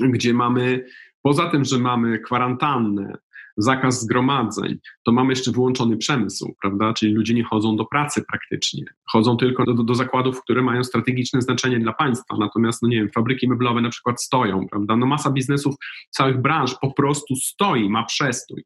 gdzie 0.00 0.34
mamy, 0.34 0.86
poza 1.22 1.50
tym, 1.50 1.64
że 1.64 1.78
mamy 1.78 2.18
kwarantannę, 2.18 3.18
zakaz 3.56 4.00
zgromadzeń, 4.00 4.78
to 5.04 5.12
mamy 5.12 5.32
jeszcze 5.32 5.52
wyłączony 5.52 5.96
przemysł, 5.96 6.54
prawda? 6.62 6.92
Czyli 6.92 7.12
ludzie 7.12 7.34
nie 7.34 7.44
chodzą 7.44 7.76
do 7.76 7.84
pracy 7.84 8.24
praktycznie. 8.30 8.84
Chodzą 9.12 9.36
tylko 9.36 9.64
do, 9.64 9.74
do 9.74 9.94
zakładów, 9.94 10.42
które 10.42 10.62
mają 10.62 10.84
strategiczne 10.84 11.42
znaczenie 11.42 11.78
dla 11.78 11.92
państwa. 11.92 12.36
Natomiast, 12.38 12.82
no 12.82 12.88
nie 12.88 12.96
wiem, 12.96 13.10
fabryki 13.14 13.48
meblowe 13.48 13.80
na 13.80 13.90
przykład 13.90 14.22
stoją, 14.22 14.66
prawda? 14.70 14.96
No 14.96 15.06
masa 15.06 15.30
biznesów, 15.30 15.74
całych 16.10 16.40
branż 16.40 16.74
po 16.80 16.92
prostu 16.92 17.36
stoi, 17.36 17.90
ma 17.90 18.04
przestój. 18.04 18.64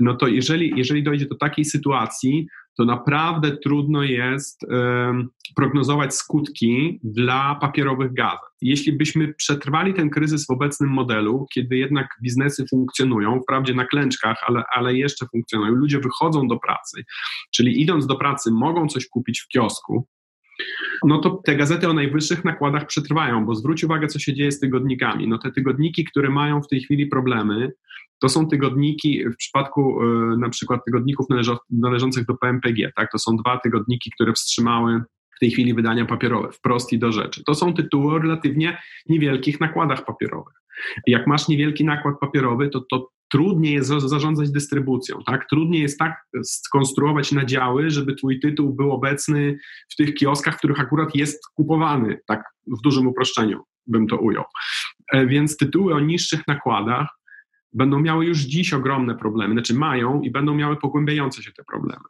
No 0.00 0.14
to 0.16 0.28
jeżeli, 0.28 0.72
jeżeli 0.76 1.02
dojdzie 1.02 1.26
do 1.26 1.36
takiej 1.36 1.64
sytuacji, 1.64 2.46
to 2.76 2.84
naprawdę 2.84 3.56
trudno 3.56 4.02
jest 4.02 4.66
prognozować 5.56 6.14
skutki 6.14 7.00
dla 7.04 7.54
papierowych 7.54 8.12
gazet. 8.12 8.52
Jeśli 8.60 8.92
byśmy 8.92 9.34
przetrwali 9.34 9.94
ten 9.94 10.10
kryzys 10.10 10.46
w 10.46 10.50
obecnym 10.50 10.90
modelu, 10.90 11.46
kiedy 11.54 11.76
jednak 11.76 12.08
biznesy 12.22 12.64
funkcjonują, 12.70 13.40
wprawdzie 13.40 13.74
na 13.74 13.84
klęczkach, 13.84 14.36
ale, 14.46 14.62
ale 14.74 14.96
jeszcze 14.96 15.26
funkcjonują, 15.26 15.72
ludzie 15.72 16.00
wychodzą 16.00 16.48
do 16.48 16.58
pracy, 16.58 17.04
czyli 17.50 17.82
idąc 17.82 18.06
do 18.06 18.16
pracy 18.16 18.50
mogą 18.50 18.86
coś 18.86 19.08
kupić 19.08 19.40
w 19.40 19.48
kiosku, 19.48 19.71
no 21.04 21.18
to 21.18 21.30
te 21.30 21.56
gazety 21.56 21.88
o 21.88 21.92
najwyższych 21.92 22.44
nakładach 22.44 22.86
przetrwają, 22.86 23.46
bo 23.46 23.54
zwróć 23.54 23.84
uwagę, 23.84 24.06
co 24.06 24.18
się 24.18 24.34
dzieje 24.34 24.52
z 24.52 24.60
tygodnikami. 24.60 25.28
No 25.28 25.38
te 25.38 25.52
tygodniki, 25.52 26.04
które 26.04 26.30
mają 26.30 26.62
w 26.62 26.68
tej 26.68 26.80
chwili 26.80 27.06
problemy, 27.06 27.72
to 28.18 28.28
są 28.28 28.48
tygodniki, 28.48 29.24
w 29.28 29.36
przypadku 29.36 30.02
y, 30.02 30.38
na 30.38 30.48
przykład 30.48 30.84
tygodników 30.84 31.26
należących 31.70 32.26
do 32.26 32.34
PMPG, 32.34 32.92
tak, 32.96 33.12
to 33.12 33.18
są 33.18 33.36
dwa 33.36 33.58
tygodniki, 33.58 34.10
które 34.10 34.32
wstrzymały 34.32 35.02
w 35.36 35.40
tej 35.40 35.50
chwili 35.50 35.74
wydania 35.74 36.04
papierowe, 36.04 36.52
wprost 36.52 36.92
i 36.92 36.98
do 36.98 37.12
rzeczy. 37.12 37.42
To 37.44 37.54
są 37.54 37.74
tytuły 37.74 38.14
o 38.14 38.18
relatywnie 38.18 38.78
niewielkich 39.08 39.60
nakładach 39.60 40.04
papierowych. 40.04 40.61
Jak 41.06 41.26
masz 41.26 41.48
niewielki 41.48 41.84
nakład 41.84 42.18
papierowy, 42.20 42.68
to, 42.68 42.80
to 42.90 43.08
trudniej 43.28 43.74
jest 43.74 43.88
zarządzać 43.88 44.50
dystrybucją, 44.50 45.18
tak? 45.26 45.48
Trudniej 45.48 45.82
jest 45.82 45.98
tak 45.98 46.16
skonstruować 46.42 47.32
nadziały, 47.32 47.90
żeby 47.90 48.14
twój 48.14 48.40
tytuł 48.40 48.74
był 48.74 48.92
obecny 48.92 49.58
w 49.92 49.96
tych 49.96 50.14
kioskach, 50.14 50.54
w 50.54 50.58
których 50.58 50.80
akurat 50.80 51.14
jest 51.14 51.40
kupowany, 51.54 52.20
tak 52.26 52.42
w 52.66 52.80
dużym 52.82 53.06
uproszczeniu 53.06 53.62
bym 53.86 54.06
to 54.06 54.16
ujął. 54.16 54.44
E, 55.12 55.26
więc 55.26 55.56
tytuły 55.56 55.94
o 55.94 56.00
niższych 56.00 56.48
nakładach 56.48 57.08
będą 57.72 58.00
miały 58.00 58.26
już 58.26 58.38
dziś 58.38 58.72
ogromne 58.72 59.14
problemy, 59.14 59.54
znaczy 59.54 59.74
mają 59.74 60.20
i 60.20 60.30
będą 60.30 60.54
miały 60.54 60.76
pogłębiające 60.76 61.42
się 61.42 61.52
te 61.52 61.64
problemy. 61.64 62.04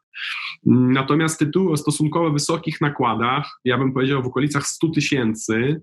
Natomiast 0.66 1.38
tytuły 1.38 1.72
o 1.72 1.76
stosunkowo 1.76 2.30
wysokich 2.30 2.80
nakładach, 2.80 3.60
ja 3.64 3.78
bym 3.78 3.92
powiedział 3.92 4.22
w 4.22 4.26
okolicach 4.26 4.66
100 4.66 4.88
tysięcy, 4.88 5.82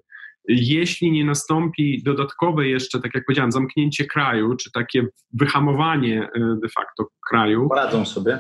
jeśli 0.49 1.11
nie 1.11 1.25
nastąpi 1.25 2.03
dodatkowe 2.03 2.67
jeszcze, 2.67 2.99
tak 2.99 3.15
jak 3.15 3.25
powiedziałem, 3.25 3.51
zamknięcie 3.51 4.05
kraju, 4.05 4.55
czy 4.55 4.71
takie 4.71 5.07
wyhamowanie 5.33 6.29
e, 6.35 6.39
de 6.61 6.69
facto 6.69 7.07
kraju. 7.29 7.69
Poradzą 7.69 8.05
sobie 8.05 8.39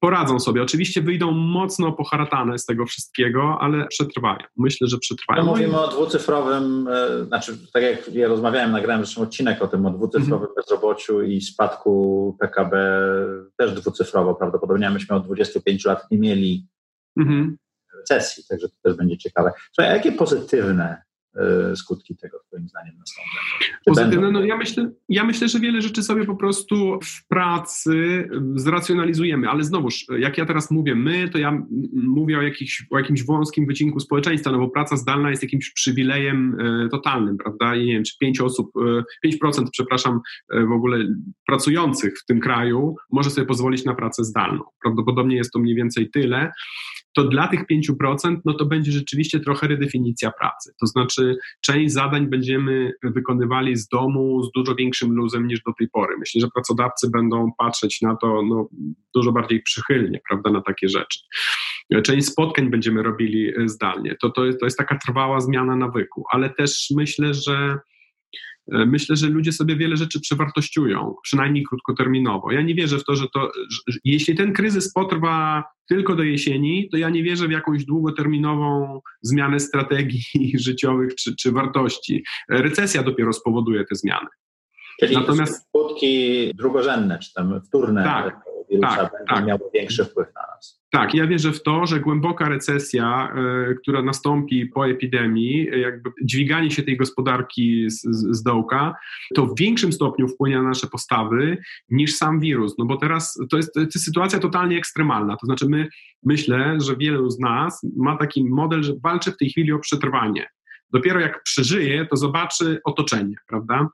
poradzą 0.00 0.40
sobie. 0.40 0.62
Oczywiście 0.62 1.02
wyjdą 1.02 1.30
mocno 1.30 1.92
poharatane 1.92 2.58
z 2.58 2.66
tego 2.66 2.86
wszystkiego, 2.86 3.58
ale 3.60 3.86
przetrwają. 3.86 4.38
Myślę, 4.56 4.88
że 4.88 4.98
przetrwają. 4.98 5.44
No 5.44 5.50
mówimy 5.50 5.80
o 5.80 5.88
dwucyfrowym, 5.88 6.88
e, 6.88 7.24
znaczy 7.24 7.58
tak 7.72 7.82
jak 7.82 8.14
ja 8.14 8.28
rozmawiałem, 8.28 8.72
nagrałem 8.72 9.04
zresztą 9.04 9.22
odcinek 9.22 9.62
o 9.62 9.68
tym, 9.68 9.86
o 9.86 9.90
dwucyfrowym 9.90 10.48
mhm. 10.48 10.54
bezrobociu 10.56 11.22
i 11.22 11.40
spadku 11.40 12.36
PKB 12.40 13.02
też 13.56 13.72
dwucyfrowo 13.72 14.34
prawdopodobnie. 14.34 14.90
Myśmy 14.90 15.16
od 15.16 15.24
25 15.24 15.84
lat 15.84 16.10
nie 16.10 16.18
mieli 16.18 16.66
mhm. 17.18 17.56
recesji, 17.98 18.44
także 18.48 18.68
to 18.68 18.74
też 18.82 18.96
będzie 18.96 19.18
ciekawe. 19.18 19.52
Słuchaj, 19.74 19.92
a 19.92 19.96
jakie 19.96 20.12
pozytywne 20.12 21.02
skutki 21.74 22.16
tego 22.16 22.38
Twoim 22.46 22.68
zdaniem 22.68 22.94
nastąpią? 22.98 23.38
Pozytywne, 23.86 24.30
no 24.30 24.44
ja 24.44 24.56
myślę, 24.56 24.90
ja 25.08 25.24
myślę, 25.24 25.48
że 25.48 25.60
wiele 25.60 25.82
rzeczy 25.82 26.02
sobie 26.02 26.24
po 26.24 26.36
prostu 26.36 26.98
w 27.04 27.28
pracy 27.28 28.28
zracjonalizujemy, 28.54 29.48
ale 29.48 29.64
znowuż, 29.64 30.06
jak 30.18 30.38
ja 30.38 30.46
teraz 30.46 30.70
mówię 30.70 30.94
my, 30.94 31.28
to 31.28 31.38
ja 31.38 31.62
mówię 31.92 32.38
o, 32.38 32.42
jakichś, 32.42 32.86
o 32.90 32.98
jakimś 32.98 33.24
wąskim 33.24 33.66
wycinku 33.66 34.00
społeczeństwa, 34.00 34.52
no 34.52 34.58
bo 34.58 34.68
praca 34.68 34.96
zdalna 34.96 35.30
jest 35.30 35.42
jakimś 35.42 35.72
przywilejem 35.72 36.56
e, 36.60 36.88
totalnym, 36.88 37.36
prawda? 37.36 37.76
I 37.76 37.86
nie 37.86 37.92
wiem, 37.92 38.04
czy 38.04 38.18
5 38.18 38.40
osób, 38.40 38.70
5% 39.26 39.64
przepraszam, 39.72 40.20
w 40.68 40.72
ogóle 40.72 41.06
pracujących 41.46 42.18
w 42.18 42.26
tym 42.26 42.40
kraju 42.40 42.96
może 43.12 43.30
sobie 43.30 43.46
pozwolić 43.46 43.84
na 43.84 43.94
pracę 43.94 44.24
zdalną. 44.24 44.64
Prawdopodobnie 44.82 45.36
jest 45.36 45.52
to 45.52 45.58
mniej 45.58 45.74
więcej 45.74 46.10
tyle 46.10 46.52
to 47.14 47.24
dla 47.24 47.48
tych 47.48 47.60
5% 47.66 48.36
no 48.44 48.54
to 48.54 48.66
będzie 48.66 48.92
rzeczywiście 48.92 49.40
trochę 49.40 49.68
redefinicja 49.68 50.32
pracy. 50.40 50.72
To 50.80 50.86
znaczy, 50.86 51.36
część 51.60 51.92
zadań 51.92 52.26
będziemy 52.26 52.92
wykonywali 53.02 53.76
z 53.76 53.88
domu 53.88 54.42
z 54.42 54.52
dużo 54.52 54.74
większym 54.74 55.12
luzem 55.12 55.46
niż 55.46 55.62
do 55.62 55.72
tej 55.78 55.88
pory. 55.88 56.14
Myślę, 56.18 56.40
że 56.40 56.48
pracodawcy 56.54 57.10
będą 57.10 57.50
patrzeć 57.58 58.00
na 58.02 58.16
to 58.16 58.42
no, 58.42 58.68
dużo 59.14 59.32
bardziej 59.32 59.62
przychylnie, 59.62 60.20
prawda, 60.28 60.50
na 60.50 60.60
takie 60.60 60.88
rzeczy. 60.88 61.20
Część 62.04 62.26
spotkań 62.26 62.70
będziemy 62.70 63.02
robili 63.02 63.52
zdalnie. 63.64 64.16
To, 64.22 64.30
to, 64.30 64.42
to 64.60 64.66
jest 64.66 64.78
taka 64.78 64.98
trwała 64.98 65.40
zmiana 65.40 65.76
nawyku, 65.76 66.24
ale 66.32 66.50
też 66.50 66.88
myślę, 66.96 67.34
że 67.34 67.78
E, 67.80 67.99
myślę, 68.68 69.16
że 69.16 69.28
ludzie 69.28 69.52
sobie 69.52 69.76
wiele 69.76 69.96
rzeczy 69.96 70.20
przewartościują, 70.20 71.14
przynajmniej 71.22 71.64
krótkoterminowo. 71.64 72.52
Ja 72.52 72.62
nie 72.62 72.74
wierzę 72.74 72.98
w 72.98 73.04
to, 73.04 73.16
że 73.16 73.26
to, 73.34 73.52
że 73.88 73.98
jeśli 74.04 74.34
ten 74.34 74.52
kryzys 74.52 74.92
potrwa 74.92 75.64
tylko 75.88 76.14
do 76.14 76.22
jesieni, 76.22 76.88
to 76.90 76.96
ja 76.96 77.10
nie 77.10 77.22
wierzę 77.22 77.48
w 77.48 77.50
jakąś 77.50 77.84
długoterminową 77.84 79.00
zmianę 79.22 79.60
strategii 79.60 80.22
życiowych 80.66 81.14
czy, 81.14 81.36
czy 81.36 81.52
wartości. 81.52 82.24
Recesja 82.48 83.02
dopiero 83.02 83.32
spowoduje 83.32 83.84
te 83.84 83.94
zmiany. 83.94 84.28
Czyli 85.00 85.14
Natomiast 85.14 85.66
skutki 85.68 86.52
drugorzędne, 86.54 87.18
czy 87.18 87.32
tam 87.32 87.60
wtórne 87.62 88.04
tak, 88.04 88.40
tak, 88.80 89.12
tak. 89.28 89.46
miało 89.46 89.70
większy 89.74 90.04
wpływ 90.04 90.28
na 90.34 90.42
nas. 90.54 90.79
Tak, 90.92 91.14
ja 91.14 91.26
wierzę 91.26 91.52
w 91.52 91.62
to, 91.62 91.86
że 91.86 92.00
głęboka 92.00 92.48
recesja, 92.48 93.34
y, 93.70 93.74
która 93.74 94.02
nastąpi 94.02 94.66
po 94.66 94.88
epidemii, 94.88 95.68
jakby 95.80 96.10
dźwiganie 96.24 96.70
się 96.70 96.82
tej 96.82 96.96
gospodarki 96.96 97.90
z, 97.90 98.02
z 98.10 98.42
dołka, 98.42 98.94
to 99.34 99.46
w 99.46 99.58
większym 99.58 99.92
stopniu 99.92 100.28
wpłynie 100.28 100.56
na 100.56 100.62
nasze 100.62 100.86
postawy 100.86 101.58
niż 101.90 102.16
sam 102.16 102.40
wirus. 102.40 102.78
No 102.78 102.84
bo 102.84 102.96
teraz 102.96 103.38
to 103.50 103.56
jest, 103.56 103.74
to 103.74 103.80
jest 103.80 104.04
sytuacja 104.04 104.38
totalnie 104.38 104.76
ekstremalna. 104.78 105.36
To 105.36 105.46
znaczy, 105.46 105.66
my 105.68 105.88
myślę, 106.22 106.78
że 106.80 106.96
wielu 106.96 107.30
z 107.30 107.38
nas 107.38 107.86
ma 107.96 108.16
taki 108.16 108.44
model, 108.44 108.82
że 108.82 108.92
walczy 109.02 109.32
w 109.32 109.36
tej 109.36 109.50
chwili 109.50 109.72
o 109.72 109.78
przetrwanie. 109.78 110.48
Dopiero 110.92 111.20
jak 111.20 111.42
przeżyje, 111.42 112.06
to 112.06 112.16
zobaczy 112.16 112.80
otoczenie, 112.84 113.36
prawda? 113.48 113.88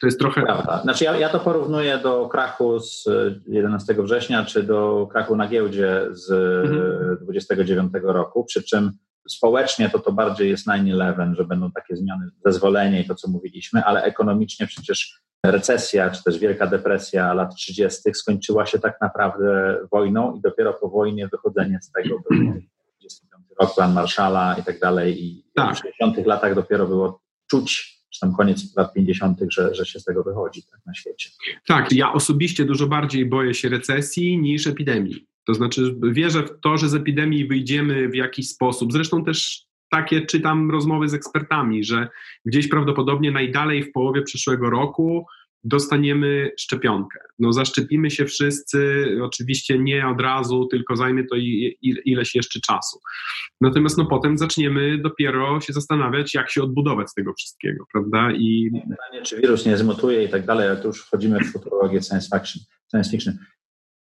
To 0.00 0.06
jest 0.06 0.18
trochę. 0.18 0.42
Prawda. 0.42 0.82
Znaczy 0.82 1.04
ja, 1.04 1.16
ja 1.16 1.28
to 1.28 1.40
porównuję 1.40 1.98
do 1.98 2.28
krachu 2.28 2.80
z 2.80 3.04
11 3.46 3.94
września, 3.94 4.44
czy 4.44 4.62
do 4.62 5.08
krachu 5.12 5.36
na 5.36 5.48
giełdzie 5.48 6.06
z 6.10 6.30
mhm. 6.66 7.18
29 7.20 7.92
roku, 8.02 8.44
przy 8.44 8.62
czym 8.62 8.92
społecznie 9.28 9.90
to 9.90 9.98
to 9.98 10.12
bardziej 10.12 10.50
jest 10.50 10.66
9-11, 10.66 11.34
że 11.34 11.44
będą 11.44 11.72
takie 11.72 11.96
zmiany, 11.96 12.30
zezwolenie 12.46 13.00
i 13.00 13.04
to, 13.04 13.14
co 13.14 13.28
mówiliśmy, 13.28 13.84
ale 13.84 14.02
ekonomicznie 14.02 14.66
przecież 14.66 15.20
recesja, 15.46 16.10
czy 16.10 16.24
też 16.24 16.38
wielka 16.38 16.66
depresja 16.66 17.34
lat 17.34 17.54
30. 17.54 18.14
skończyła 18.14 18.66
się 18.66 18.78
tak 18.78 19.00
naprawdę 19.00 19.78
wojną 19.92 20.34
i 20.34 20.40
dopiero 20.40 20.74
po 20.74 20.88
wojnie 20.88 21.28
wychodzenie 21.28 21.78
z 21.82 21.92
tego 21.92 22.08
był 22.08 22.38
25 23.00 23.44
rok, 23.60 23.74
plan 23.74 23.92
Marszala 23.92 24.56
i 24.58 24.62
tak 24.62 24.80
dalej 24.80 25.24
i 25.24 25.44
tak. 25.54 25.74
w 25.74 25.78
60 25.78 26.26
latach 26.26 26.54
dopiero 26.54 26.86
było 26.86 27.20
czuć 27.50 27.99
czy 28.10 28.20
tam 28.20 28.34
koniec 28.34 28.76
lat 28.76 28.94
50., 28.94 29.38
że, 29.50 29.74
że 29.74 29.86
się 29.86 30.00
z 30.00 30.04
tego 30.04 30.22
wychodzi 30.22 30.62
tak, 30.62 30.80
na 30.86 30.94
świecie. 30.94 31.30
Tak, 31.66 31.92
ja 31.92 32.12
osobiście 32.12 32.64
dużo 32.64 32.86
bardziej 32.86 33.26
boję 33.26 33.54
się 33.54 33.68
recesji 33.68 34.38
niż 34.38 34.66
epidemii. 34.66 35.26
To 35.46 35.54
znaczy, 35.54 35.96
wierzę 36.02 36.42
w 36.42 36.60
to, 36.60 36.78
że 36.78 36.88
z 36.88 36.94
epidemii 36.94 37.46
wyjdziemy 37.46 38.08
w 38.08 38.14
jakiś 38.14 38.48
sposób. 38.48 38.92
Zresztą 38.92 39.24
też 39.24 39.66
takie 39.90 40.26
czytam 40.26 40.70
rozmowy 40.70 41.08
z 41.08 41.14
ekspertami, 41.14 41.84
że 41.84 42.08
gdzieś 42.44 42.68
prawdopodobnie 42.68 43.30
najdalej 43.30 43.82
w 43.82 43.92
połowie 43.92 44.22
przyszłego 44.22 44.70
roku 44.70 45.26
dostaniemy 45.64 46.50
szczepionkę. 46.58 47.18
No 47.38 47.52
zaszczepimy 47.52 48.10
się 48.10 48.26
wszyscy, 48.26 49.06
oczywiście 49.22 49.78
nie 49.78 50.08
od 50.08 50.20
razu, 50.20 50.66
tylko 50.66 50.96
zajmie 50.96 51.24
to 51.24 51.36
ileś 52.04 52.34
jeszcze 52.34 52.60
czasu. 52.60 53.00
Natomiast 53.60 53.98
no 53.98 54.06
potem 54.06 54.38
zaczniemy 54.38 54.98
dopiero 54.98 55.60
się 55.60 55.72
zastanawiać, 55.72 56.34
jak 56.34 56.50
się 56.50 56.62
odbudować 56.62 57.10
z 57.10 57.14
tego 57.14 57.32
wszystkiego, 57.38 57.84
prawda? 57.92 58.32
I... 58.32 58.70
Pytanie, 58.90 59.22
czy 59.22 59.40
wirus 59.40 59.66
nie 59.66 59.76
zmutuje 59.76 60.24
i 60.24 60.28
tak 60.28 60.46
dalej, 60.46 60.68
ale 60.68 60.76
tu 60.76 60.86
już 60.86 61.02
wchodzimy 61.02 61.40
w 61.40 61.52
futurologię 61.52 62.02
science 62.02 62.38
fiction. 62.38 62.62
Science 62.90 63.10
fiction. 63.10 63.38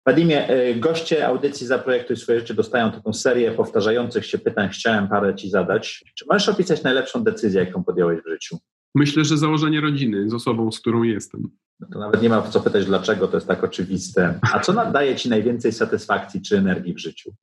Wadimie, 0.06 0.50
y, 0.50 0.74
goście 0.74 1.26
audycji 1.26 1.66
Zaprojektuj 1.66 2.16
swoje 2.16 2.40
życie 2.40 2.54
dostają 2.54 2.92
taką 2.92 3.12
serię 3.12 3.52
powtarzających 3.52 4.26
się 4.26 4.38
pytań. 4.38 4.68
Chciałem 4.68 5.08
parę 5.08 5.34
Ci 5.34 5.50
zadać. 5.50 6.04
Czy 6.18 6.24
możesz 6.30 6.48
opisać 6.48 6.82
najlepszą 6.82 7.24
decyzję, 7.24 7.64
jaką 7.64 7.84
podjąłeś 7.84 8.20
w 8.22 8.28
życiu? 8.28 8.58
Myślę, 8.94 9.24
że 9.24 9.38
założenie 9.38 9.80
rodziny 9.80 10.30
z 10.30 10.34
osobą, 10.34 10.72
z 10.72 10.80
którą 10.80 11.02
jestem. 11.02 11.50
No 11.80 11.86
to 11.92 11.98
nawet 11.98 12.22
nie 12.22 12.28
ma 12.28 12.42
co 12.42 12.60
pytać, 12.60 12.86
dlaczego 12.86 13.28
to 13.28 13.36
jest 13.36 13.48
tak 13.48 13.64
oczywiste. 13.64 14.38
A 14.42 14.60
co 14.60 14.72
nadaje 14.72 15.16
Ci 15.16 15.28
najwięcej 15.28 15.72
satysfakcji 15.72 16.42
czy 16.42 16.58
energii 16.58 16.94
w 16.94 16.98
życiu? 16.98 17.34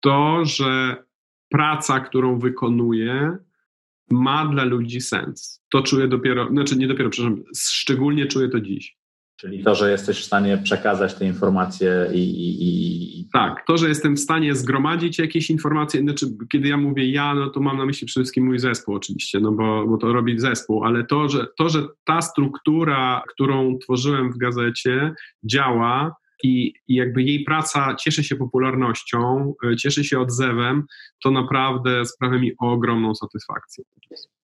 To, 0.00 0.44
że 0.44 0.96
praca, 1.48 2.00
którą 2.00 2.38
wykonuję, 2.38 3.38
ma 4.10 4.46
dla 4.46 4.64
ludzi 4.64 5.00
sens. 5.00 5.62
To 5.70 5.82
czuję 5.82 6.08
dopiero, 6.08 6.48
znaczy 6.48 6.76
nie 6.76 6.88
dopiero, 6.88 7.10
przepraszam, 7.10 7.44
szczególnie 7.56 8.26
czuję 8.26 8.48
to 8.48 8.60
dziś. 8.60 8.95
Czyli 9.36 9.64
to, 9.64 9.74
że 9.74 9.90
jesteś 9.90 10.20
w 10.20 10.24
stanie 10.24 10.58
przekazać 10.58 11.14
te 11.14 11.26
informacje 11.26 12.10
i, 12.12 12.18
i, 12.18 13.20
i, 13.20 13.28
Tak, 13.32 13.64
to, 13.66 13.76
że 13.76 13.88
jestem 13.88 14.16
w 14.16 14.20
stanie 14.20 14.54
zgromadzić 14.54 15.18
jakieś 15.18 15.50
informacje, 15.50 16.00
znaczy 16.00 16.26
kiedy 16.52 16.68
ja 16.68 16.76
mówię 16.76 17.10
ja, 17.10 17.34
no 17.34 17.50
to 17.50 17.60
mam 17.60 17.76
na 17.76 17.86
myśli 17.86 18.06
przede 18.06 18.24
wszystkim 18.24 18.44
mój 18.44 18.58
zespół 18.58 18.94
oczywiście, 18.94 19.40
no 19.40 19.52
bo, 19.52 19.86
bo 19.86 19.96
to 19.96 20.12
robi 20.12 20.38
zespół, 20.38 20.84
ale 20.84 21.04
to 21.04 21.28
że, 21.28 21.46
to, 21.58 21.68
że 21.68 21.82
ta 22.04 22.22
struktura, 22.22 23.22
którą 23.28 23.78
tworzyłem 23.78 24.32
w 24.32 24.38
gazecie 24.38 25.14
działa, 25.44 26.16
i, 26.42 26.74
i, 26.88 26.94
jakby 26.94 27.22
jej 27.22 27.44
praca 27.44 27.94
cieszy 27.94 28.24
się 28.24 28.36
popularnością, 28.36 29.54
e, 29.72 29.76
cieszy 29.76 30.04
się 30.04 30.20
odzewem, 30.20 30.84
to 31.22 31.30
naprawdę 31.30 32.06
sprawia 32.06 32.38
mi 32.38 32.52
ogromną 32.58 33.14
satysfakcję. 33.14 33.84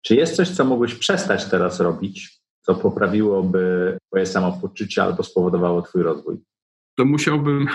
Czy 0.02 0.14
jest 0.14 0.36
coś, 0.36 0.48
co 0.48 0.64
mógłbyś 0.64 0.94
przestać 0.94 1.44
teraz 1.44 1.80
robić? 1.80 2.41
Co 2.62 2.74
poprawiłoby 2.74 3.96
Twoje 4.06 4.26
samopoczucie 4.26 5.02
albo 5.02 5.22
spowodowało 5.22 5.82
Twój 5.82 6.02
rozwój? 6.02 6.36
To 6.96 7.04
musiałbym, 7.04 7.66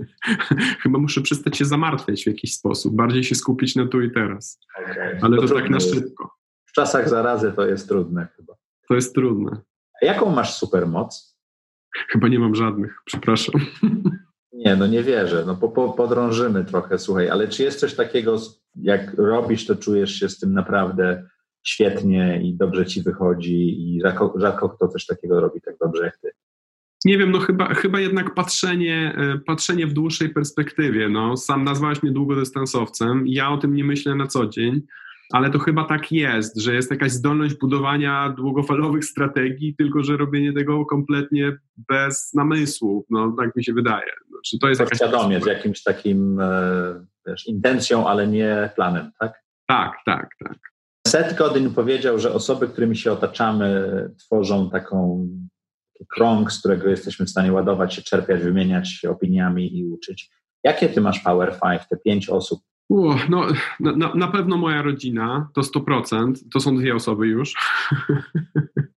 chyba 0.82 0.98
muszę 0.98 1.20
przestać 1.20 1.56
się 1.56 1.64
zamartwiać 1.64 2.24
w 2.24 2.26
jakiś 2.26 2.54
sposób, 2.54 2.94
bardziej 2.94 3.24
się 3.24 3.34
skupić 3.34 3.76
na 3.76 3.86
tu 3.86 4.00
i 4.00 4.10
teraz. 4.10 4.58
Okay. 4.82 5.18
Ale 5.22 5.36
to, 5.36 5.48
to 5.48 5.54
tak 5.54 5.70
na 5.70 5.80
szybko. 5.80 6.30
W 6.66 6.72
czasach 6.72 7.08
zarazy 7.08 7.52
to 7.52 7.66
jest 7.66 7.88
trudne 7.88 8.28
chyba. 8.36 8.54
To 8.88 8.94
jest 8.94 9.14
trudne. 9.14 9.60
A 10.02 10.06
jaką 10.06 10.30
masz 10.30 10.54
supermoc? 10.54 11.38
Chyba 12.08 12.28
nie 12.28 12.38
mam 12.38 12.54
żadnych, 12.54 12.98
przepraszam. 13.04 13.60
Nie, 14.52 14.76
no 14.76 14.86
nie 14.86 15.02
wierzę. 15.02 15.44
No 15.46 15.56
po, 15.56 15.68
po, 15.68 15.92
podrążymy 15.92 16.64
trochę, 16.64 16.98
słuchaj, 16.98 17.28
ale 17.28 17.48
czy 17.48 17.62
jest 17.62 17.80
coś 17.80 17.94
takiego, 17.94 18.36
jak 18.74 19.14
robisz, 19.14 19.66
to 19.66 19.76
czujesz 19.76 20.14
się 20.14 20.28
z 20.28 20.38
tym 20.38 20.52
naprawdę 20.52 21.28
świetnie 21.62 22.40
i 22.42 22.54
dobrze 22.54 22.86
ci 22.86 23.02
wychodzi 23.02 23.94
i 23.94 24.00
rzadko, 24.00 24.34
rzadko 24.36 24.68
kto 24.68 24.88
coś 24.88 25.06
takiego 25.06 25.40
robi 25.40 25.60
tak 25.60 25.74
dobrze 25.80 26.04
jak 26.04 26.18
ty. 26.18 26.30
Nie 27.04 27.18
wiem, 27.18 27.30
no 27.30 27.38
chyba, 27.38 27.74
chyba 27.74 28.00
jednak 28.00 28.34
patrzenie, 28.34 29.14
e, 29.16 29.38
patrzenie 29.38 29.86
w 29.86 29.92
dłuższej 29.92 30.28
perspektywie. 30.28 31.08
No, 31.08 31.36
sam 31.36 31.64
nazwałeś 31.64 32.02
mnie 32.02 32.12
długodystansowcem. 32.12 33.24
Ja 33.26 33.50
o 33.50 33.58
tym 33.58 33.74
nie 33.74 33.84
myślę 33.84 34.14
na 34.14 34.26
co 34.26 34.46
dzień, 34.46 34.82
ale 35.32 35.50
to 35.50 35.58
chyba 35.58 35.84
tak 35.84 36.12
jest, 36.12 36.60
że 36.60 36.74
jest 36.74 36.90
jakaś 36.90 37.12
zdolność 37.12 37.54
budowania 37.54 38.34
długofalowych 38.36 39.04
strategii, 39.04 39.74
tylko 39.76 40.02
że 40.02 40.16
robienie 40.16 40.52
tego 40.52 40.86
kompletnie 40.86 41.56
bez 41.88 42.34
namysłu. 42.34 43.06
No, 43.10 43.34
tak 43.38 43.56
mi 43.56 43.64
się 43.64 43.72
wydaje. 43.72 44.10
Znaczy, 44.28 44.58
to 44.58 44.68
jest 44.68 44.80
jakaś 44.80 44.98
świadomie, 44.98 45.40
z 45.40 45.46
jakimś 45.46 45.82
takim 45.82 46.40
e, 46.40 47.06
wiesz, 47.26 47.46
intencją, 47.46 48.06
ale 48.06 48.26
nie 48.26 48.70
planem, 48.74 49.10
tak? 49.20 49.42
Tak, 49.66 49.92
tak, 50.06 50.28
tak. 50.44 50.71
Seth 51.12 51.34
Godin 51.36 51.74
powiedział, 51.74 52.18
że 52.18 52.34
osoby, 52.34 52.68
którymi 52.68 52.96
się 52.96 53.12
otaczamy, 53.12 53.90
tworzą 54.18 54.70
taką 54.70 55.28
krąg, 56.08 56.52
z 56.52 56.58
którego 56.58 56.88
jesteśmy 56.88 57.26
w 57.26 57.30
stanie 57.30 57.52
ładować 57.52 57.94
się, 57.94 58.02
czerpiać, 58.02 58.42
wymieniać 58.42 58.88
się 58.88 59.10
opiniami 59.10 59.78
i 59.78 59.86
uczyć. 59.86 60.30
Jakie 60.64 60.88
ty 60.88 61.00
masz 61.00 61.20
Power 61.20 61.52
Five, 61.52 61.88
te 61.88 61.96
pięć 61.96 62.28
osób? 62.28 62.60
No, 63.28 63.46
na, 63.80 64.14
na 64.14 64.28
pewno 64.28 64.56
moja 64.56 64.82
rodzina 64.82 65.50
to 65.54 65.60
100%, 65.60 66.34
to 66.52 66.60
są 66.60 66.76
dwie 66.76 66.94
osoby 66.94 67.26
już. 67.26 67.54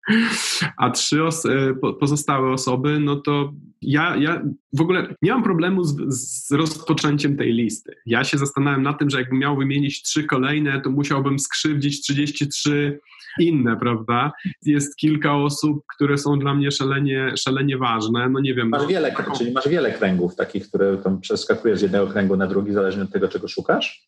A 0.77 0.89
trzy 0.89 1.23
os 1.23 1.45
e, 1.45 1.73
pozostałe 1.99 2.51
osoby, 2.51 2.99
no 2.99 3.15
to 3.15 3.53
ja, 3.81 4.15
ja 4.15 4.41
w 4.73 4.81
ogóle 4.81 5.15
nie 5.21 5.31
mam 5.31 5.43
problemu 5.43 5.83
z, 5.83 5.95
z, 6.07 6.51
rozpoczęciem 6.51 7.37
tej 7.37 7.53
listy. 7.53 7.95
Ja 8.05 8.23
się 8.23 8.37
zastanawiam 8.37 8.83
nad 8.83 8.99
tym, 8.99 9.09
że 9.09 9.19
jakbym 9.19 9.39
miał 9.39 9.57
wymienić 9.57 10.01
trzy 10.01 10.23
kolejne, 10.23 10.81
to 10.81 10.89
musiałbym 10.89 11.39
skrzywdzić 11.39 12.01
33 12.01 12.99
inne, 13.39 13.77
prawda? 13.77 14.31
Jest 14.65 14.95
kilka 14.95 15.35
osób, 15.35 15.83
które 15.95 16.17
są 16.17 16.39
dla 16.39 16.53
mnie 16.53 16.71
szalenie, 16.71 17.33
szalenie 17.37 17.77
ważne. 17.77 18.29
No 18.29 18.39
nie 18.39 18.53
wiem. 18.53 18.69
Masz 18.69 18.87
wiele, 18.87 19.11
taką... 19.11 19.37
czyli 19.37 19.51
masz 19.51 19.67
wiele 19.67 19.91
kręgów 19.91 20.35
takich, 20.35 20.67
które 20.67 20.97
tam 20.97 21.21
przeskakujesz 21.21 21.79
z 21.79 21.81
jednego 21.81 22.07
kręgu 22.07 22.37
na 22.37 22.47
drugi, 22.47 22.73
zależnie 22.73 23.03
od 23.03 23.11
tego, 23.11 23.27
czego 23.27 23.47
szukasz? 23.47 24.07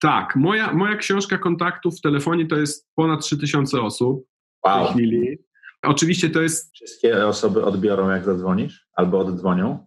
Tak, 0.00 0.36
moja, 0.36 0.72
moja 0.72 0.96
książka 0.96 1.38
kontaktów 1.38 1.98
w 1.98 2.00
telefonie 2.00 2.46
to 2.46 2.56
jest 2.56 2.88
ponad 2.94 3.20
3000 3.20 3.80
osób 3.80 4.26
wow. 4.66 4.84
tej 4.84 4.94
chwili. 4.94 5.38
Oczywiście 5.82 6.30
to 6.30 6.42
jest. 6.42 6.74
Wszystkie 6.74 7.26
osoby 7.26 7.64
odbiorą, 7.64 8.10
jak 8.10 8.24
zadzwonisz, 8.24 8.86
albo 8.94 9.18
oddzwonią? 9.18 9.86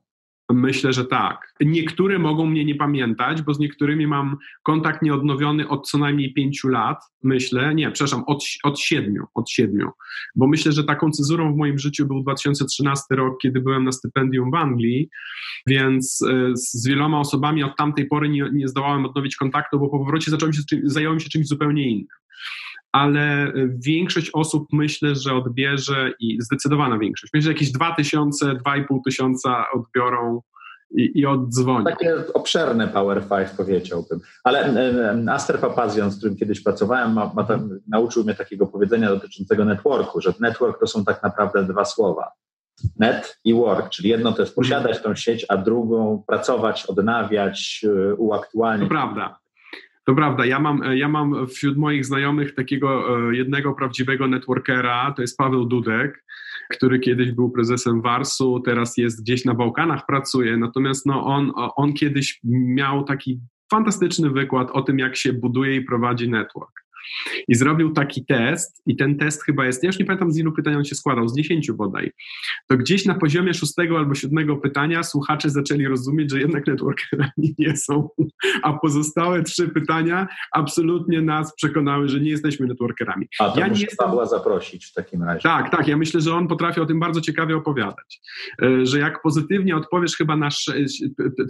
Myślę, 0.52 0.94
że 0.94 1.06
tak. 1.06 1.54
Niektóre 1.60 2.20
mogą 2.20 2.46
mnie 2.46 2.66
nie 2.66 2.76
pamiętać, 2.76 3.42
bo 3.42 3.54
z 3.54 3.60
niektórymi 3.60 4.08
mam 4.08 4.38
kontakt 4.64 5.02
nieodnowiony 5.02 5.68
od 5.68 5.90
co 5.90 5.98
najmniej 5.98 6.34
pięciu 6.34 6.68
lat, 6.68 6.98
myślę. 7.24 7.76
Nie, 7.76 7.92
przepraszam, 7.92 8.24
od, 8.28 8.44
od 8.64 8.80
siedmiu, 8.80 9.26
od 9.34 9.50
siedmiu. 9.50 9.90
Bo 10.36 10.48
myślę, 10.48 10.72
że 10.72 10.84
taką 10.84 11.12
cezurą 11.12 11.54
w 11.54 11.58
moim 11.58 11.80
życiu 11.80 12.08
był 12.08 12.22
2013 12.22 13.16
rok, 13.16 13.38
kiedy 13.42 13.62
byłem 13.62 13.84
na 13.84 13.92
stypendium 13.92 14.52
w 14.52 14.56
Anglii, 14.56 15.10
więc 15.68 16.22
e, 16.30 16.52
z 16.54 16.88
wieloma 16.88 17.20
osobami 17.20 17.64
od 17.64 17.78
tamtej 17.78 18.08
pory 18.08 18.30
nie, 18.30 18.50
nie 18.54 18.68
zdołałem 18.68 19.06
odnowić 19.06 19.36
kontaktu, 19.36 19.80
bo 19.80 19.90
po 19.90 20.00
powrocie 20.00 20.32
zacząłem 20.32 20.54
się, 20.54 20.62
zająłem 20.84 21.20
się 21.20 21.30
czymś 21.30 21.48
zupełnie 21.48 21.90
innym 21.90 22.08
ale 22.92 23.54
większość 23.86 24.30
osób 24.34 24.68
myślę, 24.74 25.16
że 25.16 25.34
odbierze 25.34 26.12
i 26.20 26.38
zdecydowana 26.42 27.00
większość. 27.00 27.34
Myślę, 27.34 27.46
że 27.46 27.52
jakieś 27.52 27.72
2000, 27.72 28.46
2500 28.46 29.04
tysiąca 29.04 29.66
odbiorą 29.74 30.42
i, 30.92 31.20
i 31.20 31.26
oddzwonią. 31.26 31.84
Takie 31.84 32.16
obszerne 32.34 32.88
Power 32.88 33.24
5 33.30 33.50
powiedziałbym. 33.58 34.20
Ale 34.44 34.74
Aster 35.32 35.60
Papazian, 35.60 36.12
z 36.12 36.18
którym 36.18 36.36
kiedyś 36.36 36.64
pracowałem, 36.64 37.14
ma, 37.14 37.32
ma 37.36 37.44
tam, 37.44 37.80
nauczył 37.88 38.24
mnie 38.24 38.36
takiego 38.36 38.68
powiedzenia 38.68 39.10
dotyczącego 39.10 39.66
networku, 39.66 40.22
że 40.22 40.34
network 40.40 40.80
to 40.80 40.88
są 40.88 41.06
tak 41.06 41.24
naprawdę 41.24 41.64
dwa 41.64 41.86
słowa. 41.86 42.32
Net 43.00 43.40
i 43.44 43.54
work, 43.54 43.90
czyli 43.90 44.10
jedno 44.10 44.32
to 44.32 44.42
jest 44.42 44.56
posiadać 44.56 45.02
tą 45.02 45.16
sieć, 45.16 45.46
a 45.50 45.58
drugą 45.58 46.24
pracować, 46.28 46.86
odnawiać, 46.86 47.82
y, 47.84 48.16
uaktualniać. 48.16 48.90
To 48.90 48.96
prawda. 48.96 49.40
To 50.10 50.16
prawda, 50.16 50.45
ja 50.45 50.60
mam, 50.60 50.82
ja 50.95 51.07
mam 51.07 51.47
wśród 51.47 51.78
moich 51.78 52.05
znajomych 52.05 52.55
takiego 52.55 53.18
e, 53.30 53.36
jednego 53.36 53.74
prawdziwego 53.74 54.28
networkera, 54.28 55.14
to 55.16 55.22
jest 55.22 55.38
Paweł 55.38 55.66
Dudek, 55.66 56.26
który 56.70 56.99
kiedyś 56.99 57.32
był 57.32 57.51
prezesem 57.51 58.01
Warsu, 58.01 58.60
teraz 58.60 58.97
jest 58.97 59.22
gdzieś 59.22 59.45
na 59.45 59.53
Bałkanach, 59.53 60.05
pracuje, 60.05 60.57
natomiast 60.57 61.05
no 61.05 61.26
on, 61.26 61.51
on 61.55 61.93
kiedyś 61.93 62.39
miał 62.43 63.03
taki 63.03 63.39
fantastyczny 63.72 64.30
wykład 64.30 64.72
o 64.72 64.82
tym, 64.82 64.99
jak 64.99 65.16
się 65.16 65.34
buduje 65.34 65.76
i 65.76 65.82
prowadzi 65.82 66.30
network. 66.30 66.72
I 67.47 67.56
zrobił 67.56 67.91
taki 67.91 68.26
test, 68.26 68.82
i 68.88 68.95
ten 68.95 69.18
test 69.18 69.43
chyba 69.43 69.66
jest, 69.66 69.84
ja 69.84 69.88
już 69.88 70.00
nie 70.00 70.06
pamiętam 70.06 70.32
z 70.32 70.38
ilu 70.38 70.52
pytań 70.52 70.76
on 70.76 70.86
się 70.86 70.95
składał, 70.95 71.28
z 71.28 71.36
dziesięciu 71.36 71.76
bodaj. 71.76 72.12
To 72.68 72.78
gdzieś 72.78 73.06
na 73.06 73.16
poziomie 73.16 73.54
szóstego 73.54 73.97
albo 73.97 74.16
siódmego 74.16 74.58
pytania 74.58 75.04
słuchacze 75.04 75.50
zaczęli 75.50 75.88
rozumieć, 75.88 76.32
że 76.32 76.39
jednak 76.39 76.68
networkerami 76.68 77.56
nie 77.60 77.78
są, 77.78 78.10
a 78.64 78.74
pozostałe 78.74 79.43
trzy 79.43 79.68
pytania 79.68 80.28
absolutnie 80.52 81.22
nas 81.22 81.56
przekonały, 81.56 82.10
że 82.10 82.20
nie 82.20 82.30
jesteśmy 82.30 82.68
networkerami. 82.68 83.28
A 83.39 83.50
to 83.50 83.60
ja 83.60 83.68
muszę 83.68 83.82
jestem... 83.82 84.08
Pawła 84.08 84.26
zaprosić 84.26 84.86
w 84.86 84.93
takim 84.93 85.24
razie. 85.24 85.41
Tak, 85.41 85.72
tak, 85.72 85.88
ja 85.88 85.97
myślę, 85.97 86.22
że 86.22 86.34
on 86.34 86.47
potrafi 86.47 86.80
o 86.80 86.86
tym 86.86 87.00
bardzo 87.00 87.22
ciekawie 87.22 87.58
opowiadać. 87.58 88.22
E, 88.62 88.86
że 88.86 89.00
jak 89.00 89.22
pozytywnie 89.22 89.76
odpowiesz 89.76 90.16
chyba 90.16 90.38
na, 90.38 90.50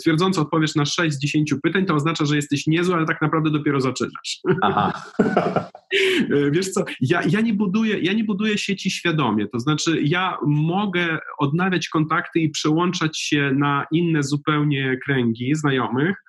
twierdząco 0.02 0.42
odpowiesz 0.42 0.76
na 0.76 0.86
6 0.86 1.16
z 1.16 1.20
10 1.20 1.54
pytań, 1.64 1.86
to 1.86 1.96
oznacza, 1.96 2.26
że 2.26 2.36
jesteś 2.36 2.68
niezły, 2.68 2.96
ale 2.96 3.06
tak 3.06 3.22
naprawdę 3.22 3.52
dopiero 3.52 3.82
zaczynasz. 3.82 4.40
Aha. 4.62 4.94
Wiesz 6.52 6.70
co, 6.70 6.86
ja, 7.02 7.22
ja, 7.30 7.42
nie 7.42 7.54
buduję, 7.54 8.00
ja 8.00 8.14
nie 8.14 8.24
buduję 8.24 8.58
sieci 8.58 8.92
świadomie, 8.92 9.48
to 9.48 9.60
znaczy 9.60 10.02
ja 10.02 10.38
mogę 10.46 11.18
odnawiać 11.38 11.90
kontakty 11.90 12.40
i 12.40 12.50
przełączać 12.50 13.20
się 13.20 13.52
na 13.56 13.86
inne 13.92 14.24
zupełnie 14.24 14.98
kręgi 15.06 15.56
znajomych, 15.56 16.24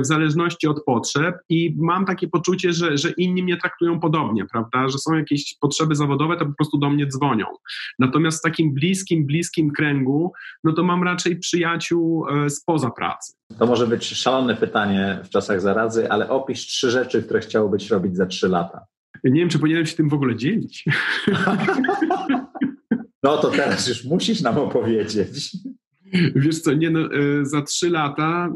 w 0.00 0.06
zależności 0.06 0.66
od 0.66 0.84
potrzeb 0.84 1.34
i 1.48 1.74
mam 1.78 2.06
takie 2.06 2.28
poczucie, 2.28 2.72
że, 2.72 2.98
że 2.98 3.10
inni 3.10 3.42
mnie 3.42 3.56
traktują 3.56 4.00
podobnie, 4.00 4.44
prawda, 4.52 4.88
że 4.88 4.98
są 4.98 5.14
jakieś 5.14 5.54
potrzeby 5.60 5.94
zawodowe, 5.94 6.36
to 6.36 6.46
po 6.46 6.52
prostu 6.52 6.78
do 6.78 6.90
mnie 6.90 7.06
dzwonią. 7.06 7.46
Natomiast 7.98 8.38
w 8.38 8.42
takim 8.42 8.74
bliskim, 8.74 9.26
bliskim 9.26 9.70
kręgu, 9.70 10.32
no 10.64 10.72
to 10.72 10.82
mam 10.82 11.02
raczej 11.02 11.38
przyjaciół 11.38 12.26
e, 12.28 12.50
spoza 12.50 12.90
pracy. 12.90 13.32
To 13.58 13.66
może 13.66 13.86
być 13.86 14.06
szalone 14.06 14.56
pytanie 14.56 15.20
w 15.24 15.28
czasach 15.28 15.60
zarazy, 15.60 16.10
ale 16.10 16.28
opisz 16.28 16.66
trzy 16.66 16.90
rzeczy, 16.90 17.22
które 17.22 17.40
chciałbyś 17.40 17.90
robić 17.90 18.16
za 18.16 18.26
trzy 18.26 18.48
lata. 18.48 18.80
Nie 19.24 19.40
wiem, 19.40 19.48
czy 19.48 19.58
powinienem 19.58 19.86
się 19.86 19.96
tym 19.96 20.08
w 20.08 20.14
ogóle 20.14 20.36
dzielić. 20.36 20.84
No 23.24 23.36
to 23.36 23.50
teraz 23.50 23.88
już 23.88 24.04
musisz 24.04 24.40
nam 24.40 24.58
opowiedzieć. 24.58 25.56
Wiesz 26.34 26.60
co, 26.60 26.72
nie 26.72 26.90
no, 26.90 27.00
e, 27.00 27.46
za 27.46 27.62
trzy 27.62 27.90
lata 27.90 28.52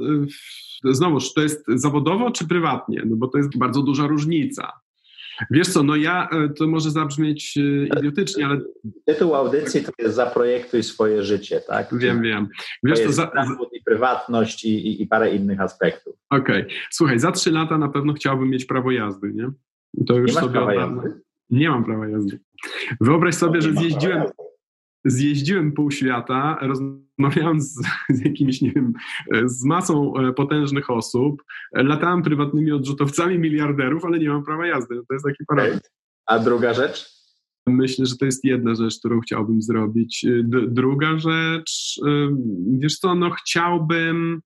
znowuż, 0.85 1.35
to 1.35 1.41
jest 1.41 1.65
zawodowo 1.69 2.31
czy 2.31 2.49
prywatnie? 2.49 3.03
No 3.07 3.17
bo 3.17 3.29
to 3.29 3.39
jest 3.39 3.59
bardzo 3.59 3.83
duża 3.83 4.07
różnica. 4.07 4.73
Wiesz 5.51 5.69
co, 5.69 5.83
no 5.83 5.97
ja, 5.97 6.29
e, 6.33 6.49
to 6.49 6.67
może 6.67 6.91
zabrzmieć 6.91 7.59
e, 7.59 7.99
idiotycznie, 7.99 8.47
ale... 8.47 8.61
Tytuł 9.07 9.35
audycji 9.35 9.85
to 9.85 9.93
jest 9.99 10.15
Zaprojektuj 10.15 10.83
swoje 10.83 11.23
życie, 11.23 11.61
tak? 11.69 11.99
Wiem, 11.99 12.23
wiem. 12.23 12.49
Wiesz, 12.83 13.03
to, 13.03 13.13
za... 13.13 13.31
i 13.73 13.83
prywatność 13.83 14.65
i, 14.65 14.87
i, 14.87 15.03
i, 15.03 15.07
parę 15.07 15.35
innych 15.35 15.61
aspektów. 15.61 16.15
Okej. 16.31 16.63
Okay. 16.63 16.77
Słuchaj, 16.91 17.19
za 17.19 17.33
trzy 17.33 17.51
lata 17.51 17.79
na 17.79 17.89
pewno 17.89 18.13
chciałbym 18.13 18.51
mieć 18.51 18.65
prawo 18.65 18.91
jazdy, 18.91 19.33
nie? 19.35 19.51
To 20.07 20.17
już 20.17 20.35
nie 20.35 20.41
sobie 20.41 20.53
prawa 20.53 20.75
jazdy? 20.75 21.21
Nie 21.51 21.71
mam 21.71 21.85
prawa 21.85 22.09
jazdy. 22.09 22.41
Wyobraź 23.01 23.35
sobie, 23.35 23.63
że 23.63 23.73
zjeździłem 23.73 24.23
zjeździłem 25.05 25.73
pół 25.73 25.91
świata, 25.91 26.59
rozmawiałem 26.61 27.61
z, 27.61 27.75
z 28.17 28.25
jakimiś, 28.25 28.63
nie 28.63 28.73
wiem, 28.73 28.93
z 29.45 29.65
masą 29.65 30.17
e, 30.17 30.33
potężnych 30.33 30.91
osób, 30.91 31.43
latałem 31.73 32.23
prywatnymi 32.23 32.73
odrzutowcami 32.73 33.39
miliarderów, 33.39 34.05
ale 34.05 34.19
nie 34.19 34.29
mam 34.29 34.45
prawa 34.45 34.67
jazdy. 34.67 34.95
To 35.09 35.15
jest 35.15 35.25
taki 35.25 35.45
paradoks. 35.47 35.91
A 36.27 36.39
druga 36.39 36.75
rzecz? 36.75 37.19
Myślę, 37.67 38.07
że 38.07 38.17
to 38.17 38.25
jest 38.25 38.45
jedna 38.45 38.75
rzecz, 38.75 38.99
którą 38.99 39.21
chciałbym 39.21 39.63
zrobić. 39.63 40.27
D 40.43 40.61
druga 40.69 41.19
rzecz, 41.19 42.01
wiesz 42.79 42.99
co, 42.99 43.15
no 43.15 43.31
chciałbym 43.31 44.41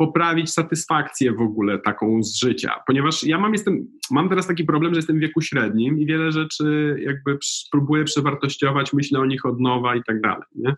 poprawić 0.00 0.50
satysfakcję 0.50 1.32
w 1.32 1.40
ogóle 1.40 1.78
taką 1.78 2.22
z 2.22 2.40
życia. 2.40 2.74
Ponieważ 2.86 3.24
ja 3.24 3.38
mam, 3.38 3.52
jestem, 3.52 3.86
mam 4.10 4.28
teraz 4.28 4.46
taki 4.46 4.64
problem, 4.64 4.94
że 4.94 4.98
jestem 4.98 5.16
w 5.16 5.20
wieku 5.20 5.40
średnim 5.40 5.98
i 5.98 6.06
wiele 6.06 6.32
rzeczy 6.32 6.96
jakby 7.06 7.38
próbuję 7.72 8.04
przewartościować, 8.04 8.92
myślę 8.92 9.20
o 9.20 9.26
nich 9.26 9.46
od 9.46 9.60
nowa 9.60 9.96
i 9.96 10.02
tak 10.06 10.20
dalej. 10.20 10.42
Nie? 10.54 10.74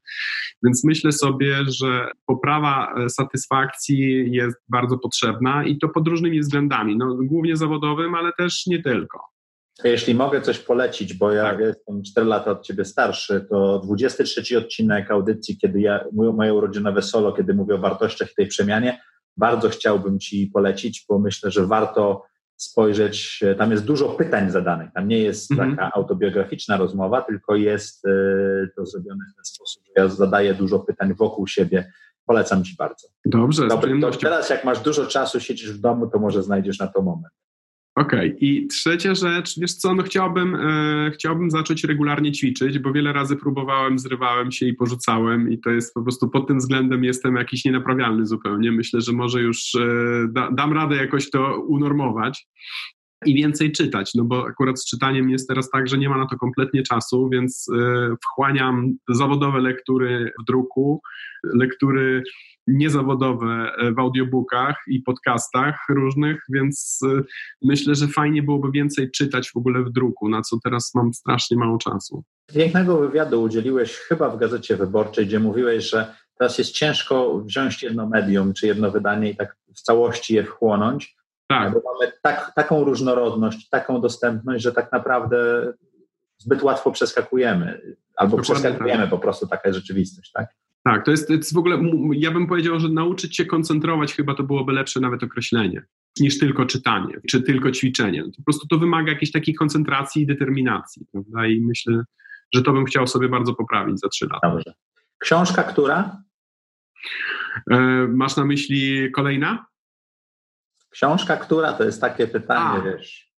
Więc 0.64 0.84
myślę 0.84 1.12
sobie, 1.12 1.64
że 1.64 2.10
poprawa 2.26 2.94
e, 2.94 3.08
satysfakcji 3.08 4.32
jest 4.32 4.56
bardzo 4.68 4.98
potrzebna 4.98 5.64
i 5.64 5.78
to 5.78 5.88
pod 5.88 6.08
różnymi 6.08 6.40
względami, 6.40 6.96
no, 6.96 7.16
głównie 7.22 7.56
zawodowym, 7.56 8.14
ale 8.14 8.32
też 8.32 8.66
nie 8.66 8.82
tylko. 8.82 9.31
Jeśli 9.84 10.14
mogę 10.14 10.42
coś 10.42 10.58
polecić, 10.58 11.14
bo 11.14 11.32
ja 11.32 11.42
tak. 11.42 11.60
jestem 11.60 12.02
4 12.02 12.26
lata 12.26 12.50
od 12.50 12.62
ciebie 12.66 12.84
starszy, 12.84 13.46
to 13.50 13.78
23 13.78 14.58
odcinek 14.58 15.10
audycji, 15.10 15.58
kiedy 15.58 15.80
ja, 15.80 16.04
moje 16.12 16.54
urodzinowe 16.54 17.02
solo, 17.02 17.32
kiedy 17.32 17.54
mówię 17.54 17.74
o 17.74 17.78
wartościach 17.78 18.32
i 18.32 18.34
tej 18.34 18.46
przemianie, 18.46 19.02
bardzo 19.36 19.68
chciałbym 19.68 20.18
Ci 20.18 20.50
polecić, 20.54 21.04
bo 21.08 21.18
myślę, 21.18 21.50
że 21.50 21.66
warto 21.66 22.24
spojrzeć. 22.56 23.44
Tam 23.58 23.70
jest 23.70 23.84
dużo 23.84 24.08
pytań 24.08 24.50
zadanych. 24.50 24.92
Tam 24.94 25.08
nie 25.08 25.18
jest 25.18 25.50
mhm. 25.50 25.76
taka 25.76 25.92
autobiograficzna 25.92 26.76
rozmowa, 26.76 27.22
tylko 27.22 27.56
jest 27.56 28.06
e, 28.06 28.10
to 28.76 28.86
zrobione 28.86 29.24
w 29.32 29.36
ten 29.36 29.44
sposób, 29.44 29.82
że 29.86 30.02
ja 30.02 30.08
zadaję 30.08 30.54
dużo 30.54 30.78
pytań 30.78 31.14
wokół 31.14 31.46
siebie. 31.46 31.92
Polecam 32.26 32.64
Ci 32.64 32.76
bardzo. 32.78 33.08
Dobrze, 33.24 33.68
Dobry, 33.68 34.00
teraz 34.20 34.50
jak 34.50 34.64
masz 34.64 34.80
dużo 34.80 35.06
czasu, 35.06 35.40
siedzisz 35.40 35.72
w 35.72 35.80
domu, 35.80 36.06
to 36.06 36.18
może 36.18 36.42
znajdziesz 36.42 36.78
na 36.78 36.86
to 36.86 37.02
moment. 37.02 37.34
Okej, 37.94 38.28
okay. 38.28 38.38
i 38.40 38.66
trzecia 38.66 39.14
rzecz, 39.14 39.58
wiesz 39.60 39.74
co, 39.74 39.94
no 39.94 40.02
chciałbym, 40.02 40.54
e, 40.54 41.10
chciałbym 41.14 41.50
zacząć 41.50 41.84
regularnie 41.84 42.32
ćwiczyć, 42.32 42.78
bo 42.78 42.92
wiele 42.92 43.12
razy 43.12 43.36
próbowałem, 43.36 43.98
zrywałem 43.98 44.52
się 44.52 44.66
i 44.66 44.74
porzucałem 44.74 45.50
i 45.50 45.58
to 45.58 45.70
jest 45.70 45.94
po 45.94 46.02
prostu 46.02 46.30
pod 46.30 46.48
tym 46.48 46.58
względem 46.58 47.04
jestem 47.04 47.36
jakiś 47.36 47.64
nienaprawialny 47.64 48.26
zupełnie. 48.26 48.72
Myślę, 48.72 49.00
że 49.00 49.12
może 49.12 49.40
już 49.40 49.74
e, 49.74 49.88
da, 50.28 50.50
dam 50.50 50.72
radę 50.72 50.96
jakoś 50.96 51.30
to 51.30 51.60
unormować 51.60 52.46
i 53.26 53.34
więcej 53.34 53.72
czytać, 53.72 54.14
no 54.14 54.24
bo 54.24 54.46
akurat 54.46 54.80
z 54.80 54.86
czytaniem 54.86 55.30
jest 55.30 55.48
teraz 55.48 55.70
tak, 55.70 55.88
że 55.88 55.98
nie 55.98 56.08
ma 56.08 56.18
na 56.18 56.26
to 56.26 56.36
kompletnie 56.36 56.82
czasu, 56.82 57.28
więc 57.32 57.66
e, 57.78 58.14
wchłaniam 58.24 58.92
zawodowe 59.08 59.60
lektury 59.60 60.32
w 60.42 60.44
druku, 60.44 61.02
lektury 61.54 62.22
niezawodowe 62.66 63.72
w 63.96 63.98
audiobookach 63.98 64.76
i 64.86 65.00
podcastach 65.00 65.76
różnych, 65.88 66.42
więc 66.48 67.00
myślę, 67.62 67.94
że 67.94 68.08
fajnie 68.08 68.42
byłoby 68.42 68.70
więcej 68.70 69.10
czytać 69.10 69.50
w 69.50 69.56
ogóle 69.56 69.82
w 69.82 69.90
druku, 69.90 70.28
na 70.28 70.42
co 70.42 70.58
teraz 70.64 70.94
mam 70.94 71.14
strasznie 71.14 71.56
mało 71.56 71.78
czasu. 71.78 72.24
Pięknego 72.54 72.98
wywiadu 72.98 73.42
udzieliłeś 73.42 73.96
chyba 73.96 74.30
w 74.30 74.38
Gazecie 74.38 74.76
Wyborczej, 74.76 75.26
gdzie 75.26 75.40
mówiłeś, 75.40 75.90
że 75.90 76.14
teraz 76.38 76.58
jest 76.58 76.72
ciężko 76.72 77.38
wziąć 77.38 77.82
jedno 77.82 78.08
medium 78.08 78.52
czy 78.52 78.66
jedno 78.66 78.90
wydanie 78.90 79.30
i 79.30 79.36
tak 79.36 79.56
w 79.74 79.80
całości 79.80 80.34
je 80.34 80.44
wchłonąć. 80.44 81.16
Tak. 81.48 81.72
Bo 81.72 81.80
mamy 81.92 82.12
tak, 82.22 82.52
taką 82.54 82.84
różnorodność, 82.84 83.68
taką 83.68 84.00
dostępność, 84.00 84.62
że 84.62 84.72
tak 84.72 84.92
naprawdę 84.92 85.72
zbyt 86.38 86.62
łatwo 86.62 86.92
przeskakujemy, 86.92 87.96
albo 88.16 88.36
Dokładnie 88.36 88.54
przeskakujemy 88.54 89.02
tak. 89.02 89.10
po 89.10 89.18
prostu, 89.18 89.46
taka 89.46 89.68
jest 89.68 89.78
rzeczywistość, 89.78 90.32
tak? 90.32 90.48
Tak, 90.84 91.04
to 91.04 91.10
jest, 91.10 91.26
to 91.26 91.32
jest 91.32 91.54
w 91.54 91.58
ogóle, 91.58 91.82
ja 92.12 92.30
bym 92.30 92.46
powiedział, 92.46 92.80
że 92.80 92.88
nauczyć 92.88 93.36
się 93.36 93.44
koncentrować 93.44 94.14
chyba 94.14 94.34
to 94.34 94.42
byłoby 94.42 94.72
lepsze 94.72 95.00
nawet 95.00 95.22
określenie, 95.22 95.84
niż 96.20 96.38
tylko 96.38 96.66
czytanie, 96.66 97.20
czy 97.30 97.42
tylko 97.42 97.70
ćwiczenie. 97.70 98.24
Po 98.36 98.42
prostu 98.44 98.66
to 98.66 98.78
wymaga 98.78 99.12
jakiejś 99.12 99.32
takiej 99.32 99.54
koncentracji 99.54 100.22
i 100.22 100.26
determinacji, 100.26 101.06
prawda? 101.12 101.46
I 101.46 101.60
myślę, 101.60 102.04
że 102.54 102.62
to 102.62 102.72
bym 102.72 102.84
chciał 102.84 103.06
sobie 103.06 103.28
bardzo 103.28 103.54
poprawić 103.54 104.00
za 104.00 104.08
trzy 104.08 104.26
lata. 104.32 104.50
Dobrze. 104.50 104.74
Książka 105.18 105.62
która? 105.62 106.22
E, 107.70 107.78
masz 108.08 108.36
na 108.36 108.44
myśli 108.44 109.12
kolejna? 109.12 109.66
Książka 110.90 111.36
która? 111.36 111.72
To 111.72 111.84
jest 111.84 112.00
takie 112.00 112.26
pytanie, 112.26 112.80
A. 112.80 112.84
wiesz. 112.84 113.32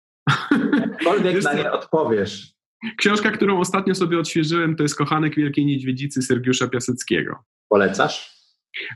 Jakkolwiek 0.81 1.43
na 1.43 1.53
nie 1.53 1.71
odpowiesz. 1.71 2.52
Książka, 2.97 3.31
którą 3.31 3.59
ostatnio 3.59 3.95
sobie 3.95 4.19
odświeżyłem, 4.19 4.75
to 4.75 4.83
jest 4.83 4.95
Kochanek 4.95 5.35
Wielkiej 5.35 5.65
Niedźwiedzicy 5.65 6.21
Sergiusza 6.21 6.67
Piaseckiego. 6.67 7.43
Polecasz? 7.69 8.33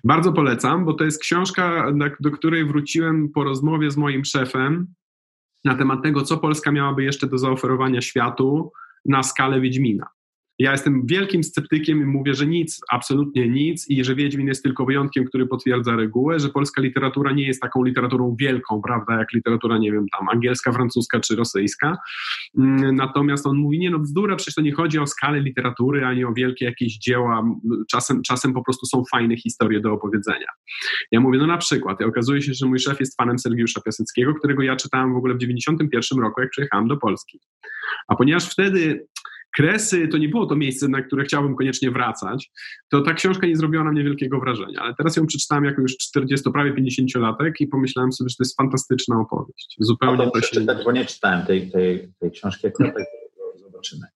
Bardzo 0.04 0.34
polecam, 0.34 0.86
bo 0.86 0.94
to 0.94 1.04
jest 1.04 1.22
książka, 1.22 1.92
do 2.20 2.32
której 2.32 2.66
wróciłem 2.66 3.30
po 3.30 3.44
rozmowie 3.44 3.92
z 3.92 3.98
moim 3.98 4.26
szefem 4.26 4.88
na 5.66 5.76
temat 5.76 6.04
tego, 6.04 6.22
co 6.22 6.38
Polska 6.38 6.72
miałaby 6.72 7.04
jeszcze 7.04 7.28
do 7.28 7.38
zaoferowania 7.38 8.02
światu 8.02 8.72
na 9.06 9.24
skalę 9.24 9.62
Wiedźmina. 9.62 10.08
Ja 10.60 10.72
jestem 10.72 11.06
wielkim 11.06 11.44
sceptykiem 11.44 12.02
i 12.02 12.06
mówię, 12.06 12.34
że 12.34 12.48
nic, 12.48 12.82
absolutnie 12.92 13.50
nic 13.50 13.90
i 13.90 14.04
że 14.04 14.16
Wiedźmin 14.16 14.48
jest 14.48 14.64
tylko 14.64 14.86
wyjątkiem, 14.86 15.26
który 15.26 15.48
potwierdza 15.48 15.96
regułę, 15.96 16.40
że 16.40 16.50
polska 16.50 16.82
literatura 16.82 17.32
nie 17.32 17.48
jest 17.48 17.62
taką 17.62 17.84
literaturą 17.84 18.36
wielką, 18.40 18.82
prawda, 18.82 19.20
jak 19.20 19.34
literatura, 19.34 19.78
nie 19.78 19.92
wiem, 19.92 20.06
tam 20.18 20.30
angielska, 20.30 20.72
francuska 20.72 21.20
czy 21.20 21.36
rosyjska. 21.36 21.98
Mm, 22.58 22.96
natomiast 22.96 23.48
on 23.48 23.58
mówi, 23.58 23.80
nie 23.80 23.90
no 23.90 24.00
bzdura, 24.00 24.36
przecież 24.36 24.56
to 24.56 24.62
nie 24.62 24.74
chodzi 24.74 25.00
o 25.00 25.08
skalę 25.08 25.40
literatury, 25.40 26.06
ani 26.06 26.26
o 26.26 26.34
wielkie 26.34 26.66
jakieś 26.66 26.98
dzieła, 26.98 27.44
czasem, 27.92 28.22
czasem 28.22 28.54
po 28.54 28.64
prostu 28.64 28.86
są 28.86 29.04
fajne 29.12 29.38
historie 29.38 29.80
do 29.80 29.94
opowiedzenia. 29.94 30.48
Ja 31.12 31.20
mówię, 31.20 31.40
no 31.40 31.48
na 31.48 31.58
przykład, 31.58 32.02
i 32.02 32.04
okazuje 32.04 32.42
się, 32.42 32.54
że 32.54 32.66
mój 32.66 32.80
szef 32.80 33.00
jest 33.00 33.18
fanem 33.18 33.40
Sergiusza 33.40 33.82
Piaseckiego, 33.82 34.34
którego 34.34 34.64
ja 34.64 34.76
czytałem 34.76 35.14
w 35.14 35.18
ogóle 35.18 35.34
w 35.34 35.38
91 35.38 36.20
roku, 36.20 36.42
jak 36.42 36.50
przyjechałem 36.50 36.88
do 36.88 36.98
Polski. 36.98 37.40
A 38.08 38.16
ponieważ 38.16 38.50
wtedy 38.50 39.08
Kresy 39.56 40.08
to 40.08 40.18
nie 40.18 40.30
było 40.30 40.46
to 40.46 40.56
miejsce, 40.56 40.88
na 40.88 41.02
które 41.02 41.24
chciałbym 41.24 41.56
koniecznie 41.56 41.92
wracać, 41.92 42.52
to 42.90 43.02
ta 43.02 43.14
książka 43.14 43.48
nie 43.48 43.56
zrobiła 43.56 43.84
na 43.84 43.92
mnie 43.92 44.04
wielkiego 44.04 44.40
wrażenia. 44.40 44.82
Ale 44.82 44.94
teraz 44.96 45.18
ją 45.18 45.26
przeczytałem 45.26 45.66
jako 45.66 45.82
już 45.82 45.98
40, 45.98 46.52
prawie 46.52 46.74
50-latek 46.74 47.52
i 47.60 47.68
pomyślałem 47.68 48.12
sobie, 48.12 48.30
że 48.30 48.36
to 48.36 48.44
jest 48.44 48.58
fantastyczna 48.58 49.20
opowieść. 49.20 49.76
Zupełnie 49.80 50.26
to, 50.26 50.32
to 50.32 50.42
się... 50.42 50.48
Czytać, 50.48 50.84
bo 50.84 50.92
nie 50.92 51.06
czytałem 51.06 51.46
tej, 51.46 51.72
tej, 51.72 52.10
tej 52.20 52.32
książki, 52.32 52.68
jak 52.68 52.74
zobaczymy. 53.56 54.08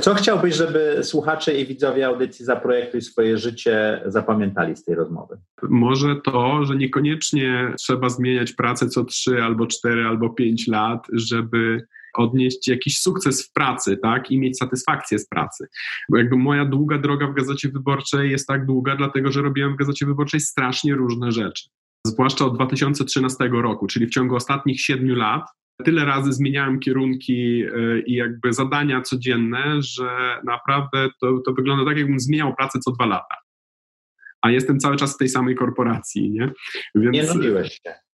Co 0.00 0.14
chciałbyś, 0.14 0.54
żeby 0.54 0.98
słuchacze 1.02 1.60
i 1.60 1.66
widzowie 1.66 2.06
audycji 2.06 2.44
Zaprojektuj 2.44 3.02
swoje 3.02 3.38
życie 3.38 4.02
zapamiętali 4.06 4.76
z 4.76 4.84
tej 4.84 4.94
rozmowy? 4.94 5.38
Może 5.62 6.16
to, 6.24 6.64
że 6.64 6.76
niekoniecznie 6.76 7.74
trzeba 7.78 8.08
zmieniać 8.08 8.52
pracę 8.52 8.88
co 8.88 9.04
3 9.04 9.42
albo 9.42 9.66
4 9.66 10.04
albo 10.04 10.30
5 10.30 10.68
lat, 10.68 11.06
żeby 11.12 11.86
odnieść 12.16 12.68
jakiś 12.68 12.98
sukces 12.98 13.48
w 13.48 13.52
pracy, 13.52 13.96
tak, 13.96 14.30
i 14.30 14.38
mieć 14.38 14.58
satysfakcję 14.58 15.18
z 15.18 15.28
pracy. 15.28 15.66
Bo 16.10 16.18
jakby 16.18 16.36
moja 16.36 16.64
długa 16.64 16.98
droga 16.98 17.26
w 17.26 17.34
Gazecie 17.34 17.68
Wyborczej 17.68 18.30
jest 18.30 18.46
tak 18.46 18.66
długa, 18.66 18.96
dlatego 18.96 19.32
że 19.32 19.42
robiłem 19.42 19.74
w 19.74 19.76
Gazecie 19.76 20.06
Wyborczej 20.06 20.40
strasznie 20.40 20.94
różne 20.94 21.32
rzeczy. 21.32 21.68
Zwłaszcza 22.06 22.44
od 22.44 22.54
2013 22.54 23.48
roku, 23.48 23.86
czyli 23.86 24.06
w 24.06 24.10
ciągu 24.10 24.36
ostatnich 24.36 24.80
siedmiu 24.80 25.14
lat, 25.14 25.46
tyle 25.84 26.04
razy 26.04 26.32
zmieniałem 26.32 26.80
kierunki 26.80 27.62
e, 27.62 28.00
i 28.00 28.14
jakby 28.14 28.52
zadania 28.52 29.02
codzienne, 29.02 29.82
że 29.82 30.40
naprawdę 30.44 31.08
to, 31.20 31.38
to 31.38 31.52
wygląda 31.52 31.84
tak, 31.84 31.98
jakbym 31.98 32.20
zmieniał 32.20 32.54
pracę 32.54 32.78
co 32.78 32.92
dwa 32.92 33.06
lata. 33.06 33.36
A 34.42 34.50
jestem 34.50 34.78
cały 34.78 34.96
czas 34.96 35.14
w 35.14 35.18
tej 35.18 35.28
samej 35.28 35.54
korporacji, 35.54 36.30
nie? 36.30 36.52
Więc, 36.94 37.16
nie 37.16 37.34
nudziłeś 37.34 37.80
się 37.84 38.05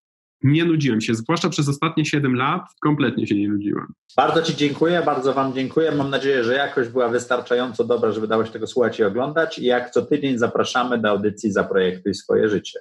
nie 0.43 0.65
nudziłem 0.65 1.01
się, 1.01 1.15
zwłaszcza 1.15 1.49
przez 1.49 1.69
ostatnie 1.69 2.05
7 2.05 2.37
lat 2.37 2.63
kompletnie 2.81 3.27
się 3.27 3.35
nie 3.35 3.49
nudziłem. 3.49 3.87
Bardzo 4.17 4.43
Ci 4.43 4.57
dziękuję, 4.57 5.03
bardzo 5.07 5.33
Wam 5.33 5.55
dziękuję. 5.55 5.93
Mam 5.93 6.11
nadzieję, 6.11 6.45
że 6.45 6.55
jakość 6.55 6.91
była 6.91 7.09
wystarczająco 7.09 7.85
dobra, 7.85 8.13
żeby 8.13 8.29
dało 8.29 8.45
się 8.45 8.53
tego 8.53 8.67
słuchać 8.67 8.99
i 8.99 9.05
oglądać. 9.05 9.59
I 9.59 9.65
jak 9.65 9.91
co 9.91 10.03
tydzień 10.03 10.39
zapraszamy 10.39 10.99
do 10.99 11.11
audycji 11.11 11.53
Zaprojektuj 11.53 12.15
swoje 12.15 12.49
życie. 12.49 12.81